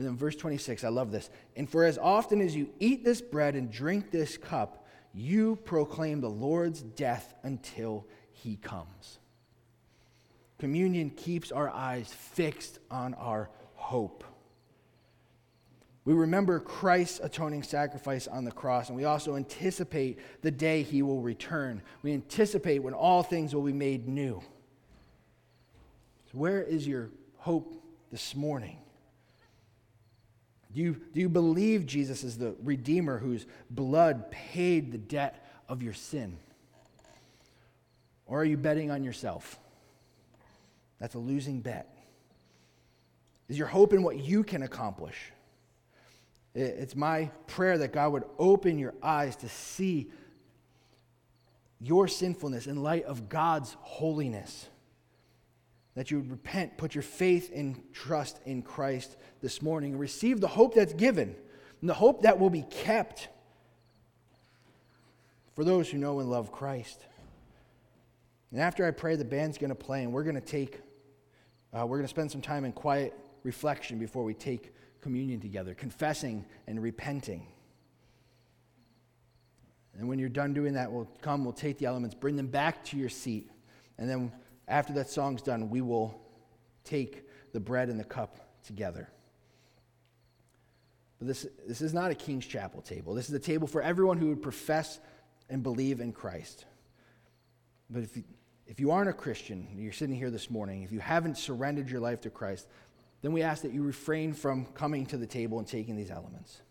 And 0.00 0.08
then 0.08 0.16
verse 0.16 0.34
26, 0.34 0.82
I 0.82 0.88
love 0.88 1.12
this. 1.12 1.28
And 1.56 1.68
for 1.68 1.84
as 1.84 1.98
often 1.98 2.40
as 2.40 2.56
you 2.56 2.70
eat 2.78 3.04
this 3.04 3.20
bread 3.20 3.54
and 3.54 3.70
drink 3.70 4.10
this 4.10 4.38
cup, 4.38 4.86
you 5.12 5.56
proclaim 5.56 6.22
the 6.22 6.30
Lord's 6.30 6.80
death 6.80 7.34
until 7.42 8.06
he 8.32 8.56
comes. 8.56 9.18
Communion 10.58 11.10
keeps 11.10 11.52
our 11.52 11.68
eyes 11.68 12.10
fixed 12.10 12.78
on 12.90 13.12
our 13.12 13.50
hope. 13.74 14.24
We 16.06 16.14
remember 16.14 16.60
Christ's 16.60 17.20
atoning 17.22 17.62
sacrifice 17.62 18.26
on 18.26 18.46
the 18.46 18.52
cross, 18.52 18.88
and 18.88 18.96
we 18.96 19.04
also 19.04 19.36
anticipate 19.36 20.18
the 20.40 20.50
day 20.50 20.82
he 20.82 21.02
will 21.02 21.20
return. 21.20 21.82
We 22.00 22.14
anticipate 22.14 22.78
when 22.78 22.94
all 22.94 23.22
things 23.22 23.54
will 23.54 23.64
be 23.64 23.74
made 23.74 24.08
new. 24.08 24.40
So 26.32 26.38
where 26.38 26.62
is 26.62 26.88
your 26.88 27.10
hope 27.36 27.74
this 28.10 28.34
morning? 28.34 28.78
Do 30.74 30.80
you, 30.80 31.00
do 31.12 31.20
you 31.20 31.28
believe 31.28 31.86
Jesus 31.86 32.22
is 32.22 32.38
the 32.38 32.54
Redeemer 32.62 33.18
whose 33.18 33.46
blood 33.70 34.30
paid 34.30 34.92
the 34.92 34.98
debt 34.98 35.44
of 35.68 35.82
your 35.82 35.94
sin? 35.94 36.38
Or 38.26 38.40
are 38.40 38.44
you 38.44 38.56
betting 38.56 38.90
on 38.90 39.02
yourself? 39.02 39.58
That's 41.00 41.14
a 41.14 41.18
losing 41.18 41.60
bet. 41.60 41.92
Is 43.48 43.58
your 43.58 43.66
hope 43.66 43.92
in 43.92 44.04
what 44.04 44.18
you 44.18 44.44
can 44.44 44.62
accomplish? 44.62 45.32
It's 46.54 46.94
my 46.94 47.30
prayer 47.46 47.78
that 47.78 47.92
God 47.92 48.12
would 48.12 48.24
open 48.38 48.78
your 48.78 48.94
eyes 49.02 49.34
to 49.36 49.48
see 49.48 50.10
your 51.80 52.06
sinfulness 52.06 52.66
in 52.66 52.82
light 52.82 53.04
of 53.04 53.28
God's 53.28 53.76
holiness. 53.80 54.68
That 56.00 56.10
you 56.10 56.16
would 56.16 56.30
repent, 56.30 56.78
put 56.78 56.94
your 56.94 57.02
faith 57.02 57.52
and 57.54 57.78
trust 57.92 58.40
in 58.46 58.62
Christ 58.62 59.18
this 59.42 59.60
morning, 59.60 59.90
and 59.90 60.00
receive 60.00 60.40
the 60.40 60.48
hope 60.48 60.74
that's 60.74 60.94
given, 60.94 61.36
and 61.82 61.90
the 61.90 61.92
hope 61.92 62.22
that 62.22 62.40
will 62.40 62.48
be 62.48 62.62
kept 62.62 63.28
for 65.54 65.62
those 65.62 65.90
who 65.90 65.98
know 65.98 66.20
and 66.20 66.30
love 66.30 66.52
Christ. 66.52 67.04
And 68.50 68.62
after 68.62 68.86
I 68.86 68.92
pray, 68.92 69.16
the 69.16 69.26
band's 69.26 69.58
going 69.58 69.68
to 69.68 69.74
play, 69.74 70.02
and 70.02 70.10
we're 70.10 70.22
going 70.22 70.36
to 70.36 70.40
take, 70.40 70.80
uh, 71.74 71.84
we're 71.86 71.98
going 71.98 72.04
to 72.04 72.08
spend 72.08 72.30
some 72.30 72.40
time 72.40 72.64
in 72.64 72.72
quiet 72.72 73.12
reflection 73.42 73.98
before 73.98 74.24
we 74.24 74.32
take 74.32 74.72
communion 75.02 75.38
together, 75.38 75.74
confessing 75.74 76.46
and 76.66 76.82
repenting. 76.82 77.46
And 79.98 80.08
when 80.08 80.18
you're 80.18 80.30
done 80.30 80.54
doing 80.54 80.72
that, 80.72 80.90
we'll 80.90 81.10
come, 81.20 81.44
we'll 81.44 81.52
take 81.52 81.76
the 81.76 81.84
elements, 81.84 82.14
bring 82.14 82.36
them 82.36 82.46
back 82.46 82.82
to 82.86 82.96
your 82.96 83.10
seat. 83.10 83.50
And 83.98 84.08
then 84.08 84.32
after 84.70 84.92
that 84.94 85.10
song's 85.10 85.42
done, 85.42 85.68
we 85.68 85.80
will 85.80 86.20
take 86.84 87.24
the 87.52 87.60
bread 87.60 87.88
and 87.88 87.98
the 87.98 88.04
cup 88.04 88.36
together. 88.64 89.10
But 91.18 91.28
this, 91.28 91.46
this 91.68 91.82
is 91.82 91.92
not 91.92 92.10
a 92.10 92.14
King's 92.14 92.46
Chapel 92.46 92.80
table. 92.80 93.12
This 93.12 93.28
is 93.28 93.34
a 93.34 93.40
table 93.40 93.66
for 93.66 93.82
everyone 93.82 94.16
who 94.16 94.28
would 94.28 94.40
profess 94.40 94.98
and 95.50 95.62
believe 95.62 96.00
in 96.00 96.12
Christ. 96.12 96.64
But 97.90 98.04
if 98.04 98.16
you, 98.16 98.24
if 98.66 98.80
you 98.80 98.92
aren't 98.92 99.10
a 99.10 99.12
Christian, 99.12 99.68
you're 99.76 99.92
sitting 99.92 100.14
here 100.14 100.30
this 100.30 100.48
morning, 100.48 100.82
if 100.82 100.92
you 100.92 101.00
haven't 101.00 101.36
surrendered 101.36 101.90
your 101.90 102.00
life 102.00 102.20
to 102.22 102.30
Christ, 102.30 102.68
then 103.20 103.32
we 103.32 103.42
ask 103.42 103.62
that 103.62 103.72
you 103.72 103.82
refrain 103.82 104.32
from 104.32 104.64
coming 104.66 105.04
to 105.06 105.18
the 105.18 105.26
table 105.26 105.58
and 105.58 105.66
taking 105.66 105.96
these 105.96 106.10
elements. 106.10 106.62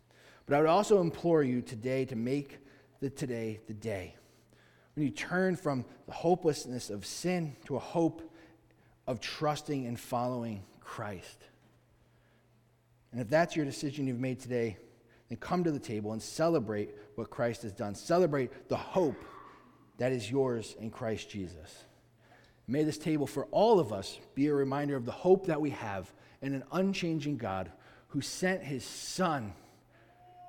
But 0.46 0.56
I 0.56 0.62
would 0.62 0.70
also 0.70 1.02
implore 1.02 1.44
you 1.44 1.62
today 1.62 2.06
to 2.06 2.16
make 2.16 2.58
the 3.02 3.10
today 3.10 3.60
the 3.68 3.74
day. 3.74 4.16
When 5.00 5.08
you 5.08 5.14
turn 5.14 5.56
from 5.56 5.86
the 6.08 6.12
hopelessness 6.12 6.90
of 6.90 7.06
sin 7.06 7.56
to 7.68 7.78
a 7.78 7.80
hope 7.80 8.22
of 9.08 9.22
trusting 9.22 9.86
and 9.86 9.98
following 9.98 10.62
Christ. 10.82 11.46
And 13.14 13.22
if 13.22 13.30
that's 13.30 13.56
your 13.56 13.64
decision 13.64 14.08
you've 14.08 14.20
made 14.20 14.42
today, 14.42 14.76
then 15.30 15.38
come 15.38 15.64
to 15.64 15.72
the 15.72 15.80
table 15.80 16.12
and 16.12 16.22
celebrate 16.22 16.90
what 17.16 17.30
Christ 17.30 17.62
has 17.62 17.72
done. 17.72 17.96
Celebrate 17.96 18.68
the 18.68 18.76
hope 18.76 19.24
that 20.00 20.12
is 20.12 20.30
yours 20.30 20.76
in 20.82 20.90
Christ 20.90 21.30
Jesus. 21.30 21.86
May 22.68 22.84
this 22.84 22.98
table 22.98 23.26
for 23.26 23.46
all 23.52 23.80
of 23.80 23.94
us 23.94 24.20
be 24.36 24.48
a 24.48 24.54
reminder 24.54 24.98
of 24.98 25.06
the 25.06 25.14
hope 25.14 25.46
that 25.46 25.62
we 25.62 25.70
have 25.70 26.12
in 26.42 26.54
an 26.54 26.66
unchanging 26.74 27.38
God 27.38 27.72
who 28.10 28.20
sent 28.20 28.64
his 28.64 28.84
Son 28.84 29.54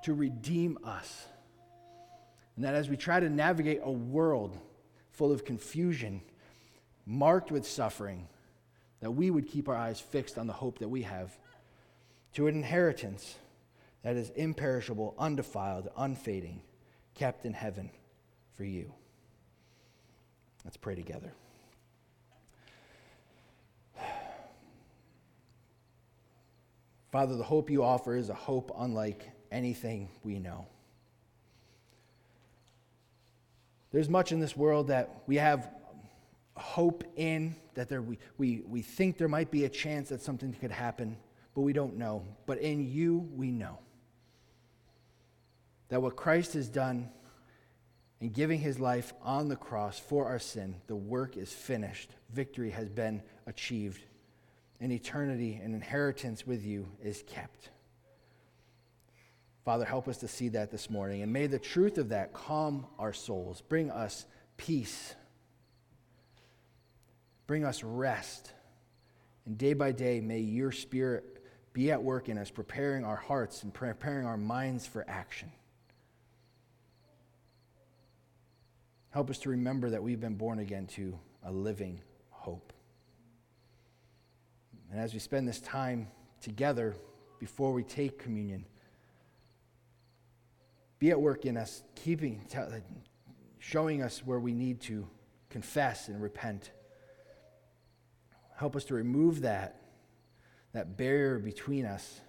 to 0.03 0.13
redeem 0.13 0.77
us. 0.83 1.27
And 2.61 2.67
that 2.67 2.75
as 2.75 2.89
we 2.89 2.95
try 2.95 3.19
to 3.19 3.27
navigate 3.27 3.79
a 3.83 3.89
world 3.89 4.55
full 5.09 5.31
of 5.31 5.43
confusion, 5.43 6.21
marked 7.07 7.51
with 7.51 7.65
suffering, 7.65 8.27
that 8.99 9.09
we 9.09 9.31
would 9.31 9.47
keep 9.47 9.67
our 9.67 9.75
eyes 9.75 9.99
fixed 9.99 10.37
on 10.37 10.45
the 10.45 10.53
hope 10.53 10.77
that 10.77 10.87
we 10.87 11.01
have 11.01 11.35
to 12.33 12.45
an 12.45 12.53
inheritance 12.53 13.33
that 14.03 14.15
is 14.15 14.29
imperishable, 14.35 15.15
undefiled, 15.17 15.89
unfading, 15.97 16.61
kept 17.15 17.47
in 17.47 17.53
heaven 17.53 17.89
for 18.53 18.63
you. 18.63 18.93
Let's 20.63 20.77
pray 20.77 20.93
together. 20.93 21.33
Father, 27.11 27.37
the 27.37 27.43
hope 27.43 27.71
you 27.71 27.83
offer 27.83 28.15
is 28.15 28.29
a 28.29 28.35
hope 28.35 28.71
unlike 28.77 29.31
anything 29.51 30.09
we 30.23 30.37
know. 30.37 30.67
There's 33.91 34.09
much 34.09 34.31
in 34.31 34.39
this 34.39 34.55
world 34.55 34.87
that 34.87 35.23
we 35.27 35.35
have 35.37 35.69
hope 36.55 37.03
in, 37.15 37.55
that 37.73 37.89
there, 37.89 38.01
we, 38.01 38.19
we, 38.37 38.61
we 38.67 38.81
think 38.81 39.17
there 39.17 39.27
might 39.27 39.51
be 39.51 39.65
a 39.65 39.69
chance 39.69 40.09
that 40.09 40.21
something 40.21 40.53
could 40.53 40.71
happen, 40.71 41.17
but 41.55 41.61
we 41.61 41.73
don't 41.73 41.97
know. 41.97 42.23
But 42.45 42.59
in 42.59 42.89
you, 42.89 43.29
we 43.35 43.51
know 43.51 43.79
that 45.89 46.01
what 46.01 46.15
Christ 46.15 46.53
has 46.53 46.69
done 46.69 47.09
in 48.21 48.29
giving 48.29 48.59
his 48.59 48.79
life 48.79 49.13
on 49.23 49.49
the 49.49 49.55
cross 49.55 49.99
for 49.99 50.25
our 50.27 50.39
sin, 50.39 50.75
the 50.87 50.95
work 50.95 51.35
is 51.35 51.51
finished. 51.51 52.11
Victory 52.29 52.69
has 52.69 52.87
been 52.87 53.21
achieved 53.47 54.03
and 54.79 54.91
eternity 54.91 55.59
and 55.61 55.75
inheritance 55.75 56.45
with 56.45 56.63
you 56.63 56.87
is 57.03 57.23
kept. 57.27 57.69
Father, 59.63 59.85
help 59.85 60.07
us 60.07 60.17
to 60.17 60.27
see 60.27 60.49
that 60.49 60.71
this 60.71 60.89
morning. 60.89 61.21
And 61.21 61.31
may 61.31 61.47
the 61.47 61.59
truth 61.59 61.97
of 61.97 62.09
that 62.09 62.33
calm 62.33 62.87
our 62.97 63.13
souls, 63.13 63.61
bring 63.61 63.91
us 63.91 64.25
peace, 64.57 65.15
bring 67.45 67.63
us 67.63 67.83
rest. 67.83 68.51
And 69.45 69.57
day 69.57 69.73
by 69.73 69.91
day, 69.91 70.19
may 70.19 70.39
your 70.39 70.71
spirit 70.71 71.43
be 71.73 71.91
at 71.91 72.01
work 72.01 72.27
in 72.27 72.37
us, 72.37 72.49
preparing 72.49 73.05
our 73.05 73.15
hearts 73.15 73.63
and 73.63 73.73
preparing 73.73 74.25
our 74.25 74.37
minds 74.37 74.85
for 74.85 75.05
action. 75.07 75.51
Help 79.11 79.29
us 79.29 79.39
to 79.39 79.49
remember 79.49 79.89
that 79.89 80.01
we've 80.01 80.19
been 80.19 80.35
born 80.35 80.59
again 80.59 80.87
to 80.87 81.17
a 81.43 81.51
living 81.51 82.01
hope. 82.29 82.73
And 84.89 84.99
as 84.99 85.13
we 85.13 85.19
spend 85.19 85.47
this 85.47 85.59
time 85.59 86.07
together 86.41 86.95
before 87.39 87.73
we 87.73 87.83
take 87.83 88.19
communion, 88.19 88.65
be 91.01 91.09
at 91.09 91.19
work 91.19 91.47
in 91.47 91.57
us, 91.57 91.81
keeping, 91.95 92.39
showing 93.57 94.03
us 94.03 94.21
where 94.23 94.39
we 94.39 94.53
need 94.53 94.79
to 94.81 95.07
confess 95.49 96.07
and 96.07 96.21
repent. 96.21 96.69
Help 98.55 98.75
us 98.75 98.85
to 98.85 98.93
remove 98.93 99.41
that, 99.41 99.81
that 100.73 100.97
barrier 100.97 101.39
between 101.39 101.87
us, 101.87 102.21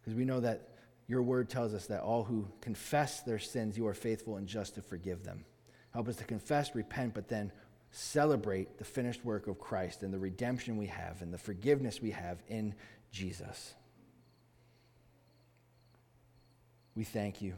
because 0.00 0.14
we 0.14 0.24
know 0.24 0.38
that 0.38 0.68
your 1.08 1.20
word 1.22 1.50
tells 1.50 1.74
us 1.74 1.88
that 1.88 2.02
all 2.02 2.22
who 2.22 2.46
confess 2.60 3.20
their 3.22 3.40
sins, 3.40 3.76
you 3.76 3.88
are 3.88 3.94
faithful 3.94 4.36
and 4.36 4.46
just 4.46 4.76
to 4.76 4.80
forgive 4.80 5.24
them. 5.24 5.44
Help 5.92 6.06
us 6.06 6.16
to 6.16 6.24
confess, 6.24 6.72
repent, 6.76 7.14
but 7.14 7.28
then 7.28 7.50
celebrate 7.90 8.78
the 8.78 8.84
finished 8.84 9.24
work 9.24 9.48
of 9.48 9.58
Christ 9.58 10.04
and 10.04 10.14
the 10.14 10.18
redemption 10.20 10.76
we 10.76 10.86
have 10.86 11.20
and 11.20 11.34
the 11.34 11.38
forgiveness 11.38 12.00
we 12.00 12.12
have 12.12 12.44
in 12.46 12.76
Jesus. 13.10 13.74
We 16.98 17.04
thank 17.04 17.40
you. 17.40 17.54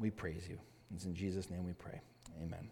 We 0.00 0.08
praise 0.08 0.48
you. 0.48 0.58
It's 0.94 1.04
in 1.04 1.14
Jesus' 1.14 1.50
name 1.50 1.66
we 1.66 1.74
pray. 1.74 2.00
Amen. 2.42 2.70